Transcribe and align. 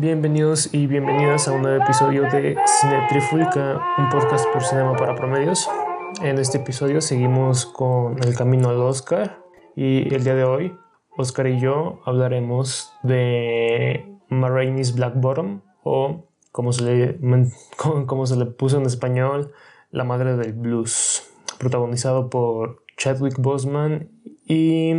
bienvenidos 0.00 0.74
y 0.74 0.86
bienvenidas 0.86 1.48
a 1.48 1.52
un 1.52 1.62
nuevo 1.62 1.82
episodio 1.82 2.22
de 2.24 2.56
Cine 2.66 3.06
Trifulca, 3.08 3.80
un 3.96 4.10
podcast 4.10 4.44
por 4.52 4.62
cinema 4.62 4.94
para 4.94 5.14
promedios. 5.14 5.68
En 6.22 6.38
este 6.38 6.58
episodio 6.58 7.00
seguimos 7.00 7.64
con 7.64 8.22
el 8.22 8.34
camino 8.34 8.68
al 8.68 8.76
Oscar 8.76 9.42
y 9.74 10.12
el 10.14 10.22
día 10.22 10.34
de 10.34 10.44
hoy, 10.44 10.76
Oscar 11.16 11.46
y 11.46 11.60
yo 11.60 12.00
hablaremos 12.04 12.92
de 13.02 14.18
Marraine's 14.28 14.94
Black 14.94 15.14
Bottom 15.16 15.62
o 15.82 16.26
como 16.52 16.72
se, 16.72 16.84
le, 16.84 17.18
como 18.06 18.26
se 18.26 18.36
le 18.36 18.44
puso 18.44 18.78
en 18.78 18.84
español, 18.84 19.52
La 19.90 20.04
Madre 20.04 20.36
del 20.36 20.52
Blues, 20.52 21.30
protagonizado 21.58 22.28
por 22.28 22.82
Chadwick 22.98 23.38
Boseman 23.38 24.10
y 24.46 24.94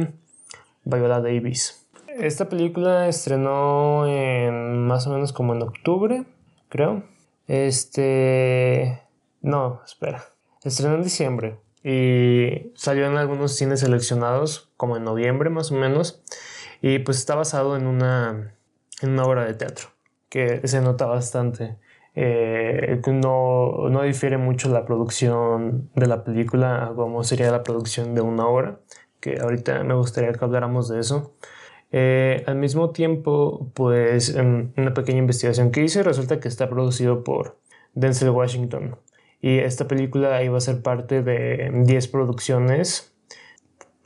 Viola 0.86 1.22
Davis. 1.22 1.77
Esta 2.18 2.50
película 2.50 3.08
estrenó 3.08 4.08
en 4.08 4.88
más 4.88 5.06
o 5.06 5.12
menos 5.12 5.34
como 5.34 5.54
en 5.54 5.62
octubre, 5.62 6.26
creo. 6.68 7.04
Este. 7.48 9.04
No, 9.42 9.82
espera. 9.86 10.24
Estrenó 10.64 10.96
en 10.96 11.04
diciembre 11.04 11.60
y 11.84 12.72
salió 12.76 13.06
en 13.06 13.18
algunos 13.18 13.56
cines 13.56 13.82
seleccionados, 13.82 14.72
como 14.78 14.98
en 14.98 15.04
noviembre 15.04 15.52
más 15.52 15.72
o 15.72 15.76
menos. 15.76 16.24
Y 16.82 17.00
pues 17.00 17.18
está 17.20 17.36
basado 17.36 17.78
en 17.78 17.86
una, 17.86 18.56
en 19.04 19.10
una 19.12 19.24
obra 19.24 19.46
de 19.46 19.54
teatro 19.54 19.90
que 20.30 20.68
se 20.68 20.82
nota 20.82 21.06
bastante. 21.06 21.78
Eh, 22.16 23.00
no, 23.06 23.90
no 23.90 24.02
difiere 24.02 24.40
mucho 24.40 24.70
la 24.70 24.86
producción 24.86 25.92
de 25.94 26.08
la 26.08 26.24
película 26.24 26.88
a 26.88 26.96
como 26.96 27.24
sería 27.24 27.52
la 27.52 27.62
producción 27.62 28.16
de 28.16 28.22
una 28.22 28.48
obra, 28.48 28.80
que 29.20 29.40
ahorita 29.40 29.84
me 29.84 29.94
gustaría 29.94 30.34
que 30.34 30.44
habláramos 30.44 30.90
de 30.90 31.00
eso. 31.00 31.36
Eh, 31.92 32.44
al 32.48 32.56
mismo 32.56 32.92
tiempo, 32.92 33.72
pues 33.74 34.36
una 34.36 34.94
pequeña 34.94 35.20
investigación 35.20 35.72
que 35.72 35.84
hice, 35.84 36.04
resulta 36.04 36.40
que 36.40 36.48
está 36.48 36.70
producido 36.70 37.24
por 37.24 37.58
Denzel 37.94 38.30
Washington. 38.30 38.98
Y 39.42 39.60
esta 39.60 39.88
película 39.88 40.44
iba 40.44 40.58
a 40.58 40.62
ser 40.62 40.82
parte 40.82 41.22
de 41.22 41.72
10 41.86 42.08
producciones 42.08 43.14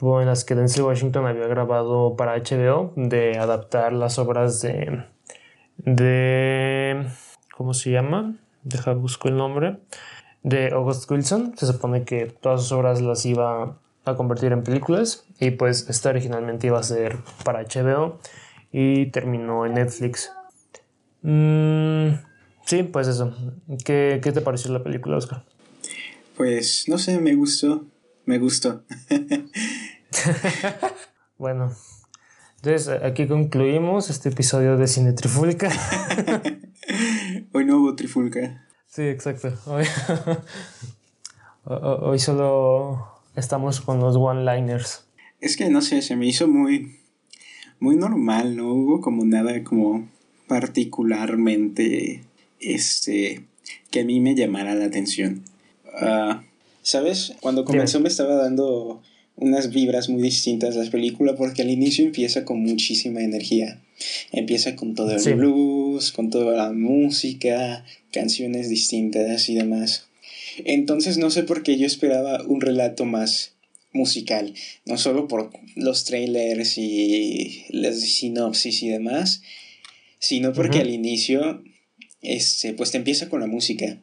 en 0.01 0.25
las 0.25 0.43
que 0.43 0.55
Denzel 0.55 0.83
Washington 0.83 1.27
había 1.27 1.47
grabado 1.47 2.15
para 2.15 2.35
HBO 2.35 2.93
de 2.95 3.37
adaptar 3.37 3.93
las 3.93 4.17
obras 4.17 4.61
de. 4.61 5.03
de. 5.77 7.05
¿Cómo 7.55 7.73
se 7.75 7.91
llama? 7.91 8.35
Deja 8.63 8.93
busco 8.93 9.27
el 9.27 9.37
nombre. 9.37 9.77
De 10.41 10.71
August 10.73 11.09
Wilson. 11.09 11.53
Se 11.55 11.67
supone 11.67 12.03
que 12.03 12.25
todas 12.25 12.61
sus 12.61 12.71
obras 12.71 12.99
las 13.01 13.25
iba 13.27 13.77
a 14.03 14.15
convertir 14.15 14.51
en 14.53 14.63
películas 14.63 15.27
y 15.41 15.49
pues 15.49 15.87
esta 15.89 16.09
originalmente 16.09 16.67
iba 16.67 16.79
a 16.79 16.83
ser 16.83 17.17
para 17.43 17.63
HBO 17.63 18.19
y 18.71 19.07
terminó 19.07 19.65
en 19.65 19.73
Netflix. 19.73 20.31
Mm, 21.23 22.09
sí, 22.63 22.83
pues 22.83 23.07
eso. 23.07 23.35
¿Qué, 23.83 24.21
¿Qué, 24.23 24.31
te 24.31 24.41
pareció 24.41 24.71
la 24.71 24.83
película, 24.83 25.17
Oscar? 25.17 25.43
Pues 26.37 26.85
no 26.87 26.99
sé, 26.99 27.19
me 27.19 27.33
gustó. 27.33 27.87
Me 28.25 28.37
gustó. 28.37 28.83
bueno, 31.39 31.75
entonces 32.57 33.01
aquí 33.01 33.25
concluimos 33.25 34.11
este 34.11 34.29
episodio 34.29 34.77
de 34.77 34.85
Cine 34.85 35.13
Trifulca. 35.13 35.71
Hoy 37.51 37.65
no 37.65 37.79
hubo 37.79 37.95
Trifulca. 37.95 38.67
Sí, 38.85 39.07
exacto. 39.07 39.51
Hoy, 39.65 39.85
hoy 41.63 42.19
solo 42.19 43.23
estamos 43.35 43.81
con 43.81 43.99
los 43.99 44.15
one-liners. 44.15 45.07
Es 45.41 45.57
que 45.57 45.69
no 45.69 45.81
sé, 45.81 46.01
se 46.01 46.15
me 46.15 46.27
hizo 46.27 46.47
muy, 46.47 46.93
muy 47.79 47.95
normal, 47.95 48.55
no 48.55 48.73
hubo 48.73 49.01
como 49.01 49.25
nada 49.25 49.63
como 49.63 50.07
particularmente 50.47 52.21
este 52.59 53.41
que 53.89 54.01
a 54.01 54.05
mí 54.05 54.19
me 54.19 54.35
llamara 54.35 54.75
la 54.75 54.85
atención. 54.85 55.43
Uh, 55.85 56.35
¿Sabes? 56.83 57.33
Cuando 57.41 57.65
comenzó 57.65 57.99
me 57.99 58.07
estaba 58.07 58.35
dando 58.35 59.01
unas 59.35 59.71
vibras 59.71 60.09
muy 60.09 60.21
distintas 60.21 60.75
la 60.75 60.89
película 60.89 61.35
porque 61.35 61.63
al 61.63 61.69
inicio 61.69 62.05
empieza 62.05 62.45
con 62.45 62.61
muchísima 62.61 63.21
energía. 63.21 63.81
Empieza 64.31 64.75
con 64.75 64.93
todo 64.93 65.11
el 65.11 65.35
blues, 65.35 66.11
con 66.11 66.29
toda 66.29 66.55
la 66.55 66.71
música, 66.71 67.83
canciones 68.11 68.69
distintas 68.69 69.49
y 69.49 69.55
demás. 69.55 70.07
Entonces 70.65 71.17
no 71.17 71.29
sé 71.29 71.43
por 71.43 71.63
qué 71.63 71.77
yo 71.77 71.87
esperaba 71.87 72.43
un 72.43 72.61
relato 72.61 73.05
más 73.05 73.53
musical, 73.93 74.53
no 74.85 74.97
solo 74.97 75.27
por 75.27 75.51
los 75.75 76.05
trailers 76.05 76.77
y 76.77 77.65
las 77.69 77.99
sinopsis 77.99 78.83
y 78.83 78.89
demás, 78.89 79.41
sino 80.19 80.53
porque 80.53 80.79
al 80.79 80.89
inicio 80.89 81.63
este, 82.21 82.73
pues 82.73 82.91
te 82.91 82.97
empieza 82.97 83.29
con 83.29 83.41
la 83.41 83.47
música. 83.47 83.97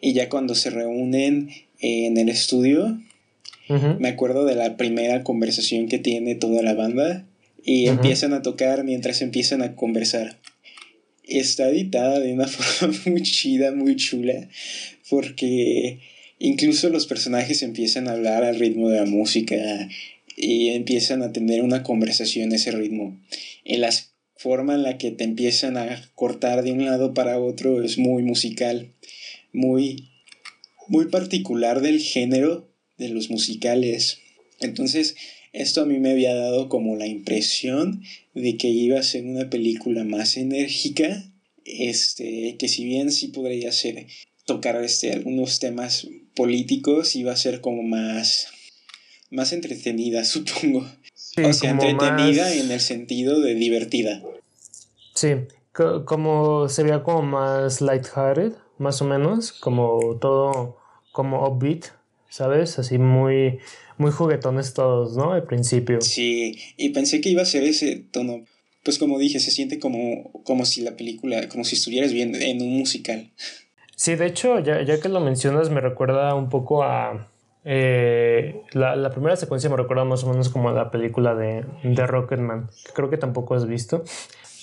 Y 0.00 0.12
ya 0.12 0.28
cuando 0.28 0.54
se 0.54 0.70
reúnen 0.70 1.50
en 1.80 2.16
el 2.16 2.28
estudio, 2.28 2.98
me 3.98 4.08
acuerdo 4.08 4.46
de 4.46 4.54
la 4.54 4.78
primera 4.78 5.22
conversación 5.22 5.88
que 5.88 5.98
tiene 5.98 6.34
toda 6.34 6.62
la 6.62 6.74
banda 6.74 7.26
y 7.62 7.88
empiezan 7.88 8.32
a 8.32 8.40
tocar 8.40 8.82
mientras 8.84 9.20
empiezan 9.20 9.60
a 9.62 9.76
conversar. 9.76 10.38
Está 11.24 11.68
editada 11.68 12.18
de 12.18 12.32
una 12.32 12.46
forma 12.48 12.96
muy 13.06 13.22
chida, 13.22 13.72
muy 13.72 13.96
chula, 13.96 14.48
porque 15.10 16.00
incluso 16.38 16.88
los 16.88 17.06
personajes 17.06 17.62
empiezan 17.62 18.08
a 18.08 18.12
hablar 18.12 18.44
al 18.44 18.58
ritmo 18.58 18.88
de 18.88 18.98
la 18.98 19.06
música 19.06 19.88
y 20.36 20.70
empiezan 20.70 21.22
a 21.22 21.32
tener 21.32 21.62
una 21.62 21.82
conversación 21.82 22.52
a 22.52 22.56
ese 22.56 22.70
ritmo. 22.70 23.20
En 23.64 23.80
la 23.80 23.90
forma 24.36 24.74
en 24.74 24.82
la 24.82 24.98
que 24.98 25.10
te 25.10 25.24
empiezan 25.24 25.76
a 25.76 26.10
cortar 26.14 26.62
de 26.62 26.72
un 26.72 26.84
lado 26.84 27.12
para 27.12 27.40
otro 27.40 27.82
es 27.82 27.98
muy 27.98 28.22
musical, 28.22 28.92
muy, 29.52 30.08
muy 30.86 31.06
particular 31.06 31.80
del 31.80 32.00
género 32.00 32.68
de 32.98 33.08
los 33.08 33.30
musicales. 33.30 34.18
Entonces, 34.60 35.16
esto 35.52 35.82
a 35.82 35.86
mí 35.86 35.98
me 35.98 36.12
había 36.12 36.34
dado 36.34 36.68
como 36.68 36.96
la 36.96 37.06
impresión 37.06 38.02
de 38.34 38.56
que 38.56 38.68
iba 38.68 38.98
a 39.00 39.02
ser 39.02 39.24
una 39.24 39.50
película 39.50 40.04
más 40.04 40.36
enérgica, 40.36 41.32
este, 41.64 42.56
que 42.58 42.68
si 42.68 42.84
bien 42.84 43.10
sí 43.10 43.28
podría 43.28 43.72
ser 43.72 44.06
tocar 44.44 44.82
este, 44.82 45.12
algunos 45.12 45.58
temas 45.58 46.06
políticos 46.38 47.16
iba 47.16 47.32
a 47.32 47.36
ser 47.36 47.60
como 47.60 47.82
más, 47.82 48.46
más 49.30 49.52
entretenida, 49.52 50.24
supongo. 50.24 50.86
o 51.44 51.52
sea, 51.52 51.70
entretenida 51.70 52.54
en 52.54 52.70
el 52.70 52.80
sentido 52.80 53.40
de 53.40 53.56
divertida. 53.56 54.22
Sí, 55.14 55.30
como 56.04 56.68
sería 56.68 57.02
como 57.02 57.22
más 57.22 57.80
lighthearted, 57.80 58.52
más 58.78 59.02
o 59.02 59.04
menos, 59.04 59.52
como 59.52 60.16
todo 60.20 60.78
como 61.10 61.44
upbeat, 61.48 61.86
¿sabes? 62.28 62.78
Así 62.78 62.98
muy 62.98 63.58
muy 63.96 64.12
juguetones 64.12 64.74
todos, 64.74 65.16
¿no? 65.16 65.32
Al 65.32 65.42
principio. 65.44 66.00
Sí, 66.00 66.56
y 66.76 66.90
pensé 66.90 67.20
que 67.20 67.30
iba 67.30 67.42
a 67.42 67.46
ser 67.46 67.64
ese 67.64 67.96
tono. 67.96 68.44
Pues 68.84 68.98
como 68.98 69.18
dije, 69.18 69.40
se 69.40 69.50
siente 69.50 69.80
como, 69.80 70.30
como 70.44 70.64
si 70.64 70.82
la 70.82 70.96
película, 70.96 71.48
como 71.48 71.64
si 71.64 71.74
estuvieras 71.74 72.12
viendo 72.12 72.38
en 72.38 72.62
un 72.62 72.78
musical. 72.78 73.28
Sí, 73.98 74.14
de 74.14 74.26
hecho, 74.26 74.60
ya, 74.60 75.00
que 75.00 75.08
lo 75.08 75.18
mencionas, 75.18 75.70
me 75.70 75.80
recuerda 75.80 76.32
un 76.36 76.48
poco 76.48 76.84
a. 76.84 77.26
Eh, 77.64 78.62
la, 78.70 79.10
primera 79.10 79.34
secuencia 79.34 79.68
me 79.68 79.76
recuerda 79.76 80.04
más 80.04 80.22
o 80.22 80.30
menos 80.30 80.50
como 80.50 80.68
a 80.68 80.72
la 80.72 80.92
película 80.92 81.34
de, 81.34 81.66
de 81.82 82.06
Rocketman, 82.06 82.70
que 82.86 82.92
creo 82.92 83.10
que 83.10 83.16
tampoco 83.16 83.56
has 83.56 83.66
visto, 83.66 84.04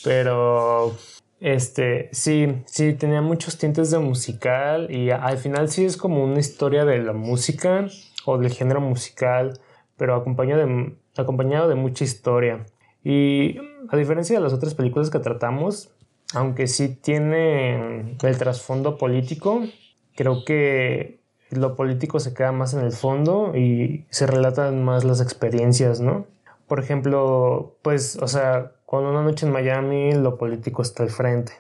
pero 0.06 0.96
este, 1.42 2.08
sí, 2.14 2.64
sí, 2.66 2.94
tenía 2.94 3.22
muchos 3.22 3.58
tintes 3.58 3.92
de 3.92 4.00
musical 4.00 4.90
y 4.90 5.12
al 5.12 5.38
final 5.38 5.68
sí 5.70 5.84
es 5.84 5.98
como 5.98 6.24
una 6.24 6.40
historia 6.40 6.86
de 6.86 7.00
la 7.00 7.12
música 7.12 7.88
o 8.24 8.38
del 8.38 8.54
género 8.54 8.80
musical, 8.80 9.60
pero 9.98 10.16
acompañado 10.16 10.66
acompañado 11.18 11.68
de 11.68 11.76
mucha 11.76 12.06
historia. 12.06 12.66
Y 13.04 13.58
a 13.90 13.98
diferencia 13.98 14.38
de 14.38 14.42
las 14.42 14.54
otras 14.54 14.76
películas 14.76 15.10
que 15.10 15.20
tratamos, 15.20 15.94
aunque 16.36 16.68
sí 16.68 16.90
tiene 16.90 18.18
el 18.22 18.38
trasfondo 18.38 18.98
político, 18.98 19.64
creo 20.16 20.46
que 20.46 21.20
lo 21.50 21.76
político 21.76 22.20
se 22.20 22.34
queda 22.34 22.52
más 22.52 22.74
en 22.74 22.82
el 22.82 22.92
fondo 22.92 23.56
y 23.56 24.06
se 24.10 24.28
relatan 24.28 24.84
más 24.84 25.04
las 25.04 25.22
experiencias, 25.22 26.02
¿no? 26.02 26.26
Por 26.68 26.80
ejemplo, 26.80 27.76
pues, 27.82 28.18
o 28.22 28.28
sea, 28.28 28.72
con 28.86 29.06
Una 29.06 29.22
Noche 29.22 29.46
en 29.46 29.52
Miami, 29.52 30.14
lo 30.14 30.38
político 30.38 30.82
está 30.82 31.04
al 31.04 31.10
frente. 31.10 31.54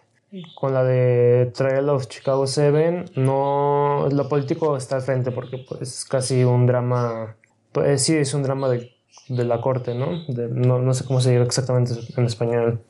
Con 0.56 0.74
la 0.74 0.84
de 0.84 1.52
Trial 1.56 1.88
of 1.90 2.08
Chicago 2.08 2.46
7, 2.46 3.06
no, 3.16 4.10
lo 4.12 4.28
político 4.28 4.76
está 4.76 4.98
al 4.98 5.02
frente 5.02 5.32
porque 5.32 5.64
pues 5.70 5.82
es 5.82 6.06
casi 6.06 6.44
un 6.44 6.66
drama, 6.66 7.38
pues 7.72 8.04
sí, 8.04 8.16
es 8.16 8.34
un 8.34 8.44
drama 8.44 8.68
de, 8.68 8.92
de 9.30 9.46
la 9.46 9.62
corte, 9.62 9.96
¿no? 9.96 10.08
¿no? 10.28 10.80
No 10.80 10.94
sé 10.94 11.06
cómo 11.06 11.22
se 11.22 11.32
dice 11.32 11.44
exactamente 11.44 11.94
en 12.18 12.26
español. 12.26 12.82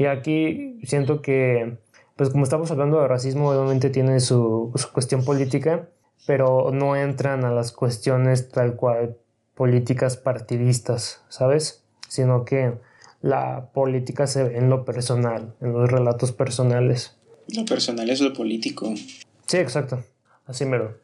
Y 0.00 0.06
aquí 0.06 0.78
siento 0.82 1.20
que, 1.20 1.76
pues 2.16 2.30
como 2.30 2.44
estamos 2.44 2.70
hablando 2.70 3.02
de 3.02 3.06
racismo, 3.06 3.50
obviamente 3.50 3.90
tiene 3.90 4.20
su, 4.20 4.72
su 4.74 4.90
cuestión 4.92 5.26
política, 5.26 5.90
pero 6.26 6.70
no 6.72 6.96
entran 6.96 7.44
a 7.44 7.50
las 7.50 7.70
cuestiones 7.70 8.48
tal 8.48 8.76
cual 8.76 9.18
políticas 9.54 10.16
partidistas, 10.16 11.22
¿sabes? 11.28 11.84
Sino 12.08 12.46
que 12.46 12.78
la 13.20 13.72
política 13.74 14.26
se 14.26 14.44
ve 14.44 14.56
en 14.56 14.70
lo 14.70 14.86
personal, 14.86 15.54
en 15.60 15.74
los 15.74 15.92
relatos 15.92 16.32
personales. 16.32 17.18
Lo 17.54 17.66
personal 17.66 18.08
es 18.08 18.22
lo 18.22 18.32
político. 18.32 18.94
Sí, 19.44 19.58
exacto. 19.58 20.02
Así 20.46 20.64
mero. 20.64 20.96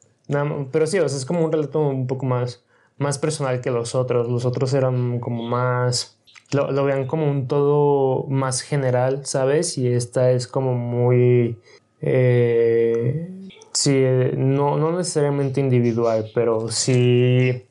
pero 0.73 0.87
sí, 0.87 0.99
o 1.01 1.07
sea, 1.07 1.19
es 1.19 1.27
como 1.27 1.45
un 1.45 1.53
relato 1.53 1.87
un 1.87 2.07
poco 2.07 2.25
más, 2.25 2.65
más 2.97 3.19
personal 3.19 3.61
que 3.61 3.71
los 3.71 3.95
otros. 3.95 4.27
Los 4.27 4.47
otros 4.47 4.73
eran 4.73 5.21
como 5.21 5.43
más... 5.43 6.19
Lo, 6.53 6.71
lo 6.71 6.85
vean 6.85 7.07
como 7.07 7.29
un 7.29 7.49
todo 7.49 8.25
más 8.29 8.63
general, 8.63 9.27
¿sabes? 9.27 9.79
Y 9.79 9.89
esta 9.89 10.31
es 10.31 10.47
como 10.47 10.75
muy... 10.75 11.59
Eh, 12.01 13.29
sí, 13.73 14.03
no, 14.37 14.77
no 14.77 14.97
necesariamente 14.97 15.61
individual, 15.61 16.31
pero 16.35 16.71
sí 16.71 17.65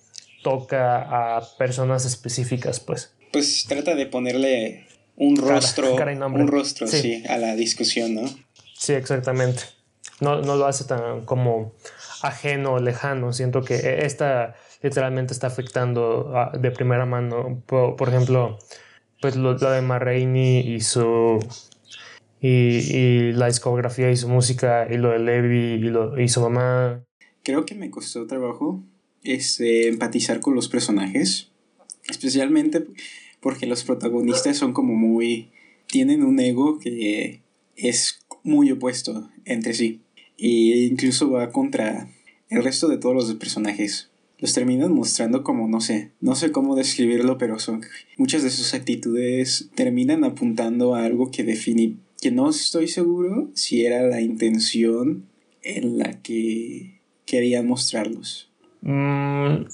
toca 0.43 1.37
a 1.37 1.41
personas 1.57 2.05
específicas, 2.05 2.79
pues. 2.79 3.13
Pues 3.31 3.65
trata 3.67 3.95
de 3.95 4.05
ponerle 4.05 4.85
un 5.15 5.37
rostro, 5.37 5.95
un 5.95 6.47
rostro, 6.47 6.87
sí. 6.87 7.23
a 7.27 7.37
la 7.37 7.55
discusión, 7.55 8.13
¿no? 8.15 8.23
Sí, 8.77 8.93
exactamente. 8.93 9.63
No, 10.19 10.41
no 10.41 10.55
lo 10.55 10.65
hace 10.65 10.83
tan 10.83 11.25
como 11.25 11.73
ajeno 12.21 12.73
o 12.73 12.79
lejano. 12.79 13.33
Siento 13.33 13.63
que 13.63 14.05
esta 14.05 14.55
literalmente 14.85 15.33
está 15.33 15.47
afectando 15.47 16.31
de 16.59 16.69
primera 16.69 17.07
mano. 17.07 17.63
Por, 17.65 18.07
ejemplo, 18.07 18.59
pues 19.19 19.35
lo, 19.35 19.55
de 19.55 19.81
Marraine 19.81 20.61
y 20.61 20.79
su 20.81 21.39
y, 22.39 23.31
la 23.31 23.47
discografía 23.47 24.11
y 24.11 24.15
su 24.15 24.29
música 24.29 24.87
y 24.87 24.97
lo 24.97 25.09
de 25.09 25.19
Levi 25.19 26.23
y, 26.23 26.27
su 26.27 26.41
mamá. 26.41 27.03
Creo 27.43 27.65
que 27.65 27.73
me 27.73 27.89
costó 27.89 28.27
trabajo 28.27 28.83
este, 29.23 29.87
empatizar 29.87 30.39
con 30.39 30.53
los 30.53 30.69
personajes, 30.69 31.49
especialmente 32.07 32.85
porque 33.39 33.65
los 33.65 33.83
protagonistas 33.83 34.55
son 34.55 34.71
como 34.71 34.93
muy... 34.93 35.49
tienen 35.87 36.23
un 36.23 36.39
ego 36.39 36.77
que 36.77 37.41
es 37.75 38.23
muy 38.43 38.71
opuesto 38.71 39.31
entre 39.45 39.73
sí 39.73 40.01
e 40.37 40.87
incluso 40.91 41.31
va 41.31 41.51
contra 41.51 42.07
el 42.49 42.63
resto 42.63 42.87
de 42.87 42.97
todos 42.97 43.15
los 43.15 43.33
personajes. 43.35 44.11
Los 44.39 44.53
terminan 44.53 44.93
mostrando 44.93 45.43
como, 45.43 45.67
no 45.67 45.79
sé, 45.79 46.11
no 46.19 46.35
sé 46.35 46.51
cómo 46.51 46.75
describirlo, 46.75 47.37
pero 47.37 47.57
son 47.59 47.81
muchas 48.17 48.43
de 48.43 48.49
sus 48.49 48.73
actitudes 48.73 49.69
terminan 49.75 50.23
apuntando 50.23 50.95
a 50.95 51.05
algo 51.05 51.31
que 51.31 51.43
define, 51.43 51.95
que 52.21 52.31
no 52.31 52.49
estoy 52.49 52.87
seguro 52.87 53.49
si 53.53 53.85
era 53.85 54.03
la 54.03 54.21
intención 54.21 55.25
en 55.63 55.97
la 55.97 56.21
que 56.21 56.99
querían 57.25 57.67
mostrarlos. 57.67 58.49
Mm, 58.81 59.65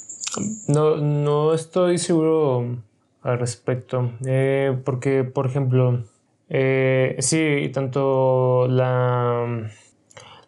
no, 0.68 0.98
no 0.98 1.54
estoy 1.54 1.98
seguro 1.98 2.82
al 3.22 3.40
respecto. 3.40 4.14
Eh, 4.26 4.78
porque, 4.84 5.24
por 5.24 5.46
ejemplo, 5.48 6.04
eh, 6.50 7.16
sí, 7.20 7.70
tanto 7.74 8.68
la, 8.68 9.72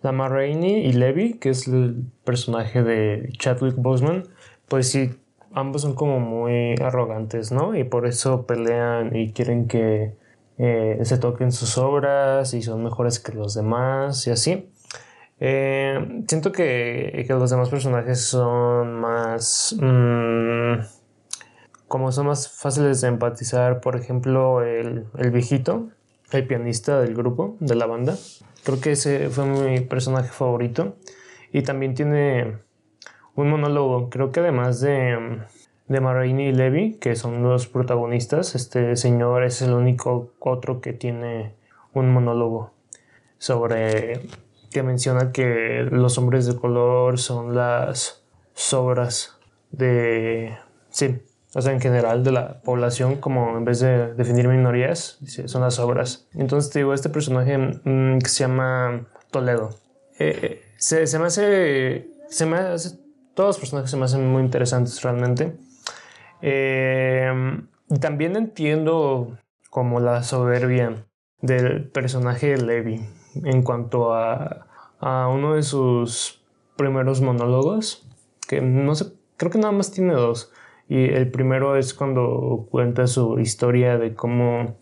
la 0.03 0.11
Marraine 0.11 0.79
y 0.79 0.93
Levi, 0.93 1.39
que 1.39 1.49
es 1.49 1.67
el 1.67 2.05
personaje 2.25 2.83
de 2.83 3.29
Chadwick 3.39 3.75
Boseman, 3.77 4.23
pues 4.67 4.91
sí, 4.91 5.15
ambos 5.53 5.81
son 5.83 5.95
como 5.95 6.19
muy 6.19 6.75
arrogantes, 6.81 7.51
¿no? 7.51 7.75
Y 7.75 7.85
por 7.85 8.05
eso 8.05 8.45
pelean 8.45 9.15
y 9.15 9.31
quieren 9.31 9.67
que 9.67 10.15
eh, 10.57 10.99
se 11.03 11.17
toquen 11.17 11.51
sus 11.51 11.77
obras 11.77 12.53
y 12.53 12.61
son 12.61 12.83
mejores 12.83 13.19
que 13.19 13.31
los 13.31 13.55
demás 13.55 14.27
y 14.27 14.31
así. 14.31 14.69
Eh, 15.39 16.23
siento 16.27 16.51
que, 16.51 17.25
los 17.29 17.49
demás 17.49 17.69
personajes 17.69 18.21
son 18.21 18.99
más... 18.99 19.75
Mm, 19.79 20.81
como 21.87 22.11
son 22.11 22.27
más 22.27 22.49
fáciles 22.49 23.01
de 23.01 23.07
empatizar, 23.09 23.79
por 23.79 23.95
ejemplo, 23.95 24.63
el, 24.63 25.05
el 25.17 25.31
viejito, 25.31 25.89
el 26.37 26.47
pianista 26.47 27.01
del 27.01 27.15
grupo, 27.15 27.57
de 27.59 27.75
la 27.75 27.85
banda. 27.85 28.15
Creo 28.63 28.79
que 28.79 28.91
ese 28.91 29.29
fue 29.29 29.45
mi 29.45 29.79
personaje 29.81 30.29
favorito. 30.29 30.95
Y 31.51 31.61
también 31.63 31.93
tiene 31.93 32.57
un 33.35 33.49
monólogo. 33.49 34.09
Creo 34.09 34.31
que 34.31 34.39
además 34.39 34.81
de, 34.81 35.39
de 35.87 35.99
Marini 36.01 36.47
y 36.47 36.53
Levi, 36.53 36.95
que 36.95 37.15
son 37.15 37.43
los 37.43 37.67
protagonistas, 37.67 38.55
este 38.55 38.95
señor 38.95 39.43
es 39.43 39.61
el 39.61 39.73
único 39.73 40.33
otro 40.39 40.81
que 40.81 40.93
tiene 40.93 41.55
un 41.93 42.11
monólogo 42.11 42.71
sobre 43.37 44.21
que 44.71 44.83
menciona 44.83 45.31
que 45.31 45.87
los 45.91 46.17
hombres 46.17 46.45
de 46.47 46.55
color 46.55 47.19
son 47.19 47.55
las 47.55 48.25
sobras 48.53 49.37
de... 49.71 50.57
Sí, 50.89 51.21
o 51.55 51.61
sea, 51.61 51.71
en 51.71 51.81
general 51.81 52.23
de 52.23 52.31
la 52.31 52.61
población, 52.61 53.17
como 53.17 53.57
en 53.57 53.65
vez 53.65 53.79
de 53.79 54.13
definir 54.15 54.47
minorías, 54.47 55.19
son 55.45 55.61
las 55.61 55.75
sobras. 55.75 56.27
Entonces 56.33 56.71
te 56.71 56.79
digo, 56.79 56.93
este 56.93 57.09
personaje 57.09 57.57
mm, 57.57 58.19
que 58.19 58.29
se 58.29 58.39
llama 58.39 59.05
Toledo. 59.29 59.69
Eh, 60.17 60.61
eh, 60.61 60.63
se, 60.77 61.19
me 61.19 61.25
hace... 61.25 62.09
Se 62.27 62.45
me 62.45 62.57
hace... 62.57 62.97
Todos 63.35 63.49
los 63.49 63.59
personajes 63.59 63.91
se 63.91 63.97
me 63.97 64.05
hacen 64.05 64.27
muy 64.27 64.41
interesantes 64.41 65.01
realmente. 65.01 65.55
Eh, 66.41 67.31
también 67.99 68.35
entiendo 68.35 69.37
como 69.69 69.99
la 69.99 70.23
soberbia 70.23 71.05
del 71.41 71.89
personaje 71.89 72.49
de 72.49 72.57
Levi 72.57 73.01
en 73.43 73.63
cuanto 73.63 74.13
a, 74.13 74.67
a 74.99 75.27
uno 75.27 75.55
de 75.55 75.63
sus 75.63 76.43
primeros 76.77 77.21
monólogos, 77.21 78.07
que 78.47 78.61
no 78.61 78.95
sé, 78.95 79.13
creo 79.37 79.51
que 79.51 79.57
nada 79.57 79.71
más 79.71 79.91
tiene 79.91 80.13
dos. 80.13 80.51
Y 80.93 81.05
el 81.05 81.31
primero 81.31 81.75
es 81.75 81.95
cuando 81.95 82.67
cuenta 82.69 83.07
su 83.07 83.39
historia 83.39 83.97
de 83.97 84.13
cómo 84.13 84.77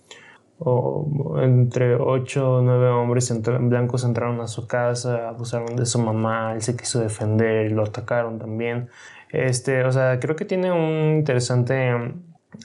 entre 1.41 1.95
ocho 1.95 2.55
o 2.57 2.61
nueve 2.61 2.89
hombres 2.89 3.33
blancos 3.61 4.03
entraron 4.03 4.41
a 4.41 4.47
su 4.47 4.67
casa, 4.67 5.29
abusaron 5.29 5.77
de 5.77 5.85
su 5.85 5.99
mamá, 5.99 6.51
él 6.53 6.61
se 6.61 6.75
quiso 6.75 6.99
defender 6.99 7.71
lo 7.71 7.83
atacaron 7.83 8.39
también. 8.39 8.89
Este, 9.31 9.85
o 9.85 9.91
sea, 9.93 10.19
creo 10.19 10.35
que 10.35 10.43
tiene 10.43 10.73
un 10.73 11.19
interesante 11.19 12.13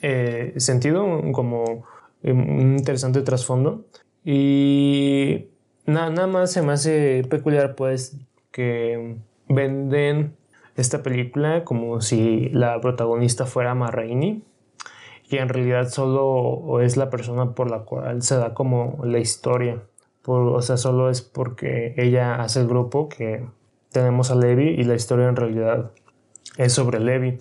eh, 0.03 0.55
sentido, 0.57 1.07
como 1.31 1.85
un 2.25 2.77
interesante 2.77 3.23
trasfondo. 3.23 3.85
Y 4.25 5.51
nada 5.87 6.27
más 6.27 6.51
se 6.51 6.63
me 6.63 6.73
hace 6.73 7.23
peculiar 7.31 7.77
pues 7.77 8.19
que 8.51 9.19
venden 9.49 10.35
esta 10.77 11.03
película 11.03 11.65
como 11.65 12.01
si 12.01 12.49
la 12.51 12.81
protagonista 12.81 13.47
fuera 13.47 13.75
Marraine 13.75 14.43
y 15.29 15.37
en 15.37 15.49
realidad 15.49 15.89
solo 15.89 16.81
es 16.81 16.97
la 16.97 17.11
persona 17.11 17.55
por 17.55 17.71
la 17.71 17.81
cual 17.81 18.23
se 18.23 18.37
da 18.37 18.55
como 18.55 19.01
la 19.05 19.19
historia. 19.19 19.83
o 20.25 20.63
sea, 20.63 20.77
solo 20.77 21.11
es 21.11 21.23
porque 21.23 21.95
ella 21.97 22.37
hace 22.37 22.61
el 22.61 22.69
grupo 22.69 23.09
que 23.09 23.47
tenemos 23.91 24.31
a 24.31 24.35
Levi 24.35 24.69
y 24.69 24.85
la 24.85 24.95
historia 24.95 25.29
en 25.29 25.37
realidad 25.37 25.91
es 26.59 26.73
sobre 26.73 27.01
Levi. 27.01 27.39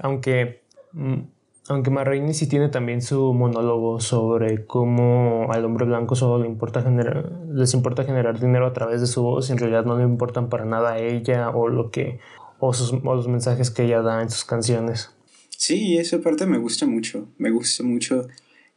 Aunque 0.00 0.62
mm, 0.92 1.20
aunque 1.68 1.90
Marraine 1.90 2.32
sí 2.32 2.48
tiene 2.48 2.70
también 2.70 3.02
su 3.02 3.34
monólogo 3.34 4.00
sobre 4.00 4.64
cómo 4.64 5.48
al 5.52 5.64
hombre 5.66 5.84
blanco 5.84 6.14
solo 6.14 6.38
les 6.42 7.74
importa 7.74 8.04
generar 8.04 8.40
dinero 8.40 8.66
a 8.66 8.72
través 8.72 9.02
de 9.02 9.06
su 9.06 9.22
voz 9.22 9.48
y 9.48 9.52
en 9.52 9.58
realidad 9.58 9.84
no 9.84 9.98
le 9.98 10.04
importan 10.04 10.48
para 10.48 10.64
nada 10.64 10.92
a 10.92 10.98
ella 10.98 11.50
o 11.50 11.68
lo 11.68 11.90
que 11.90 12.20
o, 12.58 12.72
sus, 12.72 12.92
los 13.02 13.28
mensajes 13.28 13.70
que 13.70 13.84
ella 13.84 14.02
da 14.02 14.22
en 14.22 14.30
sus 14.30 14.44
canciones. 14.44 15.10
Sí, 15.56 15.96
esa 15.98 16.20
parte 16.20 16.46
me 16.46 16.58
gusta 16.58 16.86
mucho. 16.86 17.28
Me 17.38 17.50
gusta 17.50 17.82
mucho 17.82 18.28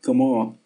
cómo 0.02 0.60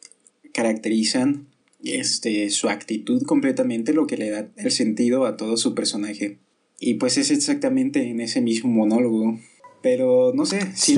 caracterizan 0.53 1.47
este, 1.83 2.49
su 2.49 2.69
actitud 2.69 3.23
completamente, 3.23 3.93
lo 3.93 4.07
que 4.07 4.17
le 4.17 4.29
da 4.29 4.47
el 4.55 4.71
sentido 4.71 5.25
a 5.25 5.37
todo 5.37 5.57
su 5.57 5.75
personaje. 5.75 6.39
Y 6.79 6.95
pues 6.95 7.17
es 7.17 7.31
exactamente 7.31 8.09
en 8.09 8.19
ese 8.19 8.41
mismo 8.41 8.69
monólogo. 8.71 9.39
Pero 9.81 10.31
no 10.33 10.45
sé, 10.45 10.71
sí 10.73 10.97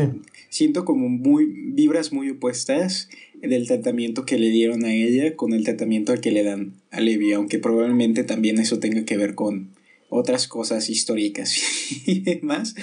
siento 0.50 0.86
como 0.86 1.10
muy 1.10 1.46
vibras 1.46 2.12
muy 2.12 2.30
opuestas 2.30 3.10
del 3.42 3.68
tratamiento 3.68 4.26
que 4.26 4.40
le 4.40 4.50
dieron 4.50 4.86
a 4.86 4.94
ella 4.94 5.36
con 5.36 5.54
el 5.54 5.64
tratamiento 5.64 6.14
que 6.16 6.32
le 6.32 6.44
dan 6.44 6.74
a 6.92 7.00
Levi, 7.00 7.34
aunque 7.34 7.60
probablemente 7.60 8.24
también 8.24 8.58
eso 8.58 8.80
tenga 8.80 9.06
que 9.06 9.18
ver 9.18 9.36
con 9.36 9.70
otras 10.10 10.48
cosas 10.48 10.90
históricas 10.90 11.56
y 12.06 12.22
demás, 12.22 12.76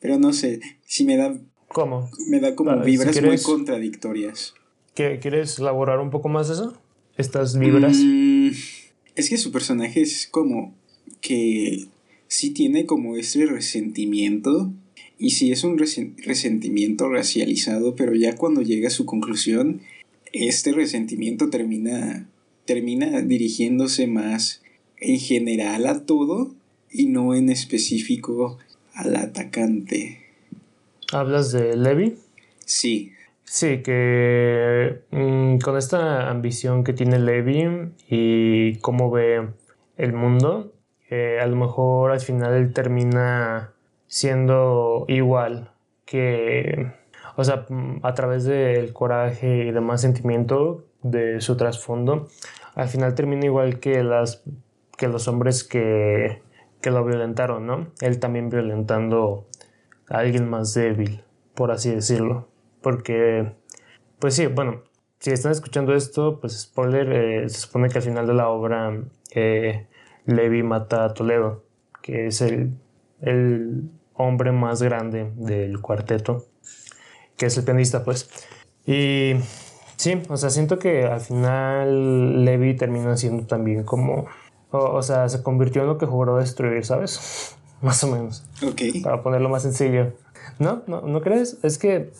pero 0.00 0.18
no 0.18 0.32
sé, 0.32 0.60
si 0.84 1.04
me 1.04 1.16
da 1.16 1.38
¿Cómo? 1.68 2.08
Me 2.28 2.40
da 2.40 2.54
como 2.54 2.78
vibras 2.80 3.20
muy 3.22 3.38
contradictorias. 3.38 4.54
¿Quieres 4.94 5.58
elaborar 5.58 5.98
un 5.98 6.10
poco 6.10 6.28
más 6.28 6.48
eso? 6.48 6.80
Estas 7.18 7.58
vibras. 7.58 7.98
Mm, 7.98 8.50
es 9.14 9.28
que 9.28 9.36
su 9.36 9.52
personaje 9.52 10.00
es 10.00 10.26
como 10.26 10.74
que 11.20 11.86
sí 12.28 12.50
tiene 12.50 12.86
como 12.86 13.16
ese 13.16 13.46
resentimiento 13.46 14.72
y 15.18 15.30
sí 15.30 15.52
es 15.52 15.64
un 15.64 15.78
resentimiento 15.78 17.08
racializado, 17.08 17.94
pero 17.94 18.14
ya 18.14 18.36
cuando 18.36 18.62
llega 18.62 18.88
a 18.88 18.90
su 18.90 19.04
conclusión, 19.04 19.82
este 20.32 20.72
resentimiento 20.72 21.50
termina, 21.50 22.28
termina 22.64 23.22
dirigiéndose 23.22 24.06
más 24.06 24.62
en 24.98 25.18
general 25.18 25.86
a 25.86 26.04
todo 26.04 26.54
y 26.96 27.06
no 27.06 27.34
en 27.34 27.50
específico 27.50 28.58
al 28.94 29.16
atacante. 29.16 30.20
¿Hablas 31.12 31.52
de 31.52 31.76
Levi? 31.76 32.16
Sí. 32.64 33.12
Sí, 33.44 33.82
que 33.82 35.02
mm, 35.12 35.58
con 35.58 35.76
esta 35.76 36.30
ambición 36.30 36.82
que 36.82 36.92
tiene 36.92 37.18
Levi 37.18 37.92
y 38.08 38.76
cómo 38.78 39.10
ve 39.10 39.48
el 39.96 40.12
mundo, 40.12 40.72
eh, 41.10 41.38
a 41.40 41.46
lo 41.46 41.54
mejor 41.54 42.10
al 42.10 42.20
final 42.20 42.54
él 42.54 42.72
termina 42.72 43.72
siendo 44.08 45.04
igual 45.08 45.70
que, 46.04 46.92
o 47.36 47.44
sea, 47.44 47.66
a 48.02 48.14
través 48.14 48.44
del 48.44 48.92
coraje 48.92 49.66
y 49.66 49.70
demás 49.70 50.00
sentimiento 50.00 50.84
de 51.02 51.40
su 51.40 51.56
trasfondo, 51.56 52.28
al 52.74 52.88
final 52.88 53.14
termina 53.14 53.44
igual 53.44 53.78
que, 53.78 54.02
las, 54.02 54.42
que 54.96 55.06
los 55.06 55.28
hombres 55.28 55.62
que, 55.62 56.42
que 56.80 56.90
lo 56.90 57.04
violentaron, 57.04 57.66
¿no? 57.66 57.88
Él 58.00 58.18
también 58.20 58.50
violentando 58.50 59.46
a 60.08 60.18
alguien 60.18 60.48
más 60.48 60.74
débil, 60.74 61.22
por 61.54 61.70
así 61.70 61.90
decirlo. 61.94 62.48
Porque, 62.82 63.52
pues 64.18 64.34
sí, 64.34 64.46
bueno, 64.46 64.82
si 65.18 65.30
están 65.32 65.52
escuchando 65.52 65.94
esto, 65.94 66.40
pues 66.40 66.60
spoiler, 66.60 67.12
eh, 67.12 67.48
se 67.48 67.60
supone 67.60 67.88
que 67.88 67.98
al 67.98 68.04
final 68.04 68.26
de 68.26 68.34
la 68.34 68.48
obra 68.48 68.96
eh, 69.32 69.86
Levi 70.26 70.62
mata 70.62 71.04
a 71.04 71.14
Toledo, 71.14 71.64
que 72.02 72.26
es 72.28 72.40
el, 72.40 72.74
el 73.20 73.90
hombre 74.14 74.52
más 74.52 74.82
grande 74.82 75.32
del 75.36 75.80
cuarteto, 75.80 76.46
que 77.36 77.46
es 77.46 77.56
el 77.58 77.64
pianista, 77.64 78.04
pues. 78.04 78.30
Y 78.86 79.34
sí, 79.96 80.22
o 80.28 80.36
sea, 80.36 80.50
siento 80.50 80.78
que 80.78 81.04
al 81.04 81.20
final 81.20 82.44
Levi 82.44 82.76
termina 82.76 83.16
siendo 83.16 83.46
también 83.46 83.84
como. 83.84 84.26
O, 84.70 85.02
sea, 85.02 85.28
se 85.28 85.42
convirtió 85.42 85.82
en 85.82 85.88
lo 85.88 85.98
que 85.98 86.06
juró 86.06 86.36
destruir, 86.36 86.84
¿sabes? 86.84 87.56
Más 87.82 88.02
o 88.04 88.08
menos. 88.08 88.44
Ok. 88.62 89.02
Para 89.02 89.22
ponerlo 89.22 89.48
más 89.48 89.62
sencillo. 89.62 90.12
¿No? 90.58 90.82
¿No, 90.86 91.02
¿no 91.02 91.20
crees? 91.20 91.58
Es 91.62 91.76
que 91.76 92.10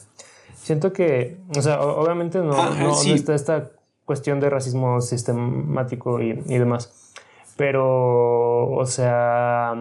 siento 0.54 0.92
que. 0.92 1.38
O 1.56 1.62
sea, 1.62 1.80
obviamente 1.80 2.38
no, 2.38 2.74
no, 2.74 3.02
está 3.02 3.34
esta 3.34 3.70
cuestión 4.04 4.38
de 4.38 4.50
racismo 4.50 5.00
sistemático 5.00 6.20
y, 6.20 6.42
y 6.46 6.58
demás. 6.58 7.14
Pero, 7.56 8.68
o 8.68 8.84
sea 8.84 9.74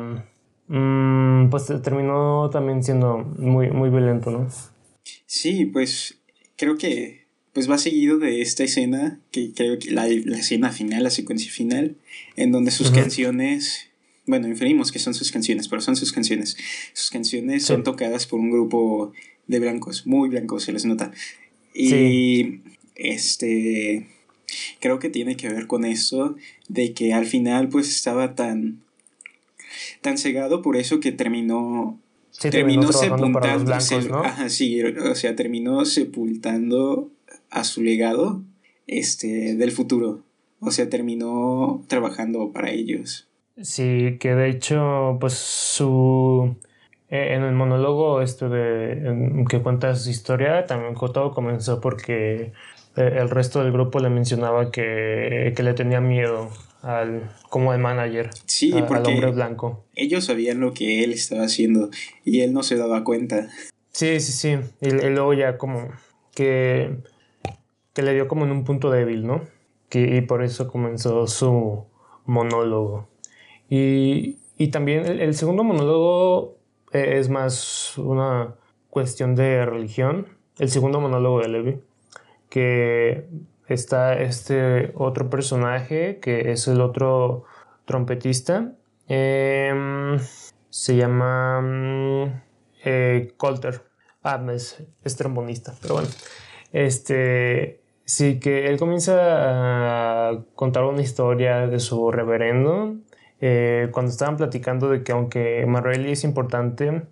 Mm, 0.68 1.50
pues 1.50 1.68
terminó 1.84 2.50
también 2.52 2.84
siendo 2.84 3.18
muy, 3.18 3.70
muy 3.70 3.90
violento, 3.90 4.32
¿no? 4.32 4.48
Sí, 5.26 5.66
pues 5.66 6.20
creo 6.56 6.78
que 6.78 7.25
pues 7.56 7.72
va 7.72 7.78
seguido 7.78 8.18
de 8.18 8.42
esta 8.42 8.66
escena, 8.66 9.18
que 9.32 9.54
creo 9.54 9.80
que 9.80 9.90
la, 9.90 10.10
escena 10.10 10.74
final, 10.74 11.04
la 11.04 11.10
secuencia 11.10 11.50
final, 11.50 11.96
en 12.36 12.52
donde 12.52 12.70
sus 12.70 12.92
canciones, 12.92 13.88
bueno, 14.26 14.50
inferimos 14.50 14.92
que 14.92 15.00
son 15.00 15.14
sus 15.14 15.32
canciones, 15.32 15.70
pero 15.70 15.82
son 15.82 15.96
sus 15.96 16.12
canciones. 16.12 16.58
Sus 16.92 17.10
canciones 17.12 17.64
son 17.64 17.84
tocadas 17.84 18.28
por 18.28 18.42
un 18.42 18.52
grupo 18.52 19.14
de 19.48 19.62
blancos, 19.62 20.06
muy 20.06 20.28
blancos, 20.28 20.64
se 20.64 20.74
les 20.74 20.84
nota. 20.84 21.14
Y 21.74 22.60
este 22.96 24.06
creo 24.82 25.00
que 25.00 25.10
tiene 25.10 25.38
que 25.38 25.48
ver 25.48 25.66
con 25.66 25.86
eso 25.86 26.36
de 26.68 26.92
que 26.94 27.14
al 27.14 27.26
final 27.26 27.70
pues 27.70 27.88
estaba 27.88 28.36
tan 28.36 28.82
tan 30.02 30.18
cegado 30.18 30.62
por 30.62 30.76
eso 30.76 31.00
que 31.00 31.14
terminó 31.14 31.98
terminó, 32.38 32.92
sepultando 32.92 33.74
ajá, 33.74 34.50
sí, 34.50 34.84
o 34.84 35.16
sea, 35.16 35.38
terminó 35.38 35.86
sepultando 35.86 37.12
a 37.56 37.64
su 37.64 37.82
legado 37.82 38.44
este 38.86 39.56
del 39.56 39.72
futuro. 39.72 40.24
O 40.60 40.72
sea, 40.72 40.90
terminó 40.90 41.84
trabajando 41.88 42.52
para 42.52 42.72
ellos. 42.72 43.28
Sí, 43.62 44.18
que 44.20 44.36
de 44.36 44.50
hecho, 44.50 45.18
pues 45.20 45.34
su 45.34 46.56
eh, 47.10 47.34
en 47.36 47.44
el 47.44 47.54
monólogo 47.54 48.22
este 48.22 48.50
de 48.50 49.46
que 49.50 49.62
cuenta 49.62 49.96
su 49.96 50.10
historia, 50.10 50.66
también 50.66 50.96
todo 50.96 51.32
comenzó 51.32 51.80
porque 51.80 52.52
eh, 52.98 53.14
el 53.18 53.30
resto 53.30 53.64
del 53.64 53.72
grupo 53.72 54.00
le 54.00 54.10
mencionaba 54.10 54.70
que, 54.70 55.54
que 55.56 55.64
le 55.64 55.74
tenía 55.74 56.02
miedo 56.02 56.50
al, 56.82 57.32
como 57.50 57.74
el 57.74 57.80
manager, 57.80 58.32
sí, 58.48 58.74
al 58.74 59.06
hombre 59.06 59.32
blanco. 59.32 59.86
Ellos 59.96 60.26
sabían 60.26 60.60
lo 60.60 60.74
que 60.74 61.06
él 61.06 61.14
estaba 61.14 61.44
haciendo 61.46 61.90
y 62.26 62.42
él 62.42 62.52
no 62.52 62.64
se 62.64 62.76
daba 62.76 63.06
cuenta. 63.06 63.48
Sí, 63.92 64.20
sí, 64.20 64.34
sí. 64.34 64.58
Y, 64.82 64.90
luego 64.90 65.34
ya 65.34 65.58
como 65.58 65.88
que, 66.34 66.98
que 67.96 68.04
le 68.04 68.14
dio 68.14 68.28
como 68.28 68.46
en 68.46 68.52
un 68.52 68.64
punto 68.66 68.92
débil, 68.92 69.26
¿no? 69.26 69.42
Que, 69.90 70.18
y 70.18 70.22
por 70.22 70.44
eso 70.44 70.68
comenzó 70.68 71.26
su 71.26 71.86
monólogo. 72.26 73.08
Y, 73.70 74.38
y 74.58 74.68
también 74.68 75.06
el, 75.06 75.34
segundo 75.34 75.64
monólogo 75.64 76.58
e, 76.92 77.18
es 77.18 77.30
más 77.30 77.98
una 77.98 78.56
cuestión 78.90 79.34
de 79.36 79.66
religión. 79.66 80.28
El 80.60 80.70
segundo 80.70 81.00
monólogo 81.00 81.40
de 81.40 81.48
Levi, 81.48 81.80
que 82.50 83.28
está 83.68 84.14
este 84.14 84.92
otro 84.96 85.30
personaje 85.30 86.20
que 86.20 86.52
es 86.52 86.68
el 86.68 86.82
otro 86.82 87.46
trompetista. 87.86 88.74
Em, 89.08 90.20
se 90.70 90.96
llama 90.98 91.62
mm, 91.62 92.42
eh, 92.84 93.34
Colter. 93.38 93.84
Ah, 94.24 94.44
es, 94.54 94.84
trombonista, 95.18 95.76
pero 95.82 95.96
bueno. 95.96 96.10
Este, 96.74 97.85
sí 98.06 98.40
que 98.40 98.68
él 98.68 98.78
comienza 98.78 100.30
a 100.30 100.44
contar 100.56 100.84
una 100.86 101.02
historia 101.02 101.68
de 101.68 101.80
su 101.80 102.12
reverendo. 102.12 102.96
Eh, 103.42 103.90
cuando 103.92 104.12
estaban 104.12 104.38
platicando 104.38 104.90
de 104.90 105.04
que 105.04 105.12
aunque 105.12 105.66
Marrelli 105.68 106.12
es 106.12 106.24
importante, 106.24 107.04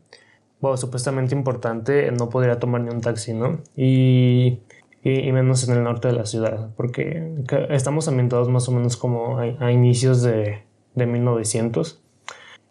bueno, 0.62 0.77
supuestamente 0.77 1.35
importante, 1.35 2.12
no 2.12 2.29
podría 2.29 2.59
tomar 2.59 2.81
ni 2.81 2.89
un 2.89 3.01
taxi, 3.01 3.33
¿no? 3.33 3.59
Y 3.75 4.59
y, 5.03 5.31
menos 5.33 5.67
en 5.67 5.75
el 5.75 5.83
norte 5.83 6.07
de 6.07 6.13
la 6.13 6.25
ciudad, 6.25 6.69
porque 6.77 7.35
estamos 7.69 8.07
ambientados 8.07 8.50
más 8.50 8.69
o 8.69 8.71
menos 8.71 8.95
como 8.95 9.38
a, 9.38 9.71
inicios 9.71 10.21
de, 10.21 10.63
de 10.95 11.05
1900. 11.05 12.01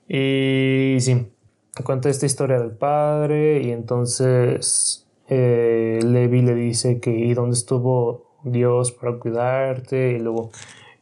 Y 0.08 0.96
sí, 1.00 1.30
cuenta 1.84 2.08
esta 2.08 2.26
historia 2.26 2.58
del 2.58 2.70
padre 2.70 3.62
y 3.62 3.70
entonces 3.70 5.06
eh, 5.28 6.00
Levi 6.02 6.42
le 6.42 6.54
dice 6.54 7.00
que 7.00 7.10
y 7.10 7.34
dónde 7.34 7.54
estuvo 7.54 8.32
Dios 8.44 8.92
para 8.92 9.18
cuidarte 9.18 10.12
y 10.12 10.18
luego 10.18 10.50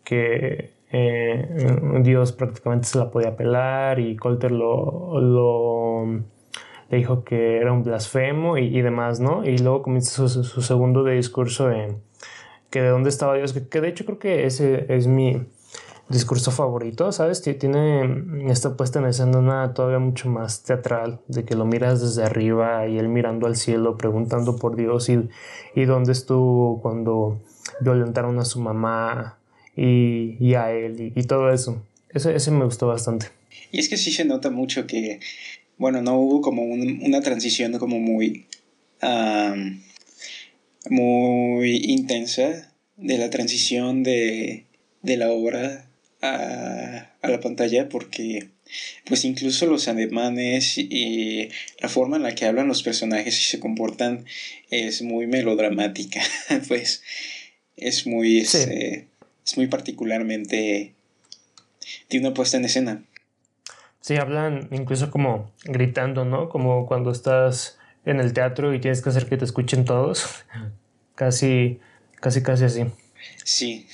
que 0.04 0.72
eh, 0.92 1.76
Dios 2.02 2.32
prácticamente 2.32 2.88
se 2.88 2.98
la 2.98 3.10
podía 3.10 3.36
pelar 3.36 4.00
y 4.00 4.16
Colter 4.16 4.50
lo, 4.50 5.20
lo 5.20 6.04
le 6.90 6.96
dijo 6.96 7.22
que 7.24 7.58
era 7.58 7.72
un 7.72 7.84
blasfemo 7.84 8.58
y, 8.58 8.82
demás, 8.82 9.20
¿no? 9.20 9.44
Y 9.44 9.58
luego 9.58 9.82
comienza 9.82 10.28
su, 10.28 10.62
segundo 10.62 11.04
discurso 11.04 11.70
en 11.70 12.02
que 12.68 12.82
de 12.82 12.88
dónde 12.88 13.10
estaba 13.10 13.36
Dios, 13.36 13.52
que, 13.52 13.80
de 13.80 13.88
hecho 13.88 14.04
creo 14.04 14.18
que 14.18 14.44
ese 14.44 14.86
es 14.88 15.06
mi 15.06 15.46
discurso 16.10 16.50
favorito, 16.50 17.10
¿sabes? 17.12 17.40
Tiene 17.42 18.50
esta 18.50 18.76
puesta 18.76 18.98
en 18.98 19.06
escena 19.06 19.72
todavía 19.74 19.98
mucho 19.98 20.28
más 20.28 20.62
teatral, 20.62 21.20
de 21.28 21.44
que 21.44 21.54
lo 21.54 21.64
miras 21.64 22.02
desde 22.02 22.24
arriba 22.24 22.86
y 22.86 22.98
él 22.98 23.08
mirando 23.08 23.46
al 23.46 23.56
cielo, 23.56 23.96
preguntando 23.96 24.56
por 24.56 24.76
Dios 24.76 25.08
y, 25.08 25.28
y 25.74 25.84
dónde 25.84 26.12
estuvo 26.12 26.80
cuando 26.82 27.40
violentaron 27.80 28.38
a 28.38 28.44
su 28.44 28.60
mamá 28.60 29.38
y, 29.76 30.36
y 30.38 30.54
a 30.54 30.72
él 30.72 31.12
y, 31.14 31.22
todo 31.22 31.50
eso. 31.50 31.82
Ese, 32.10 32.34
ese 32.34 32.50
me 32.50 32.64
gustó 32.64 32.88
bastante. 32.88 33.26
Y 33.70 33.78
es 33.78 33.88
que 33.88 33.96
sí 33.96 34.12
se 34.12 34.24
nota 34.24 34.50
mucho 34.50 34.86
que 34.86 35.20
bueno, 35.80 36.02
no 36.02 36.20
hubo 36.20 36.42
como 36.42 36.62
una 36.62 37.22
transición 37.22 37.78
como 37.78 37.98
muy, 37.98 38.44
muy 40.90 41.76
intensa 41.84 42.74
de 42.98 43.16
la 43.16 43.30
transición 43.30 44.02
de, 44.02 44.66
la 45.02 45.30
obra 45.30 45.89
a, 46.22 47.10
la 47.22 47.40
pantalla 47.40 47.88
porque 47.88 48.48
pues 49.06 49.24
incluso 49.24 49.66
los 49.66 49.88
ademanes 49.88 50.78
y 50.78 51.48
la 51.80 51.88
forma 51.88 52.16
en 52.16 52.22
la 52.22 52.34
que 52.34 52.46
hablan 52.46 52.68
los 52.68 52.82
personajes 52.82 53.38
y 53.38 53.42
se 53.42 53.60
comportan 53.60 54.24
es 54.70 55.02
muy 55.02 55.26
melodramática, 55.26 56.20
pues 56.68 57.02
es 57.76 58.06
muy, 58.06 58.38
este, 58.38 59.08
es 59.44 59.56
muy 59.56 59.66
particularmente 59.66 60.94
tiene 62.08 62.26
una 62.26 62.34
puesta 62.34 62.56
en 62.56 62.64
escena. 62.64 63.02
Sí, 64.00 64.16
hablan 64.16 64.68
incluso 64.72 65.10
como 65.10 65.52
gritando, 65.64 66.24
¿no? 66.24 66.48
Como 66.48 66.86
cuando 66.86 67.10
estás 67.10 67.78
en 68.04 68.20
el 68.20 68.32
teatro 68.32 68.74
y 68.74 68.80
tienes 68.80 69.02
que 69.02 69.10
hacer 69.10 69.28
que 69.28 69.36
te 69.36 69.44
escuchen 69.44 69.84
todos. 69.84 70.44
casi, 71.14 71.78
casi, 72.20 72.42
casi 72.42 72.64
así. 72.64 72.84
Sí. 73.44 73.86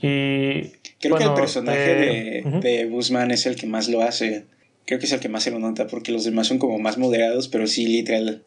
Y. 0.00 0.72
Creo 1.02 1.16
que 1.16 1.24
el 1.24 1.34
personaje 1.34 2.38
eh, 2.38 2.42
de, 2.44 2.60
de 2.60 2.84
Guzmán 2.86 3.30
es 3.32 3.44
el 3.46 3.56
que 3.56 3.66
más 3.66 3.88
lo 3.88 4.02
hace. 4.02 4.44
Creo 4.86 4.98
que 4.98 5.06
es 5.06 5.12
el 5.12 5.20
que 5.20 5.28
más 5.28 5.42
se 5.42 5.50
lo 5.50 5.58
nota 5.58 5.88
porque 5.88 6.12
los 6.12 6.24
demás 6.24 6.46
son 6.46 6.58
como 6.58 6.78
más 6.78 6.96
moderados, 6.96 7.48
pero 7.48 7.66
sí, 7.66 7.86
literal. 7.86 8.44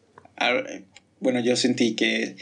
Bueno, 1.20 1.40
yo 1.40 1.54
sentí 1.54 1.94
que 1.94 2.36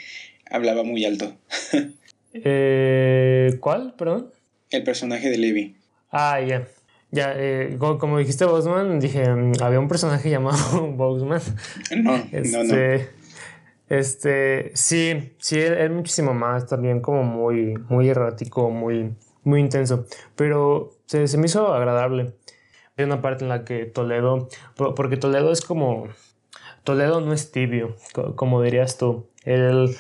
hablaba 0.51 0.85
muy 0.85 1.05
alto. 1.05 1.35
eh, 2.33 3.57
¿Cuál? 3.61 3.95
Perdón. 3.99 4.31
El 4.71 4.85
personaje 4.85 5.31
de 5.31 5.39
Levi. 5.39 5.77
Ah, 6.11 6.41
ya. 6.41 6.67
Ya, 7.11 7.33
eh, 7.37 7.77
como, 7.79 8.19
dijiste 8.19 8.45
Boseman, 8.45 8.99
dije, 8.99 9.29
mm, 9.29 9.53
había 9.63 9.79
un 9.79 9.89
personaje 9.89 10.31
llamado 10.31 10.89
Boseman. 10.93 11.41
No, 11.97 12.17
no, 12.17 12.23
no. 12.23 12.31
Este, 12.33 13.09
Este, 13.89 14.71
sí, 14.75 15.33
sí, 15.39 15.59
es 15.59 15.91
muchísimo 15.91 16.35
más, 16.35 16.67
también 16.67 17.01
como 17.01 17.23
muy, 17.23 17.75
muy 17.89 18.09
errático, 18.09 18.71
muy, 18.71 19.13
muy 19.45 19.61
intenso, 19.61 20.07
pero 20.37 20.91
se, 21.07 21.29
se 21.29 21.39
me 21.39 21.47
hizo 21.47 21.73
agradable. 21.73 22.35
Hay 22.97 23.05
una 23.05 23.21
parte 23.21 23.45
en 23.45 23.49
la 23.49 23.65
que 23.65 23.87
Toledo, 23.87 24.49
porque 24.77 25.17
Toledo 25.17 25.51
es 25.51 25.61
como, 25.61 26.09
Toledo 26.85 27.21
no 27.21 27.33
es 27.33 27.51
tibio, 27.51 27.97
como 28.37 28.63
dirías 28.63 28.99
tú. 28.99 29.29
Él, 29.45 29.95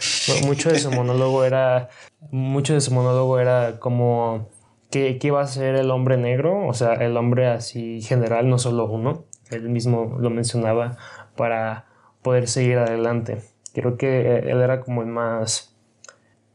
mucho 0.46 0.70
de 0.70 0.78
su 0.78 0.90
monólogo 0.92 1.44
era, 1.44 1.88
mucho 2.30 2.74
de 2.74 2.80
su 2.80 2.92
monólogo 2.92 3.38
era 3.40 3.78
como 3.80 4.48
que, 4.90 5.18
que 5.18 5.26
iba 5.28 5.40
a 5.40 5.46
ser 5.46 5.74
el 5.74 5.90
hombre 5.90 6.16
negro, 6.16 6.66
o 6.66 6.74
sea, 6.74 6.94
el 6.94 7.16
hombre 7.16 7.48
así 7.48 8.00
general, 8.00 8.48
no 8.48 8.58
solo 8.58 8.86
uno. 8.86 9.24
Él 9.50 9.68
mismo 9.68 10.16
lo 10.18 10.30
mencionaba 10.30 10.96
para 11.36 11.86
poder 12.22 12.48
seguir 12.48 12.78
adelante. 12.78 13.42
Creo 13.72 13.96
que 13.96 14.38
él 14.38 14.60
era 14.60 14.80
como 14.80 15.02
el 15.02 15.08
más, 15.08 15.76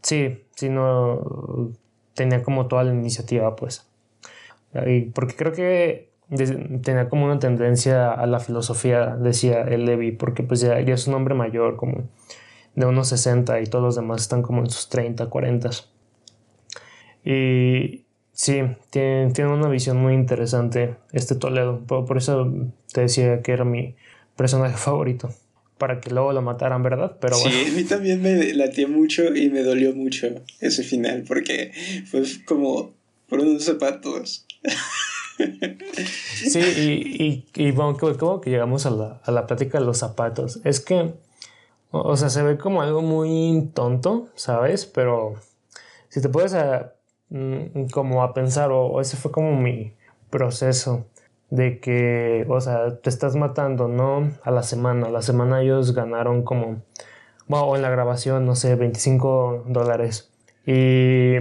sí, 0.01 0.45
sí, 0.55 0.69
no, 0.69 1.71
tenía 2.19 2.43
como 2.43 2.67
toda 2.67 2.83
la 2.83 2.93
iniciativa, 2.93 3.55
pues. 3.55 3.87
porque 5.13 5.35
creo 5.37 5.53
que 5.53 6.09
tenía 6.83 7.07
como 7.07 7.25
una 7.25 7.39
tendencia 7.39 8.11
a 8.11 8.27
la 8.27 8.41
filosofía, 8.41 9.15
decía 9.15 9.61
el 9.61 9.85
Levi, 9.85 10.11
porque 10.11 10.43
pues 10.43 10.59
ya, 10.59 10.77
es 10.79 11.07
un 11.07 11.13
hombre 11.13 11.33
mayor, 11.33 11.77
como 11.77 12.09
de 12.75 12.85
unos 12.85 13.07
60 13.07 13.61
y 13.61 13.67
todos 13.67 13.85
los 13.85 13.95
demás 13.95 14.21
están 14.21 14.41
como 14.41 14.59
en 14.59 14.69
sus 14.69 14.89
30, 14.89 15.27
40. 15.27 15.69
Y 17.23 18.05
sí, 18.33 18.63
tiene, 18.89 19.31
tiene 19.31 19.53
una 19.53 19.69
visión 19.69 19.95
muy 19.97 20.13
interesante 20.13 20.97
este 21.13 21.35
Toledo, 21.35 21.79
por, 21.87 22.17
eso 22.17 22.51
te 22.93 23.01
decía 23.01 23.41
que 23.41 23.53
era 23.53 23.63
mi 23.63 23.95
personaje 24.35 24.75
favorito 24.75 25.29
para 25.79 25.99
que 25.99 26.11
luego 26.11 26.33
lo 26.33 26.43
mataran, 26.43 26.83
¿verdad? 26.83 27.17
Pero 27.19 27.35
Sí, 27.35 27.67
a 27.67 27.71
mí 27.71 27.83
también 27.85 28.21
me 28.21 28.53
latió 28.53 28.87
mucho 28.87 29.33
y 29.33 29.49
me 29.49 29.63
dolió 29.63 29.95
mucho 29.95 30.27
ese 30.59 30.83
final, 30.83 31.23
porque 31.27 31.71
fue 32.05 32.21
como 32.45 32.93
por 33.27 33.39
unos 33.39 33.63
zapatos. 33.63 34.45
Sí, 36.35 36.59
y, 36.59 37.45
y, 37.55 37.71
bueno, 37.71 37.97
como 37.97 38.41
que 38.41 38.49
llegamos 38.49 38.85
a 38.85 38.89
la, 38.89 39.21
a 39.23 39.31
la 39.31 39.47
plática 39.47 39.79
de 39.79 39.85
los 39.85 39.99
zapatos. 39.99 40.59
Es 40.65 40.81
que, 40.81 41.13
o, 41.91 42.17
sea, 42.17 42.29
se 42.29 42.43
ve 42.43 42.57
como 42.57 42.81
algo 42.81 43.01
muy 43.01 43.69
tonto, 43.73 44.27
¿sabes? 44.35 44.85
Pero 44.85 45.35
si 46.09 46.21
te 46.21 46.27
puedes 46.27 46.53
a, 46.55 46.93
mm, 47.29 47.85
como 47.93 48.21
a 48.21 48.33
pensar, 48.33 48.71
o, 48.73 48.99
ese 48.99 49.15
fue 49.15 49.31
como 49.31 49.55
mi 49.55 49.93
proceso 50.29 51.07
de 51.49 51.79
que, 51.79 52.45
o 52.49 52.61
sea, 52.61 52.97
te 52.97 53.09
estás 53.09 53.35
matando, 53.35 53.87
¿no? 53.87 54.31
A 54.43 54.51
la 54.51 54.63
semana. 54.63 55.07
A 55.07 55.11
la 55.11 55.21
semana 55.21 55.61
ellos 55.61 55.93
ganaron 55.93 56.43
como, 56.43 56.81
bueno, 57.47 57.75
en 57.75 57.81
la 57.81 57.89
grabación, 57.89 58.45
no 58.45 58.55
sé, 58.55 58.75
25 58.75 59.65
dólares. 59.67 60.29
Y, 60.65 61.35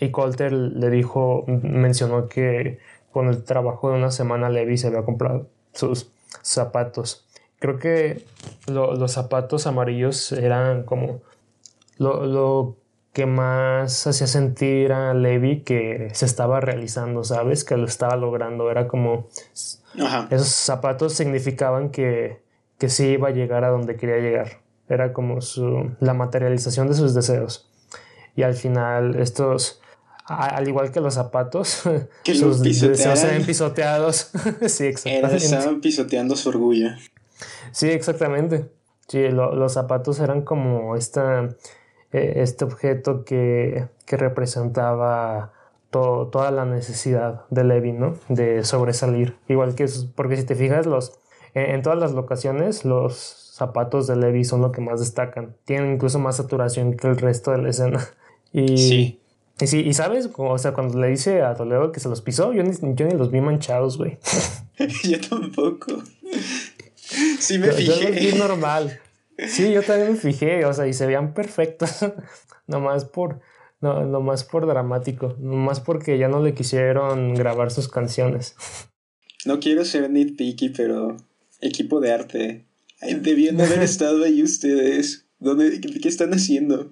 y 0.00 0.10
Colter 0.10 0.52
le 0.52 0.90
dijo, 0.90 1.44
mencionó 1.46 2.28
que 2.28 2.78
con 3.12 3.28
el 3.28 3.44
trabajo 3.44 3.90
de 3.90 3.96
una 3.96 4.10
semana 4.10 4.48
Levi 4.50 4.76
se 4.76 4.88
había 4.88 5.02
comprado 5.02 5.46
sus 5.72 6.10
zapatos. 6.42 7.26
Creo 7.58 7.78
que 7.78 8.24
los 8.66 9.12
zapatos 9.12 9.66
amarillos 9.66 10.32
eran 10.32 10.82
como 10.82 11.20
lo, 11.98 12.26
lo, 12.26 12.76
que 13.14 13.26
más 13.26 14.06
hacía 14.08 14.26
sentir 14.26 14.92
a 14.92 15.14
Levi 15.14 15.60
que 15.60 16.08
se 16.12 16.26
estaba 16.26 16.60
realizando, 16.60 17.22
¿sabes? 17.22 17.64
Que 17.64 17.76
lo 17.76 17.86
estaba 17.86 18.16
logrando. 18.16 18.70
Era 18.70 18.88
como... 18.88 19.28
Esos 20.30 20.48
zapatos 20.48 21.14
significaban 21.14 21.90
que, 21.90 22.42
que 22.76 22.88
sí 22.88 23.10
iba 23.10 23.28
a 23.28 23.30
llegar 23.30 23.62
a 23.62 23.68
donde 23.68 23.94
quería 23.96 24.18
llegar. 24.18 24.60
Era 24.88 25.12
como 25.12 25.40
su, 25.40 25.92
la 26.00 26.12
materialización 26.12 26.88
de 26.88 26.94
sus 26.94 27.14
deseos. 27.14 27.70
Y 28.34 28.42
al 28.42 28.54
final 28.54 29.14
estos 29.14 29.80
al 30.26 30.66
igual 30.66 30.90
que 30.90 31.00
los 31.00 31.14
zapatos, 31.14 31.82
que 32.24 32.34
sus 32.34 32.62
deseos 32.62 33.22
eran 33.22 33.44
pisoteados. 33.44 34.30
sí, 34.66 34.86
exactamente. 34.86 35.36
estaban 35.36 35.80
pisoteando 35.80 36.34
su 36.34 36.48
orgullo. 36.48 36.88
Sí, 37.70 37.90
exactamente. 37.90 38.68
Sí, 39.06 39.28
los 39.28 39.72
zapatos 39.72 40.18
eran 40.18 40.42
como 40.42 40.96
esta, 40.96 41.54
este 42.14 42.64
objeto 42.64 43.24
que, 43.24 43.88
que 44.06 44.16
representaba 44.16 45.52
toda 45.90 46.50
la 46.50 46.64
necesidad 46.64 47.44
de 47.50 47.62
Levi, 47.62 47.92
¿no? 47.92 48.14
De 48.28 48.64
sobresalir. 48.64 49.36
Igual 49.48 49.74
que, 49.74 49.86
porque 50.16 50.36
si 50.36 50.44
te 50.44 50.56
fijas, 50.56 50.86
los, 50.86 51.12
en, 51.54 51.82
todas 51.82 51.98
las 51.98 52.12
locaciones, 52.12 52.84
los 52.84 53.52
zapatos 53.54 54.08
de 54.08 54.16
Levi 54.16 54.44
son 54.44 54.60
lo 54.60 54.72
que 54.72 54.80
más 54.80 54.98
destacan. 54.98 55.54
Tienen 55.64 55.92
incluso 55.92 56.18
más 56.18 56.36
saturación 56.36 56.96
que 56.96 57.06
el 57.06 57.16
resto 57.16 57.52
de 57.52 57.58
la 57.58 57.70
escena. 57.70 58.06
Y, 58.56 58.78
sí. 58.78 59.20
Y 59.60 59.66
sí, 59.66 59.80
y 59.80 59.94
sabes, 59.94 60.30
o 60.36 60.58
sea, 60.58 60.74
cuando 60.74 60.96
le 61.00 61.08
dice 61.08 61.42
a 61.42 61.54
Toledo 61.54 61.90
que 61.90 61.98
se 61.98 62.08
los 62.08 62.22
pisó, 62.22 62.52
yo 62.52 62.62
ni, 62.62 62.70
yo 62.94 63.04
ni 63.04 63.14
los 63.14 63.32
vi 63.32 63.40
manchados, 63.40 63.98
güey. 63.98 64.16
yo 65.02 65.20
tampoco. 65.28 66.04
Sí 67.40 67.58
me 67.58 67.72
fijé. 67.72 67.84
Yo 67.84 68.10
los 68.10 68.20
vi 68.20 68.38
normal. 68.38 69.00
Sí, 69.38 69.72
yo 69.72 69.82
también 69.82 70.12
me 70.12 70.18
fijé, 70.18 70.64
o 70.64 70.72
sea, 70.72 70.86
y 70.86 70.92
se 70.92 71.06
veían 71.06 71.34
perfectos. 71.34 72.04
nomás 72.66 73.04
por, 73.04 73.40
no, 73.80 74.04
nomás 74.04 74.44
por 74.44 74.66
dramático. 74.66 75.36
Nomás 75.38 75.80
porque 75.80 76.18
ya 76.18 76.28
no 76.28 76.42
le 76.42 76.54
quisieron 76.54 77.34
grabar 77.34 77.70
sus 77.70 77.88
canciones. 77.88 78.56
No 79.44 79.60
quiero 79.60 79.84
ser 79.84 80.10
nitpicky, 80.10 80.70
pero 80.70 81.16
equipo 81.60 82.00
de 82.00 82.12
arte. 82.12 82.64
Debían 83.00 83.60
haber 83.60 83.82
estado 83.82 84.24
ahí 84.24 84.42
ustedes. 84.42 85.26
¿Dónde, 85.38 85.80
¿Qué 85.80 86.08
están 86.08 86.32
haciendo? 86.32 86.90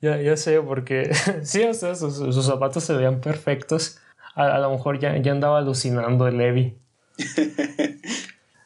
Ya, 0.00 0.36
sé, 0.36 0.60
porque 0.60 1.10
sí, 1.42 1.62
o 1.62 1.74
sea, 1.74 1.94
sus, 1.94 2.44
zapatos 2.44 2.84
se 2.84 2.94
veían 2.94 3.20
perfectos. 3.20 3.98
A, 4.34 4.58
lo 4.58 4.70
mejor 4.70 4.98
ya, 4.98 5.16
ya 5.20 5.32
andaba 5.32 5.58
alucinando 5.58 6.26
el 6.26 6.38
Levi. 6.38 6.78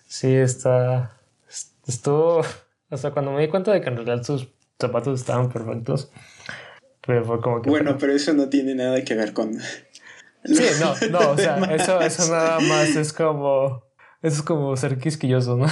Sí, 0.06 0.32
está. 0.32 1.18
Estuvo. 1.86 2.42
O 2.90 2.96
sea, 2.96 3.10
cuando 3.10 3.32
me 3.32 3.40
di 3.40 3.48
cuenta 3.48 3.72
de 3.72 3.80
que 3.80 3.88
en 3.88 3.96
realidad 3.96 4.22
sus 4.22 4.48
zapatos 4.78 5.20
estaban 5.20 5.50
perfectos. 5.50 6.10
Pero 7.06 7.24
fue 7.24 7.40
como 7.40 7.62
que. 7.62 7.70
Bueno, 7.70 7.96
pero 7.98 8.12
eso 8.12 8.32
no 8.32 8.48
tiene 8.48 8.74
nada 8.74 9.02
que 9.02 9.14
ver 9.14 9.32
con. 9.32 9.58
Sí, 10.44 10.64
no, 10.80 10.94
no, 11.10 11.30
o 11.32 11.38
sea, 11.38 11.58
eso, 11.74 12.00
eso 12.00 12.30
nada 12.32 12.60
más 12.60 12.96
es 12.96 13.12
como. 13.12 13.82
Eso 14.22 14.36
es 14.36 14.42
como 14.42 14.76
ser 14.76 14.98
quisquilloso, 14.98 15.56
¿no? 15.56 15.66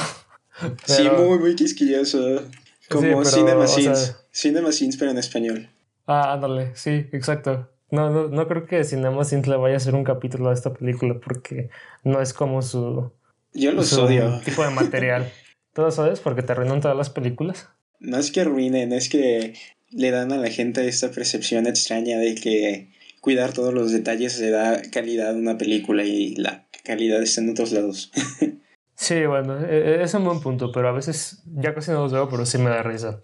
Sí, 0.84 1.08
muy, 1.08 1.38
muy 1.38 1.54
quisquilloso. 1.54 2.42
Como 2.90 3.24
Cinema 3.24 3.66
Scenes. 3.66 4.16
Cinema 4.30 4.72
Scenes, 4.72 4.96
pero 4.98 5.10
en 5.10 5.18
español. 5.18 5.68
Ah, 6.06 6.34
ándale, 6.34 6.72
sí, 6.74 7.06
exacto. 7.12 7.68
No, 7.90 8.10
no, 8.10 8.28
no 8.28 8.48
creo 8.48 8.66
que 8.66 8.84
Cinema 8.84 9.24
Scenes 9.24 9.48
le 9.48 9.56
vaya 9.56 9.74
a 9.74 9.76
hacer 9.78 9.94
un 9.94 10.04
capítulo 10.04 10.50
a 10.50 10.52
esta 10.52 10.72
película 10.74 11.18
porque 11.22 11.70
no 12.04 12.20
es 12.20 12.34
como 12.34 12.60
su. 12.60 13.10
Yo 13.54 13.72
los 13.72 13.92
odio. 13.94 14.40
Tipo 14.44 14.62
de 14.64 14.70
material. 14.70 15.30
¿Todo 15.72 15.90
sabes? 15.90 16.20
Porque 16.20 16.42
te 16.42 16.52
arruinan 16.52 16.80
todas 16.80 16.96
las 16.96 17.10
películas. 17.10 17.68
No 18.00 18.18
es 18.18 18.30
que 18.30 18.40
arruinen, 18.40 18.92
es 18.92 19.08
que 19.08 19.54
le 19.90 20.10
dan 20.10 20.32
a 20.32 20.36
la 20.36 20.50
gente 20.50 20.86
esta 20.86 21.10
percepción 21.10 21.66
extraña 21.66 22.18
de 22.18 22.34
que 22.34 22.88
cuidar 23.20 23.52
todos 23.52 23.72
los 23.72 23.92
detalles 23.92 24.38
le 24.40 24.50
da 24.50 24.82
calidad 24.90 25.30
a 25.30 25.36
una 25.36 25.56
película 25.56 26.04
y 26.04 26.34
la 26.34 26.66
calidad 26.84 27.22
está 27.22 27.40
en 27.40 27.50
otros 27.50 27.72
lados. 27.72 28.10
Sí, 28.94 29.26
bueno, 29.26 29.58
e, 29.58 29.96
e, 29.96 30.02
es 30.04 30.14
un 30.14 30.24
buen 30.24 30.40
punto, 30.40 30.70
pero 30.70 30.88
a 30.88 30.92
veces 30.92 31.42
ya 31.46 31.74
casi 31.74 31.90
no 31.90 32.02
los 32.02 32.12
veo, 32.12 32.28
pero 32.28 32.46
sí 32.46 32.58
me 32.58 32.70
da 32.70 32.84
risa. 32.84 33.20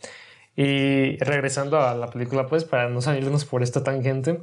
Y 0.57 1.17
regresando 1.19 1.81
a 1.81 1.95
la 1.95 2.11
película, 2.11 2.49
pues, 2.49 2.65
para 2.65 2.89
no 2.89 3.01
salirnos 3.01 3.45
por 3.45 3.63
esta 3.63 3.85
tangente, 3.85 4.41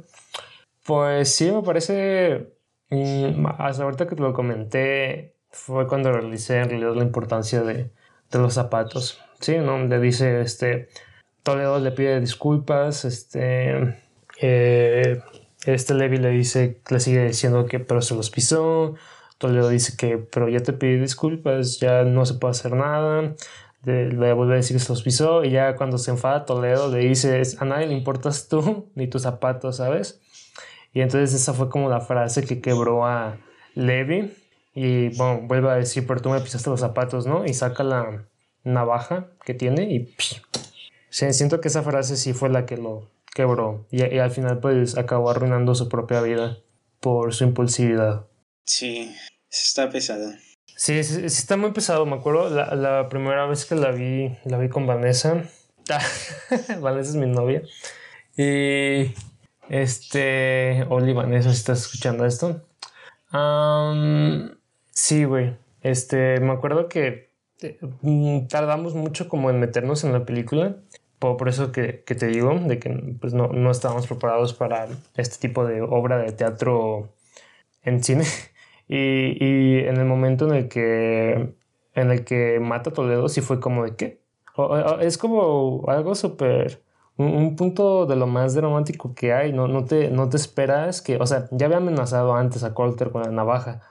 pues 0.82 1.34
sí, 1.34 1.50
me 1.52 1.62
parece, 1.62 2.54
mm, 2.88 3.46
hasta 3.58 3.82
ahorita 3.82 4.06
que 4.06 4.16
te 4.16 4.22
lo 4.22 4.32
comenté, 4.32 5.35
fue 5.50 5.86
cuando 5.86 6.12
realicé 6.12 6.58
en 6.58 6.70
realidad 6.70 6.94
la 6.94 7.02
importancia 7.02 7.62
de, 7.62 7.90
de 8.30 8.38
los 8.38 8.54
zapatos. 8.54 9.20
Sí, 9.40 9.58
¿no? 9.58 9.78
Le 9.84 10.00
dice, 10.00 10.40
este, 10.40 10.88
Toledo 11.42 11.78
le 11.78 11.92
pide 11.92 12.20
disculpas, 12.20 13.04
este, 13.04 13.96
eh, 14.40 15.22
este 15.64 15.94
Levi 15.94 16.18
le 16.18 16.30
dice, 16.30 16.80
le 16.90 17.00
sigue 17.00 17.26
diciendo 17.26 17.66
que 17.66 17.78
pero 17.78 18.02
se 18.02 18.14
los 18.14 18.30
pisó, 18.30 18.94
Toledo 19.38 19.68
dice 19.68 19.96
que, 19.96 20.18
pero 20.18 20.48
ya 20.48 20.60
te 20.60 20.72
pedí 20.72 20.98
disculpas, 20.98 21.78
ya 21.78 22.02
no 22.04 22.24
se 22.26 22.34
puede 22.34 22.52
hacer 22.52 22.72
nada. 22.72 23.34
Le, 23.84 24.32
vuelve 24.32 24.54
a 24.54 24.56
decir 24.56 24.76
que 24.76 24.82
se 24.82 24.88
los 24.88 25.02
pisó 25.02 25.44
y 25.44 25.50
ya 25.50 25.76
cuando 25.76 25.98
se 25.98 26.10
enfada 26.10 26.44
Toledo 26.44 26.90
le 26.90 26.98
dice, 26.98 27.40
a 27.60 27.64
nadie 27.64 27.86
le 27.86 27.94
importas 27.94 28.48
tú 28.48 28.88
ni 28.96 29.06
tus 29.06 29.22
zapatos, 29.22 29.76
¿sabes? 29.76 30.20
Y 30.92 31.02
entonces 31.02 31.34
esa 31.34 31.52
fue 31.54 31.68
como 31.68 31.88
la 31.88 32.00
frase 32.00 32.44
que 32.44 32.60
quebró 32.60 33.06
a 33.06 33.38
Levi. 33.74 34.32
Y 34.76 35.08
bueno, 35.16 35.40
vuelve 35.44 35.70
a 35.70 35.76
decir, 35.76 36.06
pero 36.06 36.20
tú 36.20 36.28
me 36.28 36.40
pisaste 36.40 36.68
los 36.68 36.80
zapatos, 36.80 37.26
¿no? 37.26 37.46
Y 37.46 37.54
saca 37.54 37.82
la 37.82 38.26
navaja 38.62 39.28
que 39.42 39.54
tiene 39.54 39.84
y... 39.84 40.14
siento 41.08 41.62
que 41.62 41.68
esa 41.68 41.82
frase 41.82 42.18
sí 42.18 42.34
fue 42.34 42.50
la 42.50 42.66
que 42.66 42.76
lo 42.76 43.10
quebró. 43.34 43.86
Y, 43.90 44.04
y 44.04 44.18
al 44.18 44.30
final 44.30 44.60
pues 44.60 44.98
acabó 44.98 45.30
arruinando 45.30 45.74
su 45.74 45.88
propia 45.88 46.20
vida 46.20 46.58
por 47.00 47.32
su 47.32 47.44
impulsividad. 47.44 48.26
Sí, 48.66 49.16
está 49.50 49.88
pesada. 49.88 50.38
Sí, 50.76 51.02
sí, 51.04 51.24
está 51.24 51.56
muy 51.56 51.72
pesado. 51.72 52.04
Me 52.04 52.16
acuerdo 52.16 52.50
la, 52.50 52.74
la, 52.74 53.08
primera 53.08 53.46
vez 53.46 53.64
que 53.64 53.76
la 53.76 53.92
vi, 53.92 54.36
la 54.44 54.58
vi 54.58 54.68
con 54.68 54.86
Vanessa. 54.86 55.42
Vanessa 56.80 57.10
es 57.10 57.16
mi 57.16 57.26
novia. 57.26 57.62
Y 58.36 59.14
este, 59.70 60.84
Oli 60.90 61.14
Vanessa, 61.14 61.50
si 61.50 61.56
estás 61.56 61.80
escuchando 61.80 62.26
esto. 62.26 62.62
Sí, 64.96 65.24
güey. 65.24 65.56
Este, 65.82 66.40
me 66.40 66.52
acuerdo 66.52 66.88
que 66.88 67.30
eh, 67.62 67.78
mm, 68.02 68.48
tardamos 68.48 68.94
mucho 68.94 69.28
como 69.28 69.50
en 69.50 69.60
meternos 69.60 70.02
en 70.04 70.12
la 70.12 70.24
película. 70.24 70.76
Por, 71.18 71.48
eso 71.48 71.72
que, 71.72 71.92
te 71.92 72.26
digo, 72.26 72.54
de 72.54 72.78
que 72.78 73.16
pues, 73.20 73.34
no, 73.34 73.48
no 73.48 73.70
estábamos 73.70 74.06
preparados 74.06 74.52
para 74.54 74.86
este 75.16 75.38
tipo 75.38 75.64
de 75.64 75.80
obra 75.82 76.18
de 76.18 76.32
teatro 76.32 77.12
en 77.82 78.02
cine. 78.02 78.24
Y, 78.88 79.44
y, 79.44 79.78
en 79.80 79.96
el 79.96 80.04
momento 80.04 80.46
en 80.46 80.54
el 80.54 80.68
que 80.68 81.56
en 81.94 82.10
el 82.12 82.24
que 82.24 82.60
mata 82.60 82.92
Toledo 82.92 83.28
sí 83.28 83.40
fue 83.40 83.58
como 83.58 83.82
de 83.82 83.96
qué 83.96 84.20
es 85.00 85.18
como 85.18 85.84
algo 85.88 86.14
súper 86.14 86.82
un, 87.16 87.56
punto 87.56 88.06
de 88.06 88.16
lo 88.16 88.26
más 88.26 88.54
dramático 88.54 89.14
que 89.14 89.32
hay 89.32 89.52
no, 89.52 89.66
no, 89.66 89.84
te, 89.84 90.10
no 90.10 90.28
te 90.28 90.36
esperas 90.36 91.02
que 91.02 91.16
o 91.16 91.26
sea 91.26 91.48
ya 91.50 91.66
había 91.66 91.78
amenazado 91.78 92.34
antes 92.36 92.62
a 92.62 92.74
Colter 92.74 93.10
con 93.10 93.22
la 93.22 93.30
navaja 93.30 93.82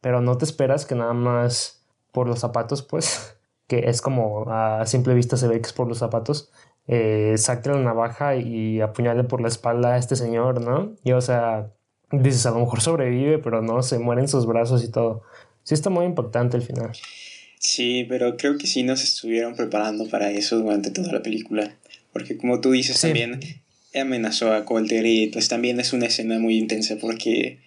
pero 0.00 0.20
no 0.20 0.38
te 0.38 0.44
esperas 0.44 0.86
que 0.86 0.94
nada 0.94 1.12
más 1.12 1.84
por 2.12 2.26
los 2.26 2.40
zapatos 2.40 2.82
pues 2.82 3.36
que 3.66 3.88
es 3.88 4.00
como 4.00 4.50
a 4.50 4.86
simple 4.86 5.14
vista 5.14 5.36
se 5.36 5.48
ve 5.48 5.60
que 5.60 5.66
es 5.66 5.72
por 5.72 5.88
los 5.88 5.98
zapatos 5.98 6.50
eh, 6.86 7.34
saque 7.36 7.68
la 7.68 7.78
navaja 7.78 8.36
y 8.36 8.80
apuñale 8.80 9.24
por 9.24 9.40
la 9.40 9.48
espalda 9.48 9.94
a 9.94 9.98
este 9.98 10.16
señor 10.16 10.60
no 10.60 10.92
y 11.04 11.12
o 11.12 11.20
sea 11.20 11.70
dices, 12.12 12.46
a 12.46 12.50
lo 12.50 12.60
mejor 12.60 12.80
sobrevive, 12.80 13.38
pero 13.38 13.62
no, 13.62 13.82
se 13.82 13.98
muere 13.98 14.22
en 14.22 14.28
sus 14.28 14.46
brazos 14.46 14.84
y 14.84 14.90
todo. 14.90 15.22
Sí 15.62 15.74
está 15.74 15.90
muy 15.90 16.06
impactante 16.06 16.56
el 16.56 16.62
final. 16.62 16.92
Sí, 17.58 18.06
pero 18.08 18.36
creo 18.36 18.56
que 18.56 18.66
sí 18.66 18.82
nos 18.82 19.02
estuvieron 19.02 19.54
preparando 19.54 20.08
para 20.08 20.30
eso 20.30 20.58
durante 20.58 20.90
toda 20.90 21.12
la 21.12 21.22
película. 21.22 21.76
Porque 22.12 22.36
como 22.36 22.60
tú 22.60 22.70
dices 22.70 23.00
también, 23.00 23.40
amenazó 23.94 24.52
a 24.52 24.64
Colter 24.64 25.04
y 25.04 25.28
pues 25.28 25.48
también 25.48 25.78
es 25.80 25.92
una 25.92 26.06
escena 26.06 26.38
muy 26.38 26.56
intensa 26.56 26.96
porque 27.00 27.58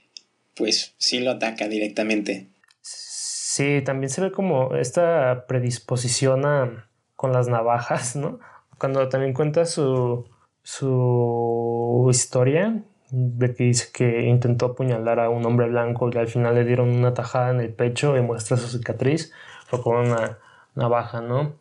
pues 0.56 0.94
sí 0.98 1.20
lo 1.20 1.32
ataca 1.32 1.68
directamente. 1.68 2.48
Sí, 2.82 3.82
también 3.84 4.10
se 4.10 4.22
ve 4.22 4.32
como 4.32 4.76
esta 4.76 5.46
predisposición 5.48 6.46
a, 6.46 6.90
con 7.16 7.34
las 7.34 7.48
navajas, 7.48 8.16
¿no? 8.16 8.40
Cuando 8.78 9.10
también 9.10 9.34
cuenta 9.34 9.66
su, 9.66 10.26
su 10.64 12.08
historia, 12.10 12.84
de 13.12 13.54
que 13.54 13.66
dice 13.66 13.90
que 13.94 14.22
intentó 14.22 14.68
apuñalar 14.68 15.20
a 15.20 15.30
un 15.30 15.46
hombre 15.46 15.68
blanco 15.68 16.10
y 16.12 16.18
al 16.18 16.28
final 16.28 16.56
le 16.56 16.64
dieron 16.64 16.90
una 16.90 17.14
tajada 17.14 17.52
en 17.52 17.60
el 17.60 17.74
pecho 17.74 18.18
y 18.18 18.22
muestra 18.22 18.58
su 18.58 18.70
cicatriz, 18.70 19.34
fue 19.68 19.82
con 19.82 19.98
una 19.98 20.40
navaja, 20.76 21.22
¿no? 21.22 21.54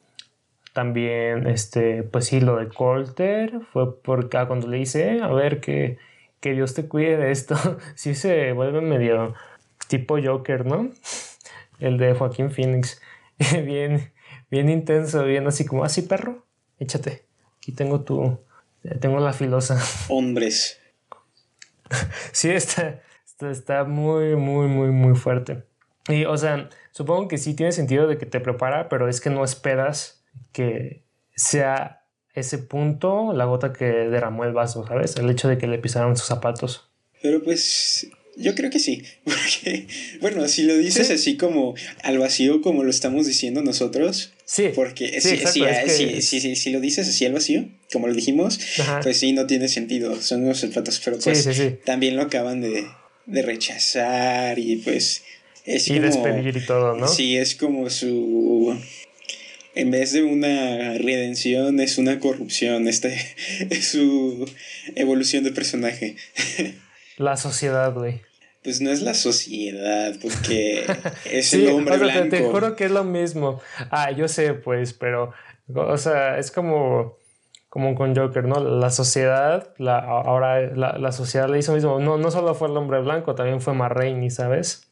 También, 0.73 1.49
este, 1.49 2.05
pues 2.05 2.27
sí, 2.27 2.41
lo 2.41 2.57
de 2.57 2.69
Colter 2.69 3.61
fue 3.73 4.01
porque 4.01 4.37
ah, 4.37 4.47
cuando 4.47 4.69
le 4.69 4.77
dice, 4.77 5.21
a 5.21 5.29
ver, 5.29 5.61
que, 5.61 5.99
que 6.41 6.53
Dios 6.53 6.75
te 6.75 6.89
cuide 6.89 7.17
de 7.17 7.31
esto, 7.31 7.57
sí 7.95 8.15
se 8.15 8.53
vuelve 8.53 8.81
medio 8.81 9.35
tipo 9.89 10.19
Joker, 10.23 10.67
¿no? 10.67 10.91
El 11.79 11.99
de 11.99 12.15
Joaquín 12.15 12.51
Phoenix, 12.51 13.01
bien, 13.65 14.13
bien 14.51 14.69
intenso, 14.69 15.25
bien 15.25 15.47
así 15.47 15.65
como, 15.65 15.85
así 15.85 16.03
perro, 16.03 16.47
échate, 16.79 17.25
aquí 17.59 17.73
tengo 17.73 18.03
tu, 18.03 18.39
tengo 19.01 19.21
la 19.21 19.33
filosa. 19.33 19.79
Hombres. 20.09 20.81
sí, 22.33 22.51
está, 22.51 23.03
está, 23.41 23.85
muy, 23.85 24.37
muy, 24.37 24.69
muy, 24.69 24.91
muy 24.91 25.17
fuerte. 25.17 25.65
Y, 26.09 26.25
o 26.25 26.37
sea, 26.37 26.69
supongo 26.93 27.29
que 27.29 27.39
sí 27.39 27.55
tiene 27.55 27.73
sentido 27.73 28.07
de 28.07 28.19
que 28.19 28.27
te 28.27 28.41
prepara, 28.41 28.89
pero 28.89 29.09
es 29.09 29.21
que 29.21 29.31
no 29.31 29.45
esperas 29.45 30.25
que 30.53 31.05
sea 31.35 32.00
ese 32.35 32.59
punto 32.59 33.33
la 33.33 33.45
gota 33.45 33.73
que 33.73 33.85
derramó 33.85 34.45
el 34.45 34.53
vaso, 34.53 34.87
¿sabes? 34.87 35.17
El 35.17 35.31
hecho 35.31 35.49
de 35.49 35.59
que 35.59 35.67
le 35.67 35.79
pisaron 35.79 36.17
sus 36.17 36.27
zapatos. 36.27 36.89
Pero 37.23 37.43
pues 37.43 38.09
yo 38.37 38.55
creo 38.55 38.71
que 38.71 38.79
sí, 38.79 39.03
porque, 39.25 39.87
bueno, 40.21 40.47
si 40.49 40.63
lo 40.63 40.77
dices 40.77 41.11
así 41.11 41.37
como 41.37 41.75
al 42.03 42.19
vacío, 42.19 42.63
como 42.63 42.85
lo 42.85 42.91
estamos 42.91 43.27
diciendo 43.27 43.63
nosotros, 43.63 44.33
sí, 44.45 44.71
porque 44.75 45.21
sí, 45.21 45.39
sí, 46.21 46.57
si 46.57 46.71
lo 46.71 46.81
dices 46.81 47.09
así 47.09 47.27
al 47.27 47.33
vacío, 47.33 47.69
como 47.93 48.07
lo 48.07 48.15
dijimos, 48.15 48.61
pues 49.03 49.19
sí, 49.19 49.33
no 49.33 49.47
tiene 49.47 49.69
sentido, 49.69 50.21
son 50.21 50.45
unos 50.45 50.61
zapatos, 50.61 51.01
pero 51.05 51.19
pues 51.19 51.49
también 51.85 52.17
lo 52.17 52.23
acaban 52.23 52.61
de, 52.61 52.87
de, 53.27 53.43
rechazar 53.43 54.59
y 54.59 54.77
pues 54.77 55.23
es 55.65 55.89
y 55.89 55.99
despedir 55.99 56.57
y 56.57 56.65
todo, 56.65 56.97
¿no? 56.97 57.09
Sí, 57.09 57.37
es 57.37 57.55
como 57.55 57.91
su... 57.91 58.79
En 59.75 59.91
vez 59.91 60.13
de 60.13 60.23
una 60.23 60.99
redención, 60.99 61.81
es 61.81 61.99
una 61.99 62.19
corrupción, 62.19 62.89
este 62.89 63.17
es 63.71 63.89
su 63.89 64.51
evolución 64.95 65.45
de 65.45 65.53
personaje. 65.53 66.17
La 67.17 67.37
sociedad, 67.37 67.93
güey. 67.93 68.23
Pues 68.63 68.83
no 68.83 68.91
es 68.91 69.01
la 69.01 69.15
sociedad, 69.15 70.15
porque 70.21 70.85
es 71.25 71.55
el 71.55 71.69
hombre 71.69 71.97
blanco. 71.97 72.29
Te, 72.29 72.43
juro 72.43 72.77
que 72.77 72.85
es 72.85 72.91
lo 72.91 73.05
mismo. 73.05 73.61
Ah, 73.91 74.11
yo 74.11 74.29
sé, 74.29 74.53
pues, 74.53 74.93
pero, 74.93 75.33
o 75.75 75.97
sea, 75.97 76.37
es 76.39 76.51
como, 76.51 77.17
como 77.71 77.95
con 77.95 78.15
Joker, 78.15 78.45
¿no? 78.45 78.61
La 78.61 78.91
sociedad, 78.91 79.73
la, 79.79 79.99
ahora 79.99 80.61
la, 80.75 80.99
la 80.99 81.13
sociedad 81.13 81.49
le 81.49 81.59
hizo 81.59 81.73
lo 81.73 81.77
mismo. 81.77 82.01
No, 82.01 82.19
no 82.19 82.31
solo 82.31 82.55
fue 82.55 82.69
el 82.69 82.77
hombre 82.77 83.01
blanco, 83.01 83.35
también 83.35 83.63
fue 83.63 83.73
Marraine, 83.73 84.31
¿sabes? 84.31 84.91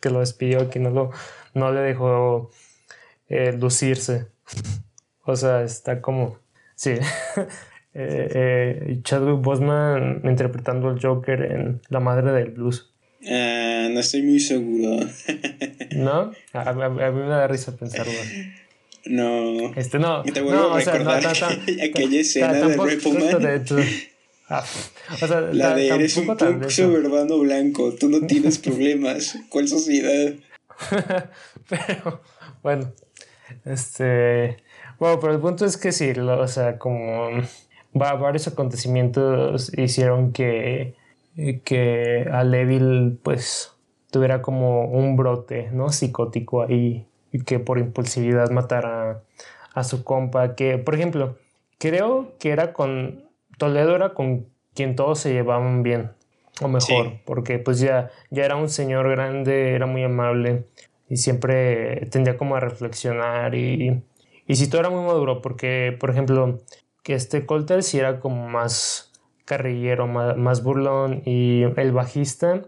que 0.00 0.10
lo 0.10 0.20
despidió, 0.20 0.70
que 0.70 0.78
no, 0.78 0.90
lo, 0.90 1.10
no 1.54 1.72
le 1.72 1.80
dejó 1.80 2.50
eh, 3.28 3.52
lucirse. 3.52 4.26
O 5.24 5.36
sea, 5.36 5.62
está 5.62 6.00
como, 6.00 6.38
sí. 6.74 6.90
eh, 7.94 8.30
eh, 8.84 8.98
Chadwick 9.02 9.42
Boseman 9.42 10.22
interpretando 10.24 10.88
al 10.88 11.00
Joker 11.00 11.42
en 11.42 11.80
La 11.88 12.00
Madre 12.00 12.32
del 12.32 12.52
Blues. 12.52 12.92
Ah, 13.28 13.88
no 13.90 14.00
estoy 14.00 14.22
muy 14.22 14.38
seguro. 14.38 15.04
¿No? 15.96 16.32
A, 16.52 16.72
mí 16.72 17.20
me 17.20 17.26
da 17.26 17.48
risa 17.48 17.76
pensarlo. 17.76 18.12
No. 19.06 19.74
Este 19.74 19.98
no. 19.98 20.22
Te 20.22 20.40
vuelvo 20.40 20.68
no, 20.68 20.74
a 20.74 20.80
recordar 20.80 21.26
o 21.26 21.34
sea, 21.34 21.48
no, 21.50 21.56
aquella 21.84 22.20
escena 22.20 22.52
de 22.52 22.76
Repoman. 22.76 23.64
Ah, 24.48 24.64
o 25.10 25.26
sea, 25.26 25.40
la 25.40 25.74
de 25.74 25.88
eres 25.88 26.16
un 26.18 26.26
punk 26.36 26.68
suburbano 26.68 27.38
blanco, 27.40 27.92
tú 27.94 28.08
no 28.08 28.24
tienes 28.28 28.58
problemas. 28.58 29.36
¿Cuál 29.48 29.66
sociedad? 29.66 30.34
pero, 31.68 32.22
bueno, 32.62 32.92
este. 33.64 34.58
Bueno, 34.98 35.20
pero 35.20 35.34
el 35.34 35.40
punto 35.40 35.64
es 35.64 35.76
que 35.76 35.92
sí, 35.92 36.10
o 36.18 36.48
sea, 36.48 36.78
como 36.78 37.28
varios 37.92 38.48
acontecimientos 38.48 39.76
hicieron 39.76 40.32
que, 40.32 40.94
que 41.64 42.28
a 42.32 42.44
Levil 42.44 43.18
pues 43.22 43.72
tuviera 44.10 44.42
como 44.42 44.86
un 44.86 45.16
brote, 45.16 45.70
¿no? 45.72 45.90
Psicótico 45.90 46.62
ahí 46.62 47.06
y 47.32 47.42
que 47.42 47.58
por 47.58 47.78
impulsividad 47.78 48.50
matara 48.50 49.22
a 49.74 49.84
su 49.84 50.04
compa, 50.04 50.54
que 50.54 50.78
por 50.78 50.94
ejemplo, 50.94 51.36
creo 51.78 52.32
que 52.38 52.50
era 52.50 52.72
con 52.72 53.24
Toledo 53.58 53.96
era 53.96 54.14
con 54.14 54.46
quien 54.74 54.96
todos 54.96 55.18
se 55.20 55.32
llevaban 55.32 55.82
bien, 55.82 56.12
o 56.60 56.68
mejor, 56.68 57.20
porque 57.24 57.58
pues 57.58 57.80
ya, 57.80 58.10
ya 58.30 58.44
era 58.44 58.56
un 58.56 58.68
señor 58.68 59.10
grande, 59.10 59.74
era 59.74 59.86
muy 59.86 60.02
amable 60.02 60.64
y 61.08 61.16
siempre 61.16 62.06
tendía 62.10 62.36
como 62.36 62.56
a 62.56 62.60
reflexionar 62.60 63.54
y, 63.54 64.02
y 64.46 64.56
sí 64.56 64.68
todo 64.68 64.80
era 64.80 64.90
muy 64.90 65.04
maduro, 65.04 65.42
porque 65.42 65.96
por 65.98 66.10
ejemplo, 66.10 66.58
que 67.02 67.14
este 67.14 67.46
Colter 67.46 67.82
sí 67.82 67.98
era 67.98 68.18
como 68.18 68.48
más 68.48 69.12
carrillero, 69.46 70.06
más, 70.08 70.62
burlón 70.62 71.22
y 71.24 71.62
el 71.62 71.92
bajista 71.92 72.62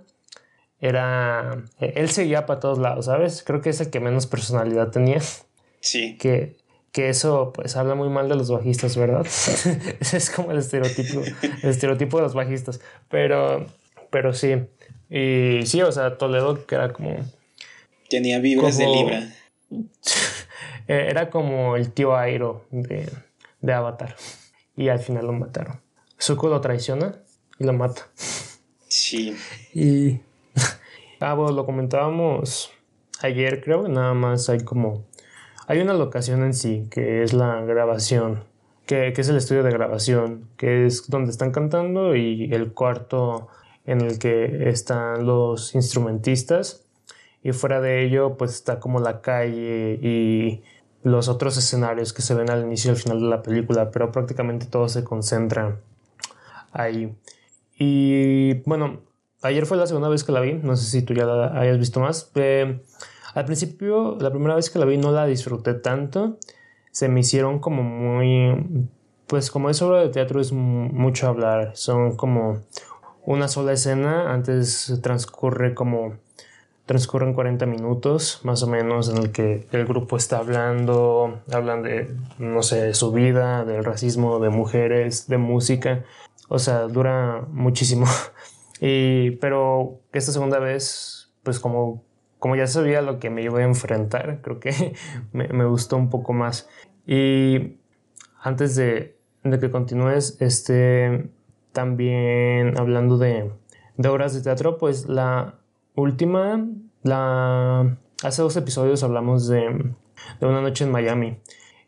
era... 0.80 1.64
Él 1.80 2.08
seguía 2.08 2.46
para 2.46 2.60
todos 2.60 2.78
lados, 2.78 3.06
¿sabes? 3.06 3.42
Creo 3.44 3.60
que 3.60 3.70
es 3.70 3.80
el 3.80 3.90
que 3.90 3.98
menos 3.98 4.28
personalidad 4.28 4.90
tenía. 4.90 5.20
Sí. 5.80 6.16
Que, 6.18 6.56
que 6.92 7.08
eso 7.08 7.52
pues 7.52 7.76
habla 7.76 7.96
muy 7.96 8.08
mal 8.08 8.28
de 8.28 8.36
los 8.36 8.48
bajistas, 8.50 8.96
¿verdad? 8.96 9.26
Ese 10.00 10.16
es 10.16 10.30
como 10.30 10.52
el 10.52 10.58
estereotipo, 10.58 11.20
el 11.62 11.68
estereotipo 11.68 12.18
de 12.18 12.22
los 12.22 12.34
bajistas. 12.34 12.80
Pero, 13.10 13.66
pero 14.10 14.32
sí. 14.32 14.54
Y 15.10 15.66
sí, 15.66 15.82
o 15.82 15.90
sea, 15.90 16.16
Toledo 16.16 16.64
que 16.64 16.76
era 16.76 16.92
como... 16.92 17.16
Tenía 18.08 18.38
vibras 18.38 18.78
de 18.78 18.86
Libra. 18.86 19.34
Era 20.88 21.28
como 21.28 21.76
el 21.76 21.92
tío 21.92 22.16
Airo 22.16 22.64
de, 22.70 23.10
de 23.60 23.72
Avatar. 23.72 24.16
Y 24.76 24.88
al 24.88 25.00
final 25.00 25.26
lo 25.26 25.32
mataron. 25.32 25.80
Zuko 26.20 26.48
lo 26.48 26.60
traiciona 26.60 27.16
y 27.58 27.64
lo 27.64 27.72
mata. 27.72 28.08
Sí. 28.88 29.36
Y. 29.74 30.20
ah, 31.20 31.34
bueno, 31.34 31.52
lo 31.52 31.66
comentábamos 31.66 32.70
ayer, 33.20 33.62
creo. 33.62 33.86
Nada 33.88 34.14
más 34.14 34.48
hay 34.48 34.60
como. 34.60 35.04
Hay 35.66 35.80
una 35.80 35.92
locación 35.92 36.42
en 36.44 36.54
sí, 36.54 36.86
que 36.90 37.22
es 37.22 37.32
la 37.34 37.60
grabación. 37.62 38.44
Que, 38.86 39.12
que 39.12 39.20
es 39.20 39.28
el 39.28 39.36
estudio 39.36 39.62
de 39.62 39.70
grabación. 39.70 40.48
Que 40.56 40.86
es 40.86 41.10
donde 41.10 41.30
están 41.30 41.52
cantando 41.52 42.16
y 42.16 42.52
el 42.54 42.72
cuarto 42.72 43.48
en 43.84 44.00
el 44.00 44.18
que 44.18 44.68
están 44.70 45.26
los 45.26 45.74
instrumentistas. 45.74 46.87
Y 47.42 47.52
fuera 47.52 47.80
de 47.80 48.04
ello, 48.04 48.36
pues 48.36 48.54
está 48.54 48.80
como 48.80 49.00
la 49.00 49.20
calle 49.20 49.98
y 50.02 50.62
los 51.02 51.28
otros 51.28 51.56
escenarios 51.56 52.12
que 52.12 52.22
se 52.22 52.34
ven 52.34 52.50
al 52.50 52.64
inicio 52.64 52.90
y 52.90 52.94
al 52.94 53.00
final 53.00 53.20
de 53.20 53.26
la 53.26 53.42
película, 53.42 53.90
pero 53.90 54.10
prácticamente 54.10 54.66
todo 54.66 54.88
se 54.88 55.04
concentra 55.04 55.80
ahí. 56.72 57.14
Y 57.78 58.54
bueno, 58.68 59.00
ayer 59.42 59.66
fue 59.66 59.76
la 59.76 59.86
segunda 59.86 60.08
vez 60.08 60.24
que 60.24 60.32
la 60.32 60.40
vi, 60.40 60.54
no 60.54 60.76
sé 60.76 60.90
si 60.90 61.02
tú 61.02 61.14
ya 61.14 61.24
la 61.24 61.58
hayas 61.58 61.78
visto 61.78 62.00
más. 62.00 62.30
Eh, 62.34 62.82
al 63.34 63.44
principio, 63.44 64.16
la 64.20 64.30
primera 64.30 64.54
vez 64.54 64.70
que 64.70 64.78
la 64.78 64.84
vi 64.84 64.98
no 64.98 65.12
la 65.12 65.26
disfruté 65.26 65.74
tanto, 65.74 66.38
se 66.90 67.08
me 67.08 67.20
hicieron 67.20 67.60
como 67.60 67.82
muy... 67.82 68.88
Pues 69.26 69.50
como 69.50 69.68
es 69.68 69.82
obra 69.82 70.00
de 70.00 70.08
teatro 70.08 70.40
es 70.40 70.52
mucho 70.52 71.28
hablar, 71.28 71.76
son 71.76 72.16
como 72.16 72.62
una 73.26 73.46
sola 73.46 73.72
escena, 73.72 74.32
antes 74.32 74.98
transcurre 75.02 75.74
como 75.74 76.16
transcurren 76.88 77.34
40 77.34 77.66
minutos 77.66 78.40
más 78.44 78.62
o 78.62 78.66
menos 78.66 79.10
en 79.10 79.18
el 79.18 79.30
que 79.30 79.68
el 79.72 79.84
grupo 79.84 80.16
está 80.16 80.38
hablando, 80.38 81.38
hablan 81.52 81.82
de, 81.82 82.16
no 82.38 82.62
sé, 82.62 82.94
su 82.94 83.12
vida, 83.12 83.66
del 83.66 83.84
racismo, 83.84 84.40
de 84.40 84.48
mujeres, 84.48 85.28
de 85.28 85.36
música, 85.36 86.04
o 86.48 86.58
sea, 86.58 86.88
dura 86.88 87.46
muchísimo. 87.52 88.06
Y, 88.80 89.32
pero 89.40 89.98
esta 90.12 90.30
segunda 90.30 90.60
vez, 90.60 91.32
pues 91.42 91.58
como, 91.58 92.04
como 92.38 92.54
ya 92.54 92.68
sabía 92.68 93.02
lo 93.02 93.18
que 93.18 93.28
me 93.28 93.42
iba 93.42 93.58
a 93.58 93.64
enfrentar, 93.64 94.38
creo 94.42 94.60
que 94.60 94.94
me, 95.32 95.48
me 95.48 95.64
gustó 95.64 95.96
un 95.96 96.10
poco 96.10 96.32
más. 96.32 96.68
Y 97.04 97.78
antes 98.40 98.76
de, 98.76 99.16
de 99.42 99.58
que 99.58 99.72
continúes, 99.72 100.36
este, 100.38 101.28
también 101.72 102.78
hablando 102.78 103.18
de, 103.18 103.50
de 103.96 104.08
obras 104.08 104.32
de 104.32 104.42
teatro, 104.42 104.78
pues 104.78 105.08
la 105.08 105.57
última, 106.00 106.66
la, 107.02 107.98
hace 108.22 108.42
dos 108.42 108.56
episodios 108.56 109.02
hablamos 109.02 109.48
de, 109.48 109.94
de 110.40 110.46
Una 110.46 110.60
noche 110.60 110.84
en 110.84 110.92
Miami. 110.92 111.40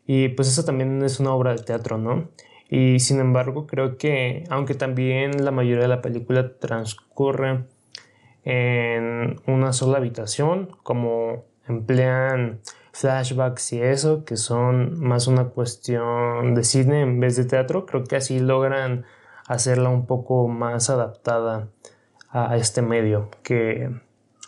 Y 0.05 0.29
pues 0.29 0.47
esa 0.47 0.65
también 0.65 1.01
es 1.03 1.19
una 1.19 1.33
obra 1.33 1.53
de 1.55 1.63
teatro, 1.63 1.97
¿no? 1.97 2.29
Y 2.69 2.99
sin 2.99 3.19
embargo, 3.19 3.67
creo 3.67 3.97
que, 3.97 4.45
aunque 4.49 4.75
también 4.75 5.43
la 5.43 5.51
mayoría 5.51 5.83
de 5.83 5.87
la 5.87 6.01
película 6.01 6.57
transcurre 6.57 7.65
en 8.43 9.41
una 9.45 9.73
sola 9.73 9.97
habitación, 9.97 10.69
como 10.83 11.45
emplean 11.67 12.61
flashbacks 12.93 13.73
y 13.73 13.81
eso, 13.81 14.25
que 14.25 14.37
son 14.37 14.99
más 14.99 15.27
una 15.27 15.45
cuestión 15.49 16.55
de 16.55 16.63
cine 16.63 17.01
en 17.01 17.19
vez 17.19 17.35
de 17.35 17.45
teatro, 17.45 17.85
creo 17.85 18.03
que 18.03 18.15
así 18.15 18.39
logran 18.39 19.05
hacerla 19.47 19.89
un 19.89 20.05
poco 20.05 20.47
más 20.47 20.89
adaptada 20.89 21.69
a, 22.31 22.57
este 22.57 22.81
medio, 22.81 23.29
que 23.43 23.89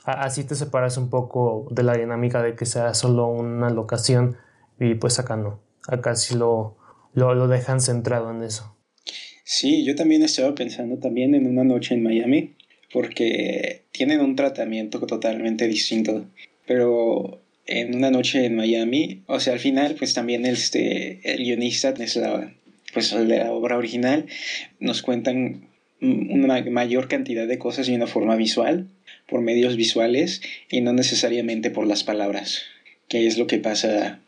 así 0.05 0.43
te 0.43 0.55
separas 0.55 0.97
un 0.97 1.09
poco 1.09 1.67
de 1.71 1.83
la 1.83 1.97
dinámica 1.97 2.41
de 2.41 2.55
que 2.55 2.65
sea 2.65 2.93
solo 2.93 3.27
una 3.27 3.69
locación 3.69 4.37
y 4.79 4.95
pues 4.95 5.19
acá 5.19 5.35
no, 5.35 5.59
acá 5.87 6.15
sí 6.15 6.35
lo, 6.35 6.77
lo, 7.13 7.35
lo 7.35 7.47
dejan 7.47 7.81
centrado 7.81 8.31
en 8.31 8.43
eso. 8.43 8.75
Sí, 9.43 9.83
yo 9.83 9.95
también 9.95 10.23
estaba 10.23 10.55
pensando 10.55 10.97
también 10.97 11.35
en 11.35 11.47
una 11.47 11.63
noche 11.63 11.95
en 11.95 12.03
Miami, 12.03 12.55
porque 12.93 13.83
tienen 13.91 14.21
un 14.21 14.35
tratamiento 14.35 15.05
totalmente 15.05 15.67
distinto, 15.67 16.25
pero 16.65 17.41
en 17.65 17.95
una 17.95 18.11
noche 18.11 18.45
en 18.45 18.55
Miami, 18.55 19.23
o 19.27 19.39
sea, 19.39 19.53
al 19.53 19.59
final, 19.59 19.95
pues 19.97 20.13
también 20.13 20.45
este, 20.45 21.19
el 21.23 21.43
guionista 21.43 21.89
es 21.89 22.15
la, 22.15 22.53
pues 22.93 23.11
la 23.11 23.51
obra 23.51 23.77
original, 23.77 24.27
nos 24.79 25.01
cuentan 25.01 25.67
una 26.03 26.61
mayor 26.63 27.07
cantidad 27.07 27.47
de 27.47 27.57
cosas 27.57 27.87
de 27.87 27.95
una 27.95 28.07
forma 28.07 28.35
visual, 28.35 28.87
por 29.27 29.41
medios 29.41 29.75
visuales 29.77 30.41
y 30.69 30.81
no 30.81 30.93
necesariamente 30.93 31.71
por 31.71 31.87
las 31.87 32.03
palabras, 32.03 32.63
que 33.07 33.25
es 33.27 33.37
lo 33.37 33.47
que 33.47 33.57
pasa 33.57 34.19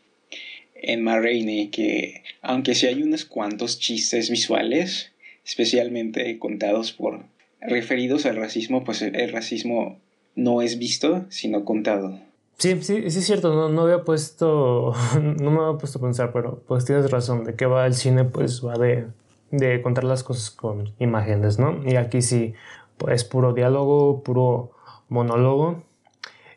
en 0.74 1.02
Ma 1.02 1.20
que 1.20 2.22
aunque 2.42 2.74
sí 2.74 2.86
hay 2.86 3.02
unos 3.02 3.24
cuantos 3.24 3.78
chistes 3.78 4.30
visuales, 4.30 5.12
especialmente 5.44 6.38
contados 6.38 6.92
por 6.92 7.24
referidos 7.60 8.26
al 8.26 8.36
racismo, 8.36 8.84
pues 8.84 9.02
el 9.02 9.32
racismo 9.32 9.98
no 10.34 10.62
es 10.62 10.78
visto, 10.78 11.24
sino 11.28 11.64
contado. 11.64 12.20
Sí, 12.58 12.76
sí, 12.80 13.10
sí 13.10 13.18
es 13.18 13.26
cierto, 13.26 13.54
no, 13.54 13.68
no 13.68 13.82
había 13.82 14.02
puesto, 14.02 14.94
no 15.40 15.50
me 15.50 15.60
había 15.60 15.78
puesto 15.78 15.98
a 15.98 16.02
pensar, 16.02 16.32
pero 16.32 16.62
pues 16.66 16.84
tienes 16.84 17.10
razón, 17.10 17.44
de 17.44 17.54
qué 17.54 17.66
va 17.66 17.86
el 17.86 17.94
cine, 17.94 18.24
pues 18.24 18.64
va 18.64 18.78
de, 18.78 19.06
de 19.50 19.82
contar 19.82 20.04
las 20.04 20.24
cosas 20.24 20.50
con 20.50 20.94
imágenes, 20.98 21.58
¿no? 21.58 21.82
Y 21.84 21.96
aquí 21.96 22.22
sí, 22.22 22.54
pues 22.98 23.24
puro 23.24 23.52
diálogo, 23.52 24.22
puro 24.22 24.72
monólogo, 25.08 25.82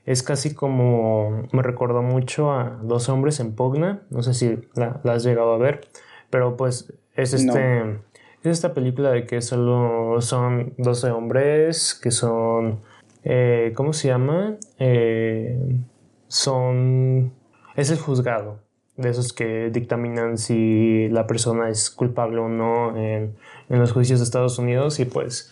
es 0.06 0.24
casi 0.24 0.56
como 0.56 1.48
me 1.52 1.62
recordó 1.62 2.02
mucho 2.02 2.52
a 2.52 2.80
Dos 2.82 3.10
hombres 3.10 3.40
en 3.40 3.54
pugna, 3.54 4.02
no 4.10 4.24
sé 4.24 4.34
si 4.34 4.58
la, 4.74 5.00
has 5.04 5.24
llegado 5.24 5.54
a 5.54 5.58
ver, 5.58 5.82
pero 6.30 6.58
pues 6.58 6.94
es 7.16 7.34
este 7.34 8.00
es 8.42 8.52
esta 8.52 8.74
película 8.74 9.12
de 9.12 9.26
que 9.26 9.42
solo 9.42 10.22
son 10.22 10.74
12 10.78 11.12
hombres 11.12 11.94
que 12.02 12.10
son 12.10 12.80
eh, 13.24 13.74
¿cómo 13.76 13.92
se 13.94 14.08
llama? 14.08 14.56
Eh, 14.78 15.80
son 16.28 17.34
es 17.76 17.92
el 17.92 18.00
juzgado 18.00 18.62
de 19.00 19.10
esos 19.10 19.34
que 19.34 19.70
dictaminan 19.72 20.38
si 20.38 21.08
la 21.10 21.28
persona 21.28 21.70
es 21.70 21.90
culpable 21.90 22.40
o 22.40 22.50
no 22.50 22.98
en, 22.98 23.36
en 23.70 23.80
los 23.80 23.92
juicios 23.92 24.20
de 24.20 24.26
Estados 24.26 24.60
Unidos 24.60 25.00
y 25.00 25.06
pues 25.06 25.52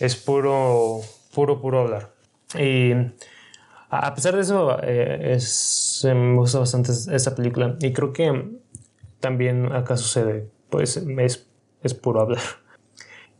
es 0.00 0.16
puro 0.16 1.00
puro 1.34 1.60
puro 1.60 1.80
hablar 1.80 2.10
y 2.58 2.92
a 3.94 4.14
pesar 4.14 4.34
de 4.34 4.40
eso, 4.40 4.78
eh, 4.82 5.34
es, 5.34 6.00
me 6.04 6.36
gusta 6.36 6.58
bastante 6.58 6.92
esta 6.92 7.34
película 7.34 7.76
y 7.80 7.92
creo 7.92 8.14
que 8.14 8.52
también 9.20 9.70
acá 9.70 9.98
sucede, 9.98 10.48
pues 10.70 10.96
es, 10.96 11.46
es 11.82 11.94
puro 11.94 12.22
hablar. 12.22 12.40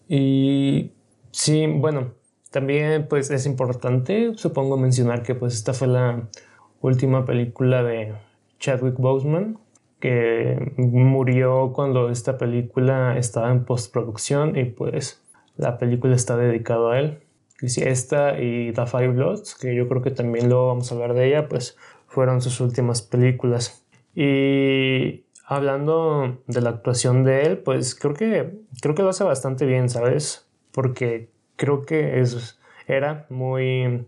Y 0.09 0.93
sí, 1.31 1.67
bueno, 1.67 2.13
también 2.51 3.07
pues 3.09 3.31
es 3.31 3.47
importante, 3.47 4.33
supongo, 4.37 4.77
mencionar 4.77 5.23
que 5.23 5.35
pues 5.35 5.55
esta 5.55 5.73
fue 5.73 5.89
la 5.89 6.29
última 6.83 7.25
película 7.25 7.83
de 7.83 8.13
Chadwick 8.63 8.97
Boseman, 8.97 9.59
que 10.01 10.73
murió 10.79 11.73
cuando 11.75 12.09
esta 12.09 12.39
película 12.39 13.19
estaba 13.19 13.51
en 13.51 13.65
postproducción 13.65 14.57
y 14.57 14.65
pues 14.65 15.23
la 15.57 15.77
película 15.77 16.17
está 16.17 16.37
dedicada 16.37 16.95
a 16.95 16.99
él 17.01 17.23
esta 17.63 18.41
y 18.41 18.73
The 18.73 18.87
Five 18.87 19.09
Bloods, 19.09 19.55
que 19.55 19.75
yo 19.75 19.89
creo 19.89 20.03
que 20.03 20.11
también 20.11 20.49
lo 20.49 20.67
vamos 20.67 20.91
a 20.91 20.95
hablar 20.95 21.15
de 21.15 21.29
ella, 21.29 21.49
pues 21.49 21.77
fueron 22.07 22.41
sus 22.41 22.61
últimas 22.61 23.03
películas. 23.03 23.85
Y 24.15 25.25
hablando 25.47 26.43
de 26.47 26.61
la 26.61 26.71
actuación 26.71 27.25
de 27.25 27.43
él, 27.43 27.59
pues 27.59 27.95
creo 27.95 28.15
que, 28.15 28.61
creo 28.81 28.95
que 28.95 29.03
lo 29.03 29.11
hace 29.11 29.25
bastante 29.25 29.67
bien, 29.67 29.89
¿sabes? 29.89 30.51
Porque 30.73 31.31
creo 31.57 31.83
que 31.83 32.21
es, 32.21 32.59
era 32.87 33.27
muy, 33.31 34.07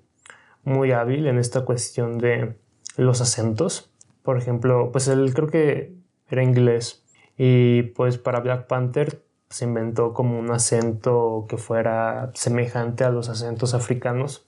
muy 0.65 0.93
hábil 0.93 1.27
en 1.27 1.39
esta 1.39 1.65
cuestión 1.65 2.19
de 2.19 2.57
los 2.97 3.21
acentos. 3.21 3.94
Por 4.25 4.39
ejemplo, 4.39 4.91
pues 4.91 5.07
él 5.07 5.35
creo 5.35 5.49
que 5.49 5.95
era 6.31 6.43
inglés 6.43 7.05
y 7.37 7.83
pues 7.83 8.17
para 8.17 8.41
Black 8.41 8.67
Panther 8.67 9.23
se 9.51 9.67
inventó 9.67 10.15
como 10.15 10.39
un 10.39 10.51
acento 10.51 11.47
que 11.49 11.59
fuera 11.59 12.31
semejante 12.35 13.05
a 13.05 13.11
los 13.11 13.29
acentos 13.29 13.75
africanos 13.75 14.47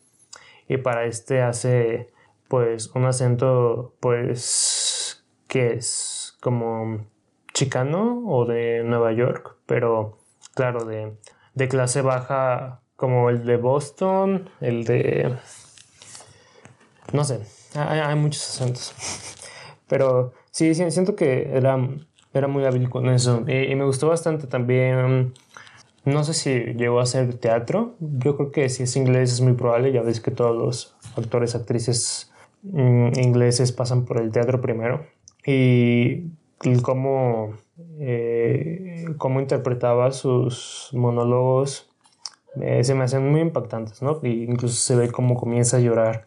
y 0.66 0.78
para 0.78 1.04
este 1.04 1.42
hace 1.42 2.10
pues 2.48 2.90
un 2.94 3.04
acento 3.04 3.94
pues 4.00 5.24
que 5.46 5.74
es 5.74 6.36
como 6.40 7.06
chicano 7.52 8.22
o 8.26 8.46
de 8.46 8.82
Nueva 8.82 9.12
York 9.12 9.56
pero 9.66 10.18
claro 10.54 10.84
de, 10.86 11.16
de 11.54 11.68
clase 11.68 12.00
baja 12.00 12.80
como 12.96 13.28
el 13.30 13.44
de 13.44 13.58
Boston 13.58 14.48
el 14.60 14.84
de 14.84 15.36
no 17.12 17.24
sé 17.24 17.40
hay, 17.74 18.00
hay 18.00 18.16
muchos 18.16 18.48
acentos 18.48 18.94
pero 19.88 20.32
sí 20.50 20.74
siento 20.74 21.16
que 21.16 21.50
era 21.52 21.76
era 22.36 22.48
muy 22.48 22.64
hábil 22.64 22.90
con 22.90 23.08
eso. 23.08 23.44
Y, 23.46 23.74
me 23.74 23.84
gustó 23.84 24.08
bastante 24.08 24.46
también. 24.46 25.32
No 26.04 26.22
sé 26.22 26.34
si 26.34 26.50
llegó 26.74 27.00
a 27.00 27.04
hacer 27.04 27.34
teatro. 27.34 27.94
Yo 28.00 28.36
creo 28.36 28.52
que 28.52 28.68
si 28.68 28.84
es 28.84 28.96
inglés 28.96 29.32
es 29.32 29.40
muy 29.40 29.54
probable. 29.54 29.92
Ya 29.92 30.02
ves 30.02 30.20
que 30.20 30.30
todos 30.30 30.56
los 30.56 30.96
actores, 31.16 31.54
actrices 31.54 32.32
mm, 32.62 33.18
ingleses 33.18 33.72
pasan 33.72 34.04
por 34.04 34.18
el 34.18 34.30
teatro 34.30 34.60
primero. 34.60 35.06
Y 35.46 36.30
cómo, 36.82 37.54
eh, 38.00 39.06
cómo 39.18 39.40
interpretaba 39.40 40.10
sus 40.12 40.90
monólogos 40.92 41.88
eh, 42.60 42.82
se 42.84 42.94
me 42.94 43.04
hacen 43.04 43.30
muy 43.30 43.40
impactantes, 43.40 44.02
¿no? 44.02 44.18
Y 44.22 44.44
incluso 44.44 44.74
se 44.74 44.96
ve 44.96 45.10
cómo 45.10 45.34
comienza 45.36 45.76
a 45.76 45.80
llorar. 45.80 46.24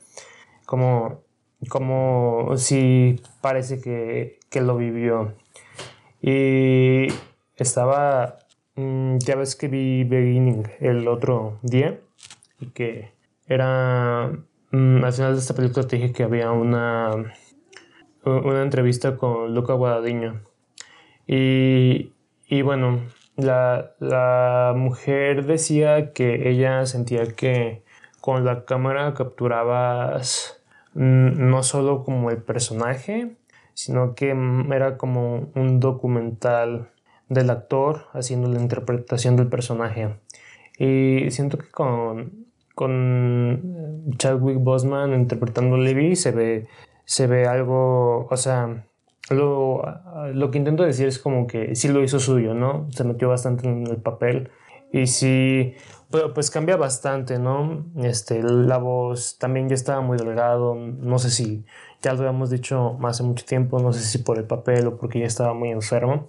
Como, 0.65 1.22
como 1.67 2.56
si 2.58 3.22
parece 3.41 3.82
que, 3.82 4.39
que 4.50 4.62
lo 4.62 4.78
vivió. 4.78 5.34
Y 6.22 7.08
estaba, 7.58 8.39
mm, 8.76 9.17
ya 9.19 9.36
ves 9.36 9.56
que 9.56 9.67
vi 9.67 10.04
Beginning 10.04 10.67
el 10.80 11.08
otro 11.08 11.60
día 11.62 12.00
y 12.60 12.67
que 12.67 13.12
era, 13.48 14.32
mm, 14.72 15.04
al 15.04 15.13
final 15.13 15.34
de 15.34 15.39
esta 15.39 15.56
película 15.56 15.88
te 15.88 15.98
dije 15.98 16.13
que 16.13 16.24
había 16.24 16.52
una, 16.52 17.34
una 18.24 18.62
entrevista 18.62 19.17
con 19.17 19.54
Luca 19.54 19.74
Guadagnino. 19.74 20.41
Y, 21.28 22.13
y 22.48 22.62
bueno, 22.63 23.02
la, 23.36 23.91
la, 24.00 24.74
mujer 24.76 25.45
decía 25.45 26.12
que 26.13 26.50
ella 26.50 26.86
sentía 26.86 27.26
que 27.36 27.84
con 28.22 28.45
la 28.45 28.65
cámara 28.65 29.13
capturabas 29.13 30.59
no 30.93 31.63
solo 31.63 32.04
como 32.04 32.30
el 32.30 32.38
personaje, 32.38 33.36
sino 33.73 34.15
que 34.15 34.36
era 34.73 34.97
como 34.97 35.49
un 35.56 35.80
documental 35.80 36.89
del 37.30 37.49
actor 37.49 38.08
haciendo 38.13 38.49
la 38.49 38.60
interpretación 38.60 39.36
del 39.36 39.47
personaje. 39.47 40.15
Y 40.78 41.30
siento 41.32 41.58
que 41.58 41.69
con, 41.69 42.47
con 42.75 44.13
Chadwick 44.17 44.58
Boseman 44.60 45.13
interpretando 45.13 45.75
a 45.75 45.80
Levi 45.80 46.15
se 46.15 46.32
ve, 46.32 46.67
se 47.06 47.28
ve 47.28 47.45
algo, 47.45 48.28
o 48.30 48.38
sea, 48.38 48.86
lo, 49.30 49.84
lo 50.34 50.52
que 50.52 50.58
intento 50.58 50.84
decir 50.84 51.08
es 51.08 51.19
como 51.19 51.47
que 51.47 51.75
sí 51.75 51.88
lo 51.88 52.04
hizo 52.04 52.19
suyo, 52.19 52.54
¿no? 52.54 52.88
Se 52.91 53.04
metió 53.04 53.30
bastante 53.30 53.67
en 53.67 53.86
el 53.88 53.97
papel 53.97 54.49
y 54.91 55.08
sí, 55.08 55.75
pues 56.34 56.50
cambia 56.52 56.76
bastante, 56.78 57.39
¿no? 57.39 57.86
Este, 57.98 58.41
la 58.41 58.78
voz 58.78 59.38
también 59.38 59.69
ya 59.69 59.76
estaba 59.76 60.02
muy 60.02 60.17
delgado, 60.17 60.76
no 60.76 61.19
sé 61.19 61.30
si 61.30 61.65
ya 62.02 62.13
lo 62.13 62.19
habíamos 62.19 62.50
dicho 62.50 62.98
hace 63.04 63.24
mucho 63.24 63.45
tiempo, 63.45 63.80
no 63.80 63.93
sé 63.93 64.02
si 64.02 64.19
por 64.19 64.38
el 64.38 64.45
papel 64.45 64.88
o 64.88 64.98
porque 64.98 65.19
ya 65.19 65.26
estaba 65.26 65.54
muy 65.54 65.69
enfermo. 65.69 66.28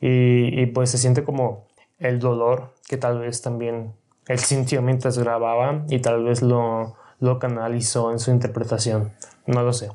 Y, 0.00 0.60
y 0.60 0.66
pues 0.66 0.90
se 0.90 0.98
siente 0.98 1.24
como 1.24 1.66
el 1.98 2.18
dolor 2.18 2.74
que 2.88 2.96
tal 2.98 3.20
vez 3.20 3.40
también 3.42 3.94
él 4.26 4.38
sintió 4.38 4.82
mientras 4.82 5.18
grababa 5.18 5.84
y 5.88 6.00
tal 6.00 6.24
vez 6.24 6.42
lo, 6.42 6.96
lo 7.20 7.38
canalizó 7.38 8.12
en 8.12 8.18
su 8.18 8.30
interpretación, 8.30 9.12
no 9.46 9.62
lo 9.62 9.72
sé. 9.72 9.90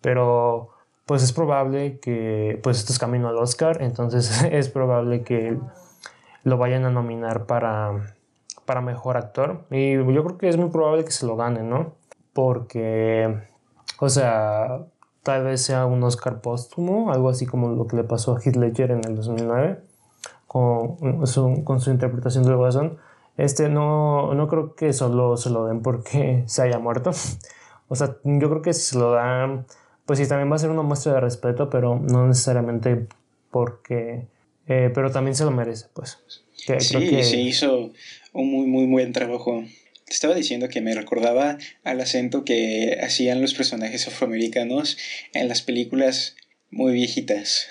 Pero 0.00 0.70
pues 1.06 1.22
es 1.22 1.32
probable 1.32 1.98
que, 2.00 2.58
pues 2.62 2.78
esto 2.78 2.92
es 2.92 2.98
camino 2.98 3.28
al 3.28 3.36
Oscar, 3.36 3.80
entonces 3.80 4.42
es 4.50 4.68
probable 4.68 5.22
que 5.22 5.56
lo 6.42 6.58
vayan 6.58 6.84
a 6.84 6.90
nominar 6.90 7.46
para, 7.46 8.15
para 8.66 8.80
mejor 8.80 9.16
actor. 9.16 9.64
Y 9.70 9.94
yo 9.94 10.24
creo 10.24 10.38
que 10.38 10.48
es 10.48 10.56
muy 10.56 10.70
probable 10.70 11.04
que 11.04 11.12
se 11.12 11.26
lo 11.26 11.36
gane, 11.36 11.62
¿no? 11.62 11.94
Porque, 12.32 13.40
o 14.00 14.08
sea, 14.08 14.84
tal 15.22 15.44
vez 15.44 15.62
sea 15.62 15.86
un 15.86 16.02
Oscar 16.02 16.40
póstumo, 16.40 17.12
algo 17.12 17.30
así 17.30 17.46
como 17.46 17.70
lo 17.70 17.86
que 17.86 17.96
le 17.96 18.04
pasó 18.04 18.36
a 18.36 18.40
Heath 18.40 18.56
Ledger 18.56 18.90
en 18.90 19.04
el 19.04 19.16
2009 19.16 19.80
con 20.46 21.26
su, 21.26 21.64
con 21.64 21.80
su 21.80 21.90
interpretación 21.90 22.44
de 22.44 22.54
Watson. 22.54 22.98
Este 23.36 23.68
no, 23.68 24.34
no 24.34 24.48
creo 24.48 24.74
que 24.74 24.92
solo 24.92 25.36
se 25.36 25.50
lo 25.50 25.66
den 25.66 25.82
porque 25.82 26.44
se 26.46 26.62
haya 26.62 26.78
muerto. 26.78 27.10
O 27.88 27.94
sea, 27.94 28.16
yo 28.24 28.50
creo 28.50 28.62
que 28.62 28.74
si 28.74 28.82
se 28.82 28.98
lo 28.98 29.12
dan 29.12 29.66
pues 30.06 30.20
sí, 30.20 30.28
también 30.28 30.50
va 30.50 30.54
a 30.54 30.60
ser 30.60 30.70
una 30.70 30.82
muestra 30.82 31.14
de 31.14 31.20
respeto, 31.20 31.68
pero 31.68 31.98
no 32.00 32.26
necesariamente 32.26 33.08
porque... 33.50 34.28
Eh, 34.68 34.90
pero 34.94 35.10
también 35.10 35.34
se 35.34 35.44
lo 35.44 35.50
merece, 35.50 35.86
pues. 35.94 36.18
sí, 36.54 37.22
se 37.22 37.40
hizo 37.40 37.92
un 38.32 38.50
muy, 38.50 38.66
muy 38.66 38.86
buen 38.86 39.12
trabajo. 39.12 39.64
Te 40.04 40.12
estaba 40.12 40.34
diciendo 40.34 40.68
que 40.68 40.80
me 40.80 40.94
recordaba 40.94 41.58
al 41.84 42.00
acento 42.00 42.44
que 42.44 42.98
hacían 43.02 43.40
los 43.40 43.54
personajes 43.54 44.06
afroamericanos 44.06 44.98
en 45.32 45.48
las 45.48 45.62
películas 45.62 46.36
muy 46.70 46.92
viejitas. 46.92 47.68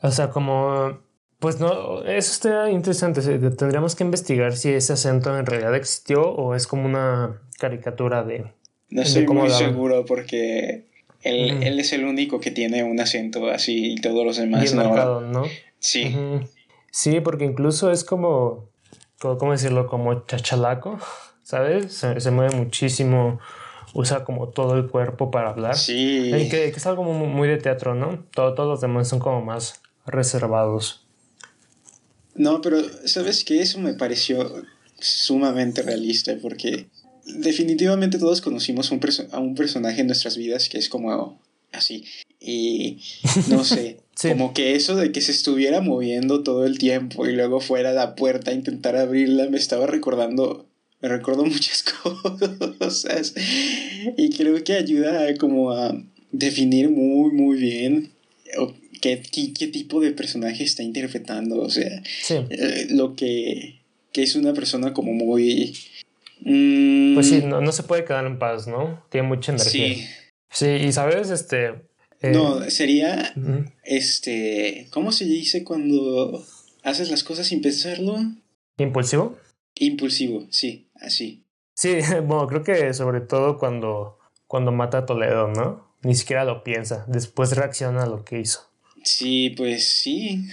O 0.00 0.10
sea, 0.10 0.30
como... 0.30 1.02
Pues 1.38 1.60
no, 1.60 2.02
eso 2.04 2.32
está 2.32 2.70
interesante. 2.70 3.20
Tendríamos 3.20 3.94
que 3.94 4.04
investigar 4.04 4.56
si 4.56 4.70
ese 4.70 4.94
acento 4.94 5.36
en 5.38 5.44
realidad 5.44 5.74
existió 5.74 6.22
o 6.22 6.54
es 6.54 6.66
como 6.66 6.86
una 6.86 7.42
caricatura 7.58 8.24
de... 8.24 8.46
No 8.88 9.02
estoy 9.02 9.26
muy 9.26 9.50
seguro 9.50 10.06
porque 10.06 10.84
él, 11.22 11.80
es 11.80 11.92
el 11.92 12.04
único 12.04 12.40
que 12.40 12.50
tiene 12.50 12.84
un 12.84 13.00
acento 13.00 13.48
así 13.48 13.92
y 13.92 13.96
todos 13.96 14.24
los 14.24 14.36
demás 14.36 14.62
Bien 14.62 14.76
Marcado, 14.76 15.20
¿no? 15.22 15.44
Sí. 15.84 16.16
Sí, 16.90 17.20
porque 17.20 17.44
incluso 17.44 17.90
es 17.92 18.04
como, 18.04 18.70
¿cómo 19.18 19.52
decirlo? 19.52 19.86
Como 19.86 20.24
chachalaco, 20.24 20.98
¿sabes? 21.42 21.92
Se, 21.92 22.30
mueve 22.30 22.56
muchísimo, 22.56 23.38
usa 23.92 24.24
como 24.24 24.48
todo 24.48 24.76
el 24.78 24.88
cuerpo 24.88 25.30
para 25.30 25.50
hablar. 25.50 25.76
Sí. 25.76 26.30
que, 26.50 26.72
que, 26.72 26.76
es 26.76 26.86
algo 26.86 27.04
muy, 27.04 27.48
de 27.48 27.58
teatro, 27.58 27.94
¿no? 27.94 28.24
Todo, 28.32 28.54
todos 28.54 28.68
los 28.68 28.80
demás 28.80 29.08
son 29.08 29.18
como 29.18 29.42
más 29.42 29.82
reservados. 30.06 31.06
No, 32.34 32.62
pero 32.62 32.78
¿sabes 33.04 33.44
qué? 33.44 33.60
Eso 33.60 33.78
me 33.78 33.92
pareció 33.92 34.64
sumamente 34.98 35.82
realista 35.82 36.34
porque 36.40 36.88
definitivamente 37.26 38.18
todos 38.18 38.40
conocimos 38.40 38.90
un 38.90 39.00
a 39.32 39.38
un 39.38 39.54
personaje 39.54 40.00
en 40.00 40.06
nuestras 40.06 40.38
vidas 40.38 40.70
que 40.70 40.78
es 40.78 40.88
como 40.88 41.38
así. 41.72 42.06
Y 42.40 43.02
no 43.48 43.64
sé, 43.64 44.00
como 44.22 44.54
que 44.54 44.74
eso 44.74 44.96
de 44.96 45.12
que 45.12 45.20
se 45.20 45.32
estuviera 45.32 45.80
moviendo 45.80 46.42
todo 46.42 46.64
el 46.64 46.78
tiempo 46.78 47.26
y 47.26 47.32
luego 47.32 47.60
fuera 47.60 47.90
a 47.90 47.94
la 47.94 48.14
puerta 48.14 48.50
a 48.50 48.54
intentar 48.54 48.96
abrirla 48.96 49.48
me 49.48 49.58
estaba 49.58 49.86
recordando, 49.86 50.66
me 51.00 51.08
recuerdo 51.08 51.44
muchas 51.44 51.82
cosas. 51.82 53.34
Y 54.16 54.30
creo 54.30 54.62
que 54.64 54.74
ayuda 54.74 55.28
a 55.28 55.34
como 55.36 55.72
a 55.72 55.96
definir 56.32 56.90
muy, 56.90 57.32
muy 57.32 57.58
bien 57.58 58.10
qué, 59.00 59.20
qué, 59.30 59.66
tipo 59.66 60.00
de 60.00 60.12
personaje 60.12 60.64
está 60.64 60.82
interpretando. 60.82 61.60
O 61.60 61.70
sea, 61.70 62.02
eh, 62.30 62.86
lo 62.90 63.16
que, 63.16 63.80
que 64.12 64.22
es 64.22 64.34
una 64.36 64.54
persona 64.54 64.92
como 64.92 65.12
muy 65.12 65.74
pues 66.44 67.28
sí, 67.28 67.40
mm. 67.42 67.48
no, 67.48 67.60
no, 67.60 67.72
se 67.72 67.84
puede 67.84 68.04
quedar 68.04 68.26
en 68.26 68.38
paz, 68.38 68.66
¿no? 68.66 69.02
Tiene 69.10 69.28
mucha 69.28 69.52
energía. 69.52 69.94
Sí. 69.94 70.06
Sí, 70.50 70.68
y 70.68 70.92
sabes, 70.92 71.30
este. 71.30 71.74
Eh, 72.24 72.30
no, 72.30 72.70
sería. 72.70 73.34
Este. 73.82 74.86
¿Cómo 74.90 75.12
se 75.12 75.26
dice 75.26 75.62
cuando 75.62 76.42
haces 76.82 77.10
las 77.10 77.22
cosas 77.22 77.48
sin 77.48 77.60
pensarlo? 77.60 78.16
¿Impulsivo? 78.78 79.36
Impulsivo, 79.74 80.46
sí, 80.50 80.88
así. 80.94 81.44
Sí, 81.74 81.98
bueno, 82.24 82.46
creo 82.46 82.64
que 82.64 82.94
sobre 82.94 83.20
todo 83.20 83.58
cuando, 83.58 84.18
cuando 84.46 84.72
mata 84.72 84.98
a 84.98 85.06
Toledo, 85.06 85.48
¿no? 85.48 85.94
Ni 86.02 86.14
siquiera 86.14 86.44
lo 86.44 86.64
piensa, 86.64 87.04
después 87.08 87.54
reacciona 87.54 88.04
a 88.04 88.06
lo 88.06 88.24
que 88.24 88.40
hizo. 88.40 88.70
Sí, 89.02 89.50
pues 89.50 89.86
sí. 89.86 90.46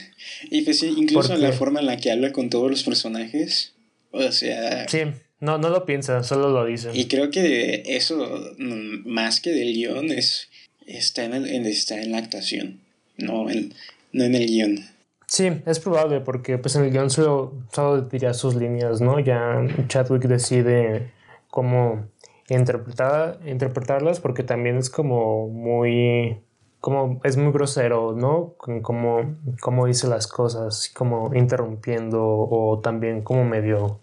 Y 0.50 0.64
pues 0.64 0.84
incluso 0.84 1.38
la 1.38 1.54
forma 1.54 1.80
en 1.80 1.86
la 1.86 1.98
que 1.98 2.12
habla 2.12 2.34
con 2.34 2.50
todos 2.50 2.70
los 2.70 2.84
personajes. 2.84 3.76
O 4.12 4.30
sea. 4.34 4.90
Sí. 4.90 5.04
No, 5.42 5.58
no 5.58 5.70
lo 5.70 5.86
piensa, 5.86 6.24
solo 6.24 6.50
lo 6.50 6.66
dice. 6.66 6.92
Y 6.94 7.08
creo 7.08 7.32
que 7.32 7.82
eso, 7.88 8.54
mm, 8.60 9.08
más 9.08 9.42
que 9.42 9.50
del 9.50 9.74
guion, 9.74 10.12
es, 10.12 10.50
está, 10.86 11.24
en 11.26 11.34
el, 11.34 11.66
está 11.66 12.02
en 12.02 12.12
la 12.12 12.20
actuación, 12.20 12.80
no 13.18 13.50
en, 13.50 13.74
no 14.12 14.24
en 14.24 14.36
el 14.36 14.48
guion. 14.48 14.86
Sí, 15.28 15.50
es 15.66 15.80
probable, 15.80 16.20
porque 16.20 16.58
pues 16.58 16.76
en 16.76 16.84
el 16.84 16.92
guion 16.92 17.10
solo, 17.10 17.54
solo 17.72 18.02
diría 18.02 18.34
sus 18.34 18.56
líneas, 18.56 19.00
¿no? 19.00 19.20
Ya 19.20 19.66
Chadwick 19.88 20.24
decide 20.24 21.12
cómo 21.50 22.08
interpretar, 22.50 23.40
interpretarlas, 23.46 24.20
porque 24.20 24.44
también 24.44 24.78
es 24.78 24.90
como 24.90 25.48
muy 25.48 26.42
como 26.82 27.22
es 27.24 27.38
muy 27.38 27.54
grosero, 27.54 28.14
¿no? 28.14 28.56
Como, 28.58 29.38
como 29.62 29.86
dice 29.86 30.08
las 30.08 30.28
cosas, 30.28 30.92
como 30.94 31.34
interrumpiendo 31.36 32.22
o 32.26 32.80
también 32.80 33.22
como 33.22 33.46
medio 33.46 34.02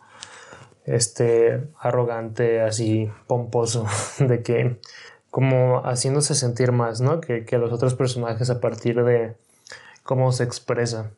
este 0.84 1.68
arrogante, 1.78 2.60
así 2.60 3.10
pomposo, 3.26 3.86
de 4.20 4.42
que 4.42 4.78
como 5.38 5.82
haciéndose 5.84 6.34
sentir 6.34 6.72
más, 6.72 7.00
¿no? 7.00 7.20
Que, 7.20 7.44
que 7.44 7.58
los 7.58 7.72
otros 7.72 7.94
personajes 7.94 8.50
a 8.50 8.60
partir 8.60 9.04
de 9.04 9.36
cómo 10.02 10.32
se 10.32 10.42
expresa. 10.42 11.12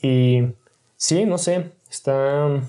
Y 0.00 0.44
sí, 0.96 1.26
no 1.26 1.36
sé, 1.36 1.72
está, 1.90 2.62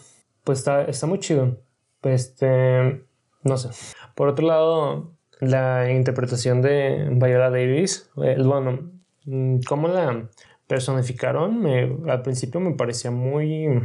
pues 0.44 0.60
está, 0.60 0.84
está 0.84 1.08
muy 1.08 1.20
chido. 1.20 1.62
Este, 2.04 3.06
no 3.42 3.56
sé. 3.56 3.70
Por 4.16 4.28
otro 4.28 4.46
lado, 4.46 5.14
la 5.40 5.90
interpretación 5.94 6.62
de 6.62 7.08
Viola 7.10 7.52
Davis, 7.52 8.10
eh, 8.22 8.36
bueno, 8.44 8.92
mm, 9.24 9.60
cómo 9.62 9.88
la 9.88 10.28
personificaron, 10.68 11.62
me, 11.62 12.12
al 12.12 12.22
principio 12.22 12.60
me 12.60 12.76
parecía 12.76 13.12
muy 13.12 13.82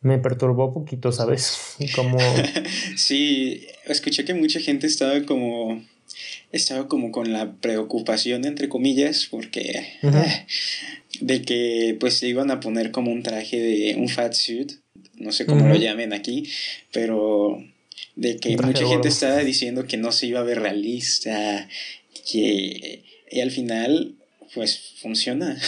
me 0.00 0.18
perturbó 0.18 0.66
un 0.66 0.74
poquito, 0.74 1.12
¿sabes? 1.12 1.76
Como... 1.94 2.18
sí, 2.96 3.64
escuché 3.84 4.24
que 4.24 4.34
mucha 4.34 4.58
gente 4.58 4.88
estaba 4.88 5.22
como... 5.22 5.84
Estaba 6.56 6.88
como 6.88 7.12
con 7.12 7.32
la 7.32 7.52
preocupación, 7.56 8.44
entre 8.44 8.68
comillas, 8.68 9.28
porque... 9.30 9.86
de 11.20 11.40
que 11.40 11.96
pues 11.98 12.20
le 12.20 12.28
iban 12.28 12.50
a 12.50 12.60
poner 12.60 12.90
como 12.90 13.10
un 13.10 13.22
traje 13.22 13.58
de 13.58 13.94
un 13.96 14.10
fat 14.10 14.34
suit, 14.34 14.72
no 15.14 15.32
sé 15.32 15.46
cómo 15.46 15.66
lo 15.66 15.74
llamen 15.76 16.12
aquí, 16.12 16.46
pero 16.92 17.64
de 18.16 18.36
que 18.36 18.54
mucha 18.58 18.86
gente 18.86 19.08
estaba 19.08 19.38
diciendo 19.38 19.86
que 19.86 19.96
no 19.96 20.12
se 20.12 20.26
iba 20.26 20.40
a 20.40 20.44
ver 20.44 20.60
realista, 20.60 21.68
que... 22.30 23.02
Y 23.30 23.40
al 23.40 23.50
final, 23.50 24.14
pues 24.54 24.94
funciona. 25.00 25.58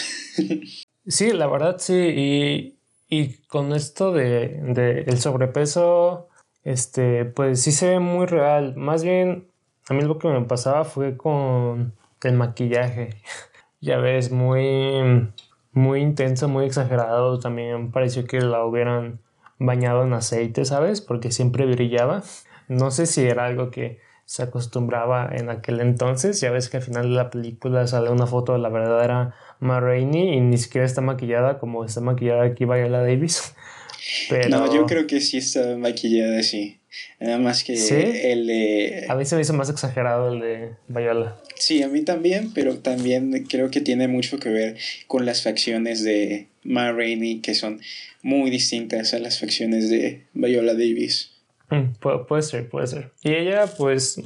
sí, 1.06 1.32
la 1.32 1.46
verdad 1.46 1.76
sí, 1.78 1.94
y 1.94 2.78
y 3.10 3.34
con 3.46 3.72
esto 3.72 4.12
de, 4.12 4.60
de, 4.62 5.04
el 5.06 5.18
sobrepeso, 5.18 6.28
este, 6.62 7.24
pues 7.24 7.62
sí 7.62 7.72
se 7.72 7.88
ve 7.88 8.00
muy 8.00 8.26
real. 8.26 8.76
Más 8.76 9.02
bien, 9.02 9.48
a 9.88 9.94
mí 9.94 10.02
lo 10.02 10.18
que 10.18 10.28
me 10.28 10.42
pasaba 10.42 10.84
fue 10.84 11.16
con, 11.16 11.94
el 12.22 12.34
maquillaje. 12.34 13.16
ya 13.80 13.98
ves, 13.98 14.30
muy, 14.30 15.30
muy 15.72 16.00
intenso, 16.00 16.48
muy 16.48 16.66
exagerado. 16.66 17.38
También 17.38 17.90
pareció 17.90 18.26
que 18.26 18.40
la 18.40 18.64
hubieran 18.64 19.20
bañado 19.58 20.04
en 20.04 20.12
aceite, 20.12 20.64
¿sabes? 20.64 21.00
Porque 21.00 21.30
siempre 21.30 21.66
brillaba. 21.66 22.22
No 22.68 22.90
sé 22.90 23.06
si 23.06 23.24
era 23.26 23.46
algo 23.46 23.70
que 23.70 24.00
se 24.24 24.42
acostumbraba 24.42 25.30
en 25.32 25.48
aquel 25.48 25.80
entonces. 25.80 26.40
Ya 26.40 26.50
ves 26.50 26.68
que 26.68 26.76
al 26.76 26.82
final 26.82 27.04
de 27.04 27.16
la 27.16 27.30
película 27.30 27.86
sale 27.86 28.10
una 28.10 28.26
foto 28.26 28.52
de 28.52 28.58
la 28.58 28.68
verdadera 28.68 29.34
Ma 29.58 29.80
Rainey 29.80 30.34
y 30.34 30.40
ni 30.40 30.58
siquiera 30.58 30.86
está 30.86 31.00
maquillada 31.00 31.58
como 31.58 31.84
está 31.84 32.02
maquillada 32.02 32.44
aquí 32.44 32.66
Viola 32.66 33.00
Davis. 33.00 33.54
Pero... 34.28 34.48
No, 34.48 34.74
yo 34.74 34.86
creo 34.86 35.06
que 35.06 35.20
sí 35.20 35.38
está 35.38 35.76
maquillada 35.76 36.38
así. 36.38 36.78
Nada 37.20 37.38
más 37.38 37.64
que 37.64 37.74
el 38.32 38.46
de... 38.46 39.06
A 39.08 39.14
mí 39.14 39.24
se 39.24 39.36
me 39.36 39.42
hizo 39.42 39.52
más 39.52 39.68
exagerado 39.70 40.32
el 40.32 40.40
de 40.40 40.70
Viola. 40.88 41.36
Sí, 41.54 41.82
a 41.82 41.88
mí 41.88 42.02
también, 42.02 42.52
pero 42.54 42.78
también 42.78 43.44
creo 43.48 43.70
que 43.70 43.80
tiene 43.80 44.08
mucho 44.08 44.38
que 44.38 44.48
ver 44.48 44.76
con 45.06 45.26
las 45.26 45.42
facciones 45.42 46.02
de 46.02 46.46
Ma 46.62 46.92
Rainey, 46.92 47.40
que 47.40 47.54
son 47.54 47.80
muy 48.22 48.50
distintas 48.50 49.14
a 49.14 49.18
las 49.18 49.38
facciones 49.38 49.90
de 49.90 50.26
Viola 50.32 50.72
Davis. 50.72 51.32
Mm, 51.70 51.92
puede 52.26 52.42
ser, 52.42 52.68
puede 52.68 52.86
ser. 52.86 53.10
Y 53.22 53.34
ella, 53.34 53.66
pues, 53.66 54.20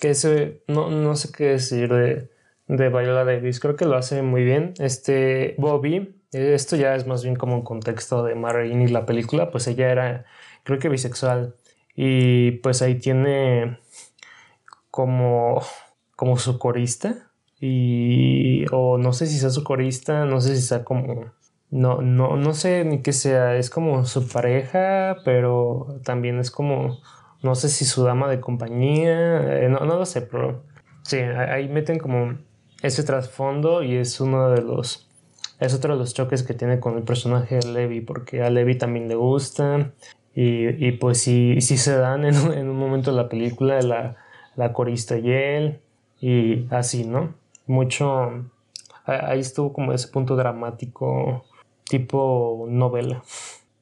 que 0.00 0.14
se, 0.14 0.60
no, 0.68 0.90
no 0.90 1.16
sé 1.16 1.28
qué 1.36 1.44
decir 1.44 1.88
de, 1.88 2.28
de 2.68 2.88
Viola 2.88 3.24
Davis. 3.24 3.60
Creo 3.60 3.76
que 3.76 3.86
lo 3.86 3.96
hace 3.96 4.22
muy 4.22 4.44
bien. 4.44 4.74
Este, 4.78 5.54
Bobby, 5.58 6.14
esto 6.32 6.76
ya 6.76 6.94
es 6.94 7.06
más 7.06 7.22
bien 7.22 7.36
como 7.36 7.54
un 7.54 7.62
contexto 7.62 8.24
de 8.24 8.34
y 8.34 8.88
la 8.88 9.06
película, 9.06 9.50
pues 9.50 9.66
ella 9.66 9.90
era, 9.90 10.24
creo 10.64 10.78
que 10.78 10.88
bisexual. 10.88 11.56
Y 11.94 12.52
pues 12.62 12.82
ahí 12.82 12.96
tiene 12.98 13.78
como, 14.90 15.62
como 16.16 16.38
su 16.38 16.58
corista. 16.58 17.30
Y, 17.60 18.64
o 18.72 18.98
no 18.98 19.12
sé 19.12 19.26
si 19.26 19.38
sea 19.38 19.50
su 19.50 19.62
corista, 19.64 20.24
no 20.24 20.40
sé 20.40 20.56
si 20.56 20.62
sea 20.62 20.84
como 20.84 21.32
no, 21.72 22.02
no, 22.02 22.36
no 22.36 22.52
sé 22.52 22.84
ni 22.84 23.00
qué 23.00 23.14
sea, 23.14 23.56
es 23.56 23.70
como 23.70 24.04
su 24.04 24.28
pareja, 24.28 25.16
pero 25.24 26.00
también 26.04 26.38
es 26.38 26.50
como, 26.50 27.00
no 27.42 27.54
sé 27.54 27.70
si 27.70 27.86
su 27.86 28.04
dama 28.04 28.28
de 28.28 28.40
compañía, 28.40 29.64
eh, 29.64 29.68
no, 29.70 29.80
no 29.80 29.96
lo 29.96 30.04
sé, 30.04 30.20
pero 30.20 30.64
sí, 31.02 31.16
ahí 31.16 31.68
meten 31.70 31.98
como 31.98 32.36
ese 32.82 33.04
trasfondo 33.04 33.82
y 33.82 33.96
es 33.96 34.20
uno 34.20 34.50
de 34.50 34.60
los, 34.60 35.08
es 35.62 35.74
otro 35.74 35.94
de 35.94 35.98
los 35.98 36.14
choques 36.14 36.42
que 36.42 36.54
tiene 36.54 36.80
con 36.80 36.96
el 36.96 37.02
personaje 37.02 37.56
de 37.56 37.72
Levi, 37.72 38.00
porque 38.00 38.42
a 38.42 38.50
Levi 38.50 38.76
también 38.76 39.08
le 39.08 39.14
gusta 39.14 39.92
y, 40.34 40.86
y 40.86 40.92
pues 40.92 41.18
sí, 41.18 41.60
sí 41.60 41.76
se 41.76 41.96
dan 41.96 42.24
en, 42.24 42.34
en, 42.52 42.68
un 42.68 42.76
momento 42.76 43.10
de 43.10 43.16
la 43.16 43.28
película 43.28 43.80
la, 43.82 44.16
la 44.56 44.72
corista 44.72 45.18
y 45.18 45.30
él 45.30 45.80
y 46.20 46.66
así, 46.70 47.04
¿no? 47.04 47.34
Mucho, 47.66 48.50
ahí 49.04 49.40
estuvo 49.40 49.72
como 49.72 49.92
ese 49.92 50.08
punto 50.08 50.36
dramático 50.36 51.44
tipo 51.88 52.66
novela. 52.68 53.22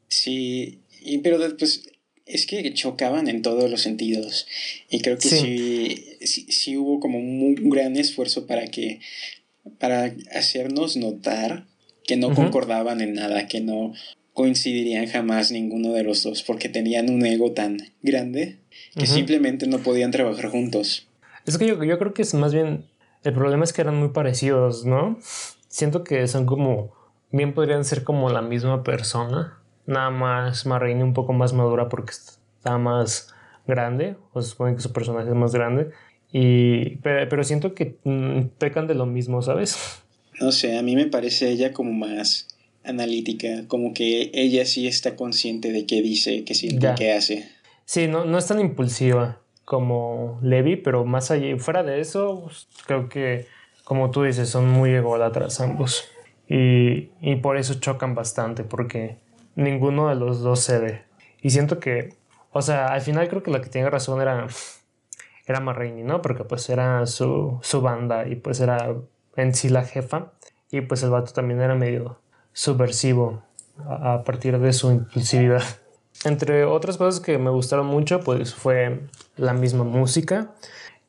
Sí, 0.09 0.81
y, 1.01 1.18
pero 1.18 1.39
pues 1.57 1.91
es 2.26 2.47
que 2.47 2.72
chocaban 2.74 3.28
en 3.28 3.43
todos 3.43 3.70
los 3.70 3.83
sentidos. 3.83 4.47
Y 4.89 5.01
creo 5.01 5.18
que 5.18 5.28
sí, 5.28 6.16
sí, 6.20 6.76
hubo 6.76 7.01
como 7.01 7.18
un, 7.18 7.55
gran 7.70 7.97
esfuerzo 7.97 8.47
para 8.47 8.66
que, 8.68 9.01
para 9.78 10.14
hacernos 10.35 10.97
notar 10.97 11.66
que 12.11 12.16
no 12.16 12.34
concordaban 12.34 13.00
en 13.00 13.14
nada, 13.14 13.46
que 13.46 13.61
no 13.61 13.92
coincidirían 14.32 15.06
jamás 15.06 15.52
ninguno 15.52 15.92
de 15.92 16.02
los 16.02 16.24
dos, 16.24 16.42
porque 16.42 16.68
tenían 16.68 17.08
un 17.08 17.24
ego 17.24 17.52
tan 17.52 17.76
grande 18.02 18.58
que 18.96 19.06
simplemente 19.06 19.68
no 19.68 19.78
podían 19.78 20.11
trabajar 20.11 20.50
juntos. 20.50 21.06
Es 21.46 21.56
que 21.56 21.68
yo, 21.68 21.84
yo 21.84 21.98
creo 22.00 22.12
que 22.12 22.22
es 22.22 22.34
más 22.34 22.52
bien, 22.52 22.84
el 23.22 23.32
problema 23.32 23.62
es 23.62 23.72
que 23.72 23.82
eran 23.82 23.94
muy 23.94 24.08
parecidos, 24.08 24.84
¿no? 24.84 25.20
Siento 25.68 26.02
que 26.02 26.26
son 26.26 26.46
como 26.46 26.92
bien 27.30 27.54
podrían 27.54 27.84
ser 27.84 28.02
como 28.02 28.28
la 28.28 28.42
misma 28.42 28.82
persona, 28.82 29.61
nada 29.86 30.11
más 30.11 30.66
Marraine 30.66 31.04
un 31.04 31.14
poco 31.14 31.32
más 31.32 31.52
madura 31.52 31.88
porque 31.88 32.11
está 32.11 32.76
más 32.76 33.32
grande, 33.68 34.16
o 34.32 34.42
se 34.42 34.50
supone 34.50 34.74
que 34.74 34.80
su 34.80 34.92
personaje 34.92 35.28
es 35.28 35.36
más 35.36 35.54
grande, 35.54 35.90
y, 36.32 36.96
pero, 36.96 37.44
siento 37.44 37.72
que 37.72 38.00
mm, 38.02 38.56
pecan 38.58 38.88
de 38.88 38.96
lo 38.96 39.06
mismo, 39.06 39.42
¿sabes? 39.42 40.02
No 40.41 40.53
sé, 40.53 40.78
a 40.78 40.82
mí 40.82 40.97
me 40.97 41.07
parece 41.07 41.51
ella 41.51 41.72
como 41.72 41.93
más 41.93 42.49
analítica, 42.82 43.68
como 43.68 43.93
que 43.93 44.30
ella 44.32 44.64
sí 44.64 44.86
está 44.86 45.14
consciente 45.14 45.70
de 45.70 45.86
qué 45.86 46.01
dice, 46.01 46.45
qué 46.45 46.55
siente, 46.55 46.88
qué 46.97 47.12
hace. 47.12 47.49
Sí, 47.84 48.09
no, 48.09 48.24
no 48.24 48.38
es 48.38 48.47
tan 48.47 48.59
impulsiva 48.59 49.41
como 49.64 50.41
Levi, 50.43 50.76
pero 50.76 51.05
más 51.05 51.30
allá, 51.30 51.57
fuera 51.59 51.82
de 51.82 52.01
eso, 52.01 52.43
pues, 52.45 52.68
creo 52.86 53.09
que, 53.09 53.47
como 53.84 54.11
tú 54.11 54.22
dices, 54.22 54.49
son 54.49 54.68
muy 54.68 54.91
ególatras 54.91 55.61
ambos. 55.61 56.05
Y, 56.49 57.11
y 57.20 57.36
por 57.36 57.57
eso 57.57 57.74
chocan 57.74 58.14
bastante, 58.14 58.64
porque 58.64 59.18
ninguno 59.55 60.09
de 60.09 60.16
los 60.16 60.41
dos 60.41 60.64
cede. 60.64 61.05
Y 61.43 61.51
siento 61.51 61.78
que, 61.78 62.14
o 62.53 62.62
sea, 62.62 62.86
al 62.86 63.01
final 63.01 63.28
creo 63.28 63.43
que 63.43 63.51
la 63.51 63.61
que 63.61 63.68
tiene 63.68 63.91
razón 63.91 64.20
era, 64.20 64.49
era 65.47 65.61
Marraine, 65.61 66.03
¿no? 66.03 66.22
Porque 66.22 66.45
pues 66.45 66.68
era 66.68 67.07
su, 67.07 67.61
su 67.62 67.80
banda 67.80 68.26
y 68.26 68.36
pues 68.36 68.59
era 68.61 68.93
en 69.37 69.55
sí 69.55 69.68
la 69.68 69.85
jefa. 69.85 70.33
Y 70.70 70.83
pues 70.83 71.03
el 71.03 71.11
vato 71.11 71.33
también 71.33 71.61
era 71.61 71.74
medio 71.74 72.18
subversivo 72.53 73.43
a, 73.89 74.22
partir 74.24 74.59
de 74.59 74.72
su 74.72 74.91
impulsividad. 74.91 75.62
Entre 76.24 76.64
otras 76.64 76.97
cosas 76.97 77.20
que 77.20 77.39
me 77.39 77.51
gustaron 77.51 77.87
mucho, 77.87 78.20
pues 78.20 78.55
fue 78.55 79.01
la 79.37 79.55
misma 79.55 79.85
música, 79.85 80.53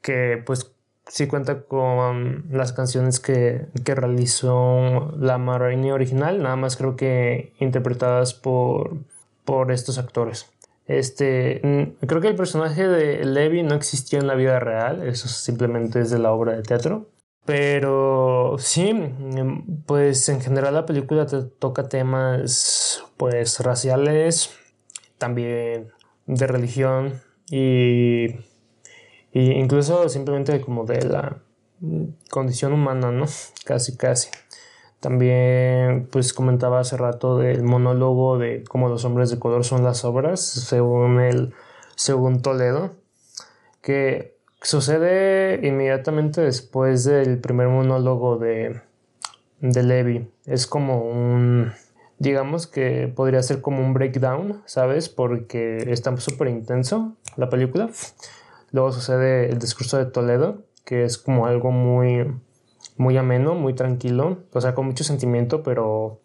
que 0.01 0.41
pues 0.45 0.71
sí 1.07 1.27
cuenta 1.27 1.63
con 1.63 2.45
las 2.49 2.71
canciones 2.71 3.19
que, 3.19 3.65
que 3.83 3.93
realizó 3.93 5.11
la 5.17 5.37
Marraine 5.37 5.91
original, 5.91 6.41
nada 6.41 6.55
más 6.55 6.77
creo 6.77 6.95
que 6.95 7.51
interpretadas 7.59 8.33
por, 8.33 8.95
por 9.43 9.71
estos 9.73 9.97
actores. 9.97 10.49
Este, 10.87 11.61
creo 12.05 12.21
que 12.21 12.27
el 12.27 12.35
personaje 12.35 12.87
de 12.87 13.23
Levi 13.25 13.63
no 13.63 13.75
existía 13.75 14.19
en 14.19 14.27
la 14.27 14.35
vida 14.35 14.59
real, 14.59 15.07
eso 15.07 15.27
simplemente 15.27 15.99
es 16.01 16.09
de 16.09 16.19
la 16.19 16.31
obra 16.31 16.53
de 16.53 16.63
teatro. 16.63 17.07
Pero 17.45 18.55
sí, 18.59 18.93
pues 19.85 20.29
en 20.29 20.41
general 20.41 20.75
la 20.75 20.85
película 20.85 21.25
te 21.25 21.41
toca 21.43 21.89
temas 21.89 23.03
pues 23.17 23.59
raciales, 23.59 24.51
también 25.17 25.91
de 26.27 26.47
religión 26.47 27.21
y 27.49 28.35
y 29.33 29.51
incluso 29.51 30.09
simplemente 30.09 30.59
como 30.61 30.85
de 30.85 31.05
la 31.05 31.37
condición 32.29 32.73
humana, 32.73 33.11
¿no? 33.11 33.25
Casi, 33.65 33.95
casi. 33.97 34.29
También, 34.99 36.07
pues 36.11 36.33
comentaba 36.33 36.79
hace 36.79 36.95
rato 36.97 37.37
del 37.37 37.63
monólogo 37.63 38.37
de 38.37 38.63
cómo 38.65 38.87
los 38.89 39.03
hombres 39.05 39.31
de 39.31 39.39
color 39.39 39.63
son 39.63 39.83
las 39.83 40.05
obras, 40.05 40.41
según 40.41 41.19
el, 41.19 41.53
según 41.95 42.41
Toledo, 42.41 42.91
que 43.81 44.30
sucede 44.61 45.65
inmediatamente 45.67 46.41
después 46.41 47.03
del 47.03 47.39
primer 47.39 47.67
monólogo 47.67 48.37
de, 48.37 48.81
de 49.59 49.83
Levi. 49.83 50.31
Es 50.45 50.67
como 50.67 51.01
un, 51.01 51.71
digamos 52.19 52.67
que 52.67 53.11
podría 53.13 53.41
ser 53.43 53.61
como 53.61 53.83
un 53.83 53.93
breakdown, 53.93 54.61
¿sabes? 54.65 55.09
Porque 55.09 55.77
está 55.91 56.15
súper 56.17 56.49
intenso 56.49 57.15
la 57.37 57.49
película. 57.49 57.89
Luego 58.71 58.91
sucede 58.91 59.49
el 59.49 59.59
discurso 59.59 59.97
de 59.97 60.05
Toledo, 60.05 60.63
que 60.85 61.03
es 61.03 61.17
como 61.17 61.45
algo 61.45 61.71
muy, 61.71 62.31
muy 62.97 63.17
ameno, 63.17 63.55
muy 63.55 63.73
tranquilo, 63.73 64.43
o 64.53 64.61
sea, 64.61 64.73
con 64.73 64.85
mucho 64.85 65.03
sentimiento, 65.03 65.63
pero 65.63 66.19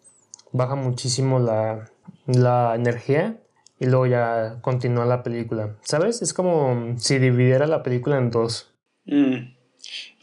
baja 0.51 0.75
muchísimo 0.75 1.39
la, 1.39 1.89
la 2.25 2.73
energía 2.75 3.37
y 3.79 3.85
luego 3.85 4.07
ya 4.07 4.59
continúa 4.61 5.05
la 5.05 5.23
película. 5.23 5.75
¿Sabes? 5.81 6.21
Es 6.21 6.33
como 6.33 6.95
si 6.97 7.19
dividiera 7.19 7.67
la 7.67 7.83
película 7.83 8.17
en 8.17 8.31
dos. 8.31 8.73
Mm, 9.05 9.53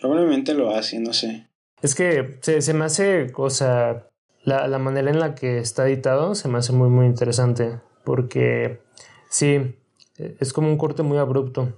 probablemente 0.01 0.55
lo 0.55 0.75
hace, 0.75 0.99
no 1.01 1.13
sé. 1.13 1.49
Es 1.83 1.95
que 1.95 2.39
se, 2.41 2.63
se 2.63 2.75
me 2.75 2.85
hace, 2.85 3.33
o 3.37 3.51
sea, 3.51 4.09
la, 4.43 4.69
la, 4.69 4.79
manera 4.79 5.11
en 5.11 5.21
la 5.21 5.35
que 5.35 5.59
está 5.59 5.87
editado 5.87 6.35
se 6.35 6.49
me 6.49 6.59
hace 6.59 6.73
muy, 6.73 6.89
muy 6.89 7.07
interesante. 7.07 7.79
Porque 8.05 8.81
sí, 9.29 9.77
es 10.17 10.53
como 10.53 10.69
un 10.69 10.77
corte 10.77 11.03
muy 11.03 11.19
abrupto 11.19 11.73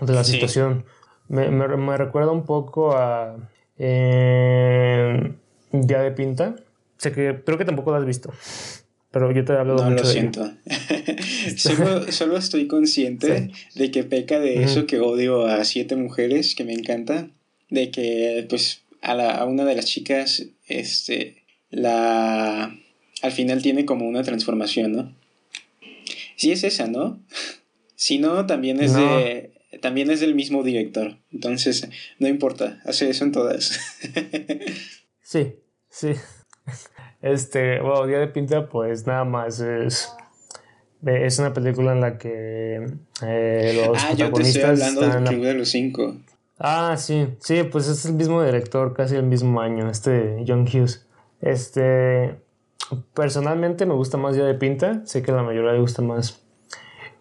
de 0.00 0.12
la 0.12 0.24
situación. 0.24 0.84
Me, 1.28 1.48
me, 1.50 1.96
recuerda 1.96 2.32
un 2.32 2.44
poco 2.44 2.96
a 2.96 3.36
eh, 3.78 5.32
Día 5.72 6.00
de 6.00 6.10
Pinta. 6.10 6.56
Sé 6.96 7.12
que 7.12 7.42
creo 7.44 7.56
que 7.56 7.64
tampoco 7.64 7.92
lo 7.92 7.98
has 7.98 8.04
visto. 8.04 8.32
Pero 9.10 9.32
yo 9.32 9.44
te 9.44 9.54
hablo 9.54 9.76
no, 9.76 9.90
mucho 9.90 10.04
lo 10.04 10.08
siento. 10.08 10.52
solo, 11.56 12.10
solo, 12.12 12.36
estoy 12.36 12.66
consciente 12.66 13.50
de 13.74 13.90
que 13.90 14.04
peca 14.04 14.38
de 14.38 14.62
eso 14.62 14.86
que 14.86 15.00
odio 15.00 15.46
a 15.46 15.64
siete 15.64 15.96
mujeres, 15.96 16.54
que 16.54 16.64
me 16.64 16.72
encanta. 16.72 17.28
De 17.70 17.90
que, 17.90 18.46
pues, 18.48 18.82
a, 19.00 19.14
la, 19.14 19.34
a 19.34 19.44
una 19.44 19.64
de 19.64 19.74
las 19.74 19.86
chicas, 19.86 20.46
este, 20.66 21.42
la. 21.70 22.76
Al 23.22 23.32
final 23.32 23.62
tiene 23.62 23.84
como 23.84 24.08
una 24.08 24.22
transformación, 24.22 24.92
¿no? 24.92 25.12
Sí 26.36 26.52
es 26.52 26.64
esa, 26.64 26.86
¿no? 26.86 27.20
si 27.96 28.18
no, 28.18 28.46
también 28.46 28.80
es 28.80 28.94
de 28.94 29.52
también 29.80 30.10
es 30.10 30.20
del 30.20 30.34
mismo 30.34 30.62
director. 30.62 31.16
Entonces, 31.32 31.88
no 32.18 32.28
importa, 32.28 32.80
hace 32.84 33.10
eso 33.10 33.24
en 33.24 33.32
todas. 33.32 33.80
sí, 35.22 35.54
sí. 35.88 36.12
Este, 37.22 37.80
bueno, 37.80 38.06
Día 38.06 38.18
de 38.18 38.28
Pinta, 38.28 38.68
pues 38.68 39.06
nada 39.06 39.24
más 39.24 39.60
es. 39.60 40.12
Es 41.04 41.38
una 41.38 41.54
película 41.54 41.92
en 41.92 42.02
la 42.02 42.18
que 42.18 42.86
eh, 43.22 43.86
los 43.86 44.04
ah, 44.04 44.12
yo 44.12 44.30
te 44.32 44.42
estoy 44.42 44.62
hablando 44.62 45.00
del 45.00 45.24
Club 45.24 45.44
de 45.44 45.54
los 45.54 45.70
Cinco. 45.70 46.14
Ah, 46.58 46.94
sí, 46.98 47.26
sí, 47.40 47.62
pues 47.62 47.88
es 47.88 48.04
el 48.04 48.12
mismo 48.12 48.42
director, 48.42 48.92
casi 48.92 49.16
el 49.16 49.22
mismo 49.22 49.62
año, 49.62 49.88
este 49.88 50.44
John 50.46 50.66
Hughes. 50.70 51.06
Este, 51.40 52.38
personalmente 53.14 53.86
me 53.86 53.94
gusta 53.94 54.18
más 54.18 54.34
Día 54.34 54.44
de 54.44 54.52
Pinta, 54.52 55.00
sé 55.06 55.22
que 55.22 55.30
a 55.30 55.36
la 55.36 55.42
mayoría 55.42 55.72
le 55.72 55.80
gusta 55.80 56.02
más 56.02 56.42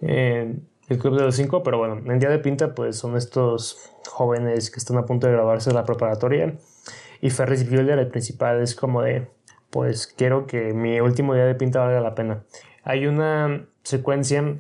eh, 0.01 0.55
el 0.89 0.97
Club 0.97 1.17
de 1.17 1.23
los 1.23 1.35
Cinco, 1.37 1.63
pero 1.63 1.77
bueno, 1.77 2.01
en 2.11 2.19
Día 2.19 2.29
de 2.29 2.39
Pinta 2.39 2.75
pues 2.75 2.97
son 2.97 3.15
estos 3.15 3.77
jóvenes 4.09 4.71
que 4.71 4.79
están 4.79 4.97
a 4.97 5.05
punto 5.05 5.27
de 5.27 5.33
graduarse 5.33 5.69
de 5.69 5.75
la 5.75 5.85
preparatoria 5.85 6.53
y 7.21 7.29
Ferris 7.29 7.69
Bueller, 7.69 7.99
el 7.99 8.07
principal, 8.07 8.61
es 8.61 8.75
como 8.75 9.01
de, 9.01 9.27
pues 9.69 10.07
quiero 10.07 10.47
que 10.47 10.73
mi 10.73 10.99
último 10.99 11.33
día 11.33 11.45
de 11.45 11.55
pinta 11.55 11.79
valga 11.79 12.01
la 12.01 12.15
pena. 12.15 12.43
Hay 12.83 13.05
una 13.05 13.67
secuencia 13.83 14.57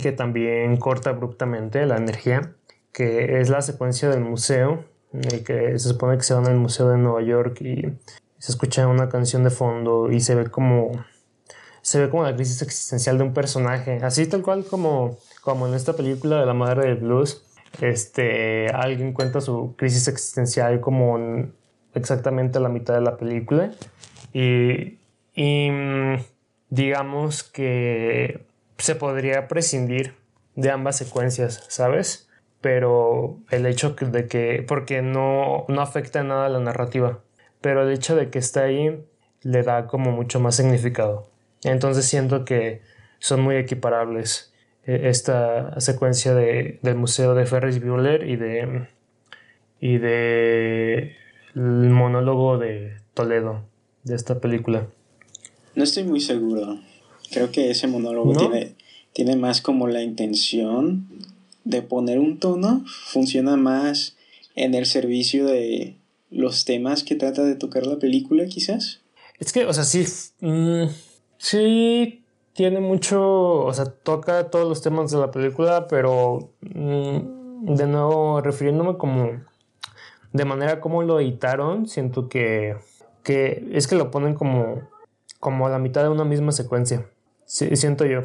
que 0.00 0.12
también 0.12 0.76
corta 0.76 1.10
abruptamente 1.10 1.84
la 1.86 1.96
energía, 1.96 2.54
que 2.92 3.40
es 3.40 3.48
la 3.48 3.62
secuencia 3.62 4.08
del 4.08 4.20
museo, 4.20 4.84
que 5.44 5.78
se 5.78 5.88
supone 5.88 6.16
que 6.16 6.22
se 6.22 6.34
van 6.34 6.46
al 6.46 6.56
Museo 6.56 6.88
de 6.88 6.98
Nueva 6.98 7.22
York 7.22 7.60
y 7.62 7.82
se 8.38 8.52
escucha 8.52 8.86
una 8.86 9.08
canción 9.08 9.42
de 9.42 9.50
fondo 9.50 10.10
y 10.10 10.20
se 10.20 10.34
ve 10.34 10.46
como 10.50 10.92
se 11.82 11.98
ve 11.98 12.10
como 12.10 12.24
la 12.24 12.34
crisis 12.34 12.62
existencial 12.62 13.18
de 13.18 13.24
un 13.24 13.32
personaje, 13.32 14.00
así 14.02 14.26
tal 14.26 14.42
cual 14.42 14.64
como, 14.64 15.18
como 15.40 15.66
en 15.66 15.74
esta 15.74 15.94
película 15.94 16.38
de 16.38 16.46
la 16.46 16.52
madre 16.52 16.88
del 16.88 16.96
blues, 16.96 17.42
este, 17.80 18.68
alguien 18.68 19.12
cuenta 19.14 19.40
su 19.40 19.74
crisis 19.76 20.06
existencial 20.08 20.80
como 20.80 21.18
exactamente 21.94 22.58
a 22.58 22.60
la 22.60 22.68
mitad 22.68 22.94
de 22.94 23.00
la 23.00 23.16
película 23.16 23.72
y, 24.32 24.98
mm, 25.36 26.16
digamos 26.70 27.42
que 27.42 28.44
se 28.78 28.94
podría 28.94 29.48
prescindir 29.48 30.14
de 30.54 30.70
ambas 30.70 30.96
secuencias, 30.98 31.64
¿sabes? 31.68 32.28
Pero 32.60 33.38
el 33.50 33.66
hecho 33.66 33.90
de 33.90 34.26
que, 34.26 34.64
porque 34.66 35.02
no, 35.02 35.64
no 35.68 35.80
afecta 35.80 36.22
nada 36.22 36.46
a 36.46 36.48
la 36.50 36.60
narrativa, 36.60 37.20
pero 37.60 37.82
el 37.82 37.92
hecho 37.92 38.16
de 38.16 38.30
que 38.30 38.38
está 38.38 38.64
ahí 38.64 39.04
le 39.42 39.62
da 39.62 39.86
como 39.86 40.12
mucho 40.12 40.40
más 40.40 40.56
significado. 40.56 41.30
Entonces 41.64 42.06
siento 42.06 42.44
que 42.44 42.82
son 43.18 43.42
muy 43.42 43.56
equiparables 43.56 44.52
eh, 44.86 45.02
esta 45.04 45.80
secuencia 45.80 46.34
de, 46.34 46.78
del 46.82 46.96
museo 46.96 47.34
de 47.34 47.46
Ferris 47.46 47.82
Bueller 47.84 48.28
y 48.28 48.36
de 48.36 48.88
y 49.80 49.98
de 49.98 51.16
monólogo 51.54 52.58
de 52.58 52.96
Toledo 53.14 53.69
de 54.04 54.14
esta 54.14 54.40
película. 54.40 54.88
No 55.74 55.84
estoy 55.84 56.04
muy 56.04 56.20
seguro. 56.20 56.80
Creo 57.30 57.50
que 57.50 57.70
ese 57.70 57.86
monólogo 57.86 58.36
tiene, 58.36 58.74
tiene 59.12 59.36
más 59.36 59.60
como 59.60 59.86
la 59.86 60.02
intención 60.02 61.06
de 61.64 61.82
poner 61.82 62.18
un 62.18 62.38
tono, 62.38 62.84
funciona 62.86 63.56
más 63.56 64.16
en 64.54 64.74
el 64.74 64.86
servicio 64.86 65.46
de 65.46 65.96
los 66.30 66.64
temas 66.64 67.02
que 67.02 67.14
trata 67.14 67.44
de 67.44 67.54
tocar 67.54 67.86
la 67.86 67.98
película, 67.98 68.46
quizás. 68.46 69.00
Es 69.38 69.52
que, 69.52 69.66
o 69.66 69.72
sea, 69.72 69.84
sí, 69.84 70.04
mm, 70.40 70.84
sí 71.38 72.22
tiene 72.52 72.80
mucho, 72.80 73.64
o 73.64 73.72
sea, 73.72 73.86
toca 73.86 74.50
todos 74.50 74.68
los 74.68 74.82
temas 74.82 75.10
de 75.10 75.18
la 75.18 75.30
película, 75.30 75.86
pero 75.88 76.50
mm, 76.60 77.74
de 77.74 77.86
nuevo, 77.86 78.40
refiriéndome 78.40 78.96
como 78.98 79.40
de 80.32 80.44
manera 80.44 80.80
como 80.80 81.02
lo 81.02 81.20
editaron, 81.20 81.88
siento 81.88 82.28
que, 82.28 82.76
que 83.22 83.68
es 83.72 83.86
que 83.86 83.96
lo 83.96 84.10
ponen 84.10 84.34
como, 84.34 84.82
como 85.38 85.66
a 85.66 85.70
la 85.70 85.78
mitad 85.78 86.02
de 86.02 86.08
una 86.08 86.24
misma 86.24 86.52
secuencia. 86.52 87.06
Siento 87.44 88.04
yo. 88.06 88.20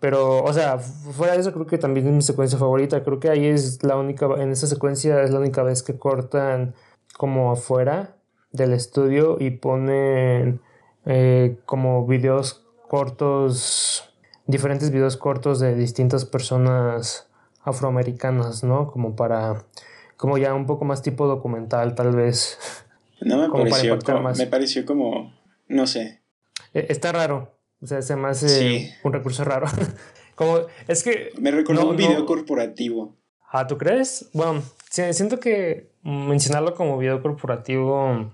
Pero, 0.00 0.42
o 0.42 0.52
sea, 0.52 0.78
fuera 0.78 1.34
de 1.34 1.40
eso, 1.40 1.52
creo 1.52 1.66
que 1.66 1.78
también 1.78 2.08
es 2.08 2.12
mi 2.12 2.22
secuencia 2.22 2.58
favorita. 2.58 3.04
Creo 3.04 3.20
que 3.20 3.30
ahí 3.30 3.46
es 3.46 3.82
la 3.84 3.96
única, 3.96 4.26
en 4.38 4.50
esa 4.50 4.66
secuencia 4.66 5.22
es 5.22 5.30
la 5.30 5.38
única 5.38 5.62
vez 5.62 5.82
que 5.82 5.96
cortan 5.96 6.74
como 7.16 7.52
afuera 7.52 8.16
del 8.50 8.72
estudio 8.72 9.36
y 9.38 9.50
ponen 9.50 10.60
eh, 11.06 11.58
como 11.66 12.06
videos 12.06 12.66
cortos, 12.88 14.12
diferentes 14.46 14.90
videos 14.90 15.16
cortos 15.16 15.60
de 15.60 15.74
distintas 15.74 16.24
personas 16.24 17.28
afroamericanas, 17.62 18.64
¿no? 18.64 18.90
Como 18.90 19.14
para 19.14 19.64
como 20.16 20.38
ya 20.38 20.54
un 20.54 20.66
poco 20.66 20.84
más 20.84 21.02
tipo 21.02 21.26
documental, 21.26 21.94
tal 21.94 22.14
vez. 22.14 22.58
No 23.24 23.38
me 23.38 23.48
pareció, 23.48 23.98
como, 23.98 24.30
me 24.30 24.46
pareció 24.46 24.84
como, 24.84 25.32
no 25.68 25.86
sé. 25.86 26.22
E, 26.74 26.86
está 26.88 27.12
raro, 27.12 27.56
o 27.80 27.86
sea, 27.86 28.02
se 28.02 28.16
me 28.16 28.28
hace 28.28 28.94
un 29.02 29.12
recurso 29.12 29.44
raro. 29.44 29.66
como, 30.34 30.60
es 30.88 31.02
que... 31.02 31.30
Me 31.38 31.50
recordó 31.50 31.90
un 31.90 31.96
video 31.96 32.26
corporativo. 32.26 33.16
Ah, 33.50 33.66
¿tú 33.66 33.76
crees? 33.78 34.30
Bueno, 34.32 34.62
siento 34.88 35.38
que 35.38 35.92
mencionarlo 36.02 36.74
como 36.74 36.98
video 36.98 37.22
corporativo 37.22 38.32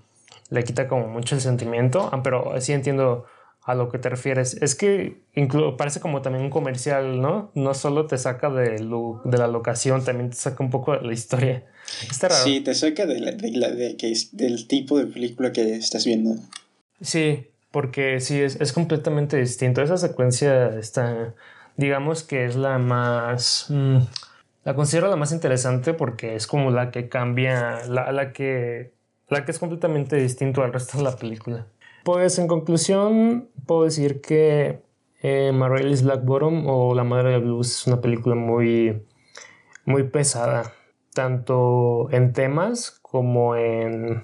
le 0.49 0.63
quita 0.63 0.87
como 0.87 1.07
mucho 1.07 1.35
el 1.35 1.41
sentimiento, 1.41 2.09
ah, 2.11 2.23
pero 2.23 2.59
sí 2.61 2.73
entiendo 2.73 3.25
a 3.63 3.75
lo 3.75 3.89
que 3.89 3.99
te 3.99 4.09
refieres. 4.09 4.55
Es 4.61 4.75
que 4.75 5.17
parece 5.77 5.99
como 5.99 6.21
también 6.21 6.45
un 6.45 6.49
comercial, 6.49 7.21
¿no? 7.21 7.51
No 7.53 7.73
solo 7.73 8.07
te 8.07 8.17
saca 8.17 8.49
de, 8.49 8.79
de 8.79 9.37
la 9.37 9.47
locación, 9.47 10.03
también 10.03 10.29
te 10.29 10.37
saca 10.37 10.63
un 10.63 10.69
poco 10.69 10.93
de 10.97 11.05
la 11.05 11.13
historia. 11.13 11.65
Está 12.09 12.29
raro. 12.29 12.43
Sí, 12.43 12.61
te 12.61 12.73
saca 12.73 13.05
de 13.05 13.19
de 13.19 13.97
que 13.97 14.11
es, 14.11 14.35
del 14.35 14.67
tipo 14.67 14.97
de 14.97 15.05
película 15.05 15.51
que 15.51 15.75
estás 15.75 16.05
viendo. 16.05 16.35
Sí, 17.01 17.47
porque 17.71 18.19
sí, 18.19 18.39
es, 18.39 18.59
es 18.59 18.73
completamente 18.73 19.37
distinto. 19.37 19.81
Esa 19.81 19.97
secuencia 19.97 20.77
está, 20.79 21.33
digamos 21.77 22.23
que 22.23 22.45
es 22.45 22.55
la 22.55 22.77
más... 22.77 23.67
Mm, 23.69 23.99
la 24.65 24.75
considero 24.75 25.09
la 25.09 25.15
más 25.15 25.31
interesante 25.31 25.93
porque 25.93 26.35
es 26.35 26.45
como 26.45 26.69
la 26.69 26.91
que 26.91 27.07
cambia, 27.07 27.85
la, 27.87 28.11
la, 28.11 28.33
que, 28.33 28.91
la 29.29 29.45
que 29.45 29.51
es 29.51 29.59
completamente 29.59 30.17
distinto 30.17 30.63
al 30.63 30.73
resto 30.73 30.97
de 30.97 31.03
la 31.05 31.15
película. 31.15 31.65
Pues 32.03 32.39
en 32.39 32.47
conclusión, 32.47 33.49
puedo 33.65 33.83
decir 33.83 34.21
que 34.21 34.81
eh, 35.21 35.51
Black 35.53 36.23
Bottom 36.23 36.65
o 36.67 36.95
La 36.95 37.03
Madre 37.03 37.31
de 37.31 37.39
Blues 37.39 37.67
es 37.71 37.87
una 37.87 37.99
película 37.99 38.35
muy, 38.35 39.05
muy 39.85 40.03
pesada, 40.03 40.73
tanto 41.13 42.07
en 42.11 42.31
temas 42.31 42.99
como 43.01 43.55
en, 43.55 44.23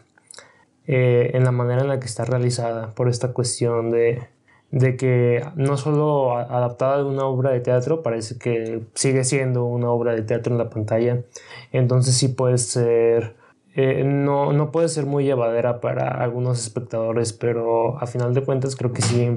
eh, 0.87 1.31
en 1.33 1.43
la 1.43 1.51
manera 1.51 1.81
en 1.81 1.89
la 1.89 1.99
que 1.99 2.05
está 2.05 2.23
realizada, 2.23 2.91
por 2.91 3.09
esta 3.09 3.33
cuestión 3.33 3.91
de, 3.91 4.27
de 4.71 4.95
que 4.95 5.45
no 5.55 5.75
solo 5.75 6.37
adaptada 6.37 6.97
de 6.97 7.03
una 7.03 7.25
obra 7.25 7.51
de 7.51 7.59
teatro, 7.59 8.01
parece 8.03 8.37
que 8.37 8.83
sigue 8.93 9.25
siendo 9.25 9.65
una 9.65 9.89
obra 9.89 10.13
de 10.13 10.21
teatro 10.21 10.53
en 10.53 10.59
la 10.59 10.69
pantalla, 10.69 11.23
entonces 11.71 12.15
sí 12.15 12.29
puede 12.29 12.57
ser 12.57 13.35
eh, 13.77 14.05
no, 14.05 14.53
no 14.53 14.71
puede 14.71 14.87
ser 14.87 15.05
muy 15.05 15.25
llevadera 15.25 15.81
para 15.81 16.07
algunos 16.07 16.61
espectadores, 16.61 17.33
pero 17.33 17.97
a 17.99 18.07
final 18.07 18.33
de 18.33 18.41
cuentas 18.41 18.77
creo 18.77 18.93
que 18.93 19.01
sí, 19.01 19.29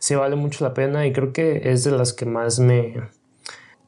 sí 0.00 0.16
vale 0.16 0.34
mucho 0.34 0.64
la 0.64 0.74
pena 0.74 1.06
y 1.06 1.12
creo 1.12 1.32
que 1.32 1.70
es 1.70 1.84
de 1.84 1.92
las 1.92 2.12
que 2.12 2.26
más 2.26 2.58
me, 2.58 2.94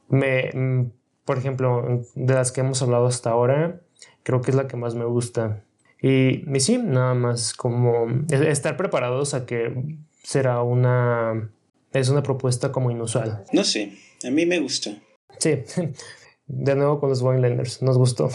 me, 0.07 0.89
por 1.25 1.37
ejemplo, 1.37 2.05
de 2.15 2.33
las 2.33 2.53
que 2.53 2.61
hemos 2.61 2.81
hablado 2.81 3.05
hasta 3.05 3.31
ahora, 3.31 3.81
creo 4.23 4.41
que 4.41 4.51
es 4.51 4.55
la 4.55 4.69
que 4.69 4.77
más 4.77 4.95
me 4.95 5.03
gusta. 5.03 5.63
Y, 6.01 6.49
y 6.55 6.59
sí, 6.61 6.77
nada 6.77 7.13
más 7.13 7.53
como 7.53 8.07
estar 8.29 8.77
preparados 8.77 9.33
a 9.33 9.45
que 9.45 9.97
será 10.23 10.61
una, 10.61 11.49
es 11.91 12.07
una 12.07 12.23
propuesta 12.23 12.71
como 12.71 12.91
inusual. 12.91 13.43
No 13.51 13.65
sé, 13.65 13.97
a 14.25 14.31
mí 14.31 14.45
me 14.45 14.61
gusta. 14.61 14.91
Sí, 15.37 15.63
de 16.47 16.75
nuevo 16.75 17.01
con 17.01 17.09
los 17.09 17.21
Winelanders, 17.21 17.81
nos 17.81 17.97
gustó. 17.97 18.29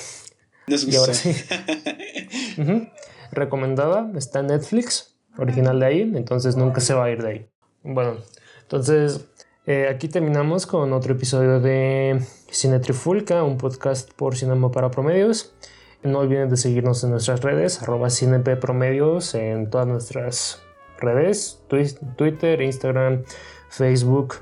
Y 0.66 0.96
ahora 0.96 1.14
sí. 1.14 1.34
Recomendada, 3.32 4.10
está 4.16 4.40
en 4.40 4.48
Netflix, 4.48 5.16
original 5.38 5.80
de 5.80 5.86
ahí, 5.86 6.00
entonces 6.14 6.56
nunca 6.56 6.80
se 6.80 6.94
va 6.94 7.06
a 7.06 7.10
ir 7.10 7.22
de 7.22 7.28
ahí. 7.28 7.46
Bueno, 7.82 8.18
entonces 8.60 9.26
eh, 9.66 9.88
aquí 9.88 10.08
terminamos 10.08 10.66
con 10.66 10.92
otro 10.92 11.14
episodio 11.14 11.60
de 11.60 12.20
Cine 12.50 12.78
Trifulca, 12.80 13.42
un 13.42 13.58
podcast 13.58 14.12
por 14.12 14.36
Cinema 14.36 14.70
para 14.70 14.90
Promedios. 14.90 15.54
No 16.02 16.18
olviden 16.18 16.50
de 16.50 16.56
seguirnos 16.56 17.04
en 17.04 17.10
nuestras 17.10 17.42
redes, 17.42 17.80
arroba 17.80 18.08
Promedios 18.60 19.34
en 19.34 19.70
todas 19.70 19.86
nuestras 19.86 20.60
redes, 20.98 21.62
Twitter, 22.16 22.60
Instagram, 22.60 23.22
Facebook. 23.68 24.34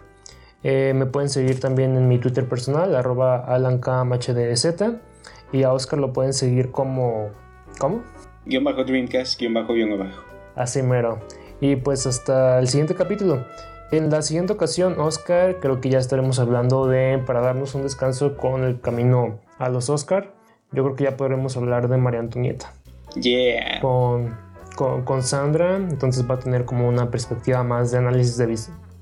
Eh, 0.62 0.92
me 0.94 1.06
pueden 1.06 1.28
seguir 1.28 1.60
también 1.60 1.96
en 1.96 2.08
mi 2.08 2.18
Twitter 2.18 2.48
personal, 2.48 2.94
arroba 2.94 3.44
alancamhdz. 3.44 5.09
Y 5.52 5.62
a 5.62 5.72
Oscar 5.72 5.98
lo 5.98 6.12
pueden 6.12 6.32
seguir 6.32 6.70
como. 6.70 7.30
¿Cómo? 7.78 8.02
Guión 8.46 8.64
bajo 8.64 8.84
Dreamcast, 8.84 9.38
guion 9.38 9.54
bajo, 9.54 9.74
guion 9.74 9.98
bajo. 9.98 10.22
Así 10.54 10.82
mero. 10.82 11.20
Y 11.60 11.76
pues 11.76 12.06
hasta 12.06 12.58
el 12.58 12.68
siguiente 12.68 12.94
capítulo. 12.94 13.44
En 13.90 14.08
la 14.08 14.22
siguiente 14.22 14.52
ocasión, 14.52 15.00
Oscar, 15.00 15.58
creo 15.60 15.80
que 15.80 15.88
ya 15.88 15.98
estaremos 15.98 16.38
hablando 16.38 16.86
de, 16.86 17.20
para 17.26 17.40
darnos 17.40 17.74
un 17.74 17.82
descanso 17.82 18.36
con 18.36 18.62
el 18.62 18.80
camino 18.80 19.40
a 19.58 19.68
los 19.68 19.90
Oscar, 19.90 20.32
yo 20.70 20.84
creo 20.84 20.94
que 20.94 21.04
ya 21.04 21.16
podremos 21.16 21.56
hablar 21.56 21.88
de 21.88 21.96
María 21.96 22.20
Antonieta. 22.20 22.72
Yeah. 23.20 23.80
Con, 23.80 24.36
con, 24.76 25.22
Sandra, 25.24 25.76
entonces 25.76 26.30
va 26.30 26.36
a 26.36 26.38
tener 26.38 26.64
como 26.64 26.88
una 26.88 27.10
perspectiva 27.10 27.64
más 27.64 27.90
de 27.90 27.98
análisis 27.98 28.36
de, 28.36 28.56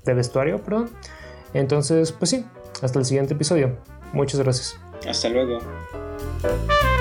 de 0.05 0.13
vestuario, 0.15 0.57
perdón. 0.63 0.89
Entonces, 1.53 2.11
pues 2.11 2.31
sí, 2.31 2.45
hasta 2.81 2.97
el 2.97 3.05
siguiente 3.05 3.35
episodio. 3.35 3.77
Muchas 4.11 4.39
gracias. 4.39 4.79
Hasta 5.07 5.29
luego. 5.29 5.59
Música 6.41 6.98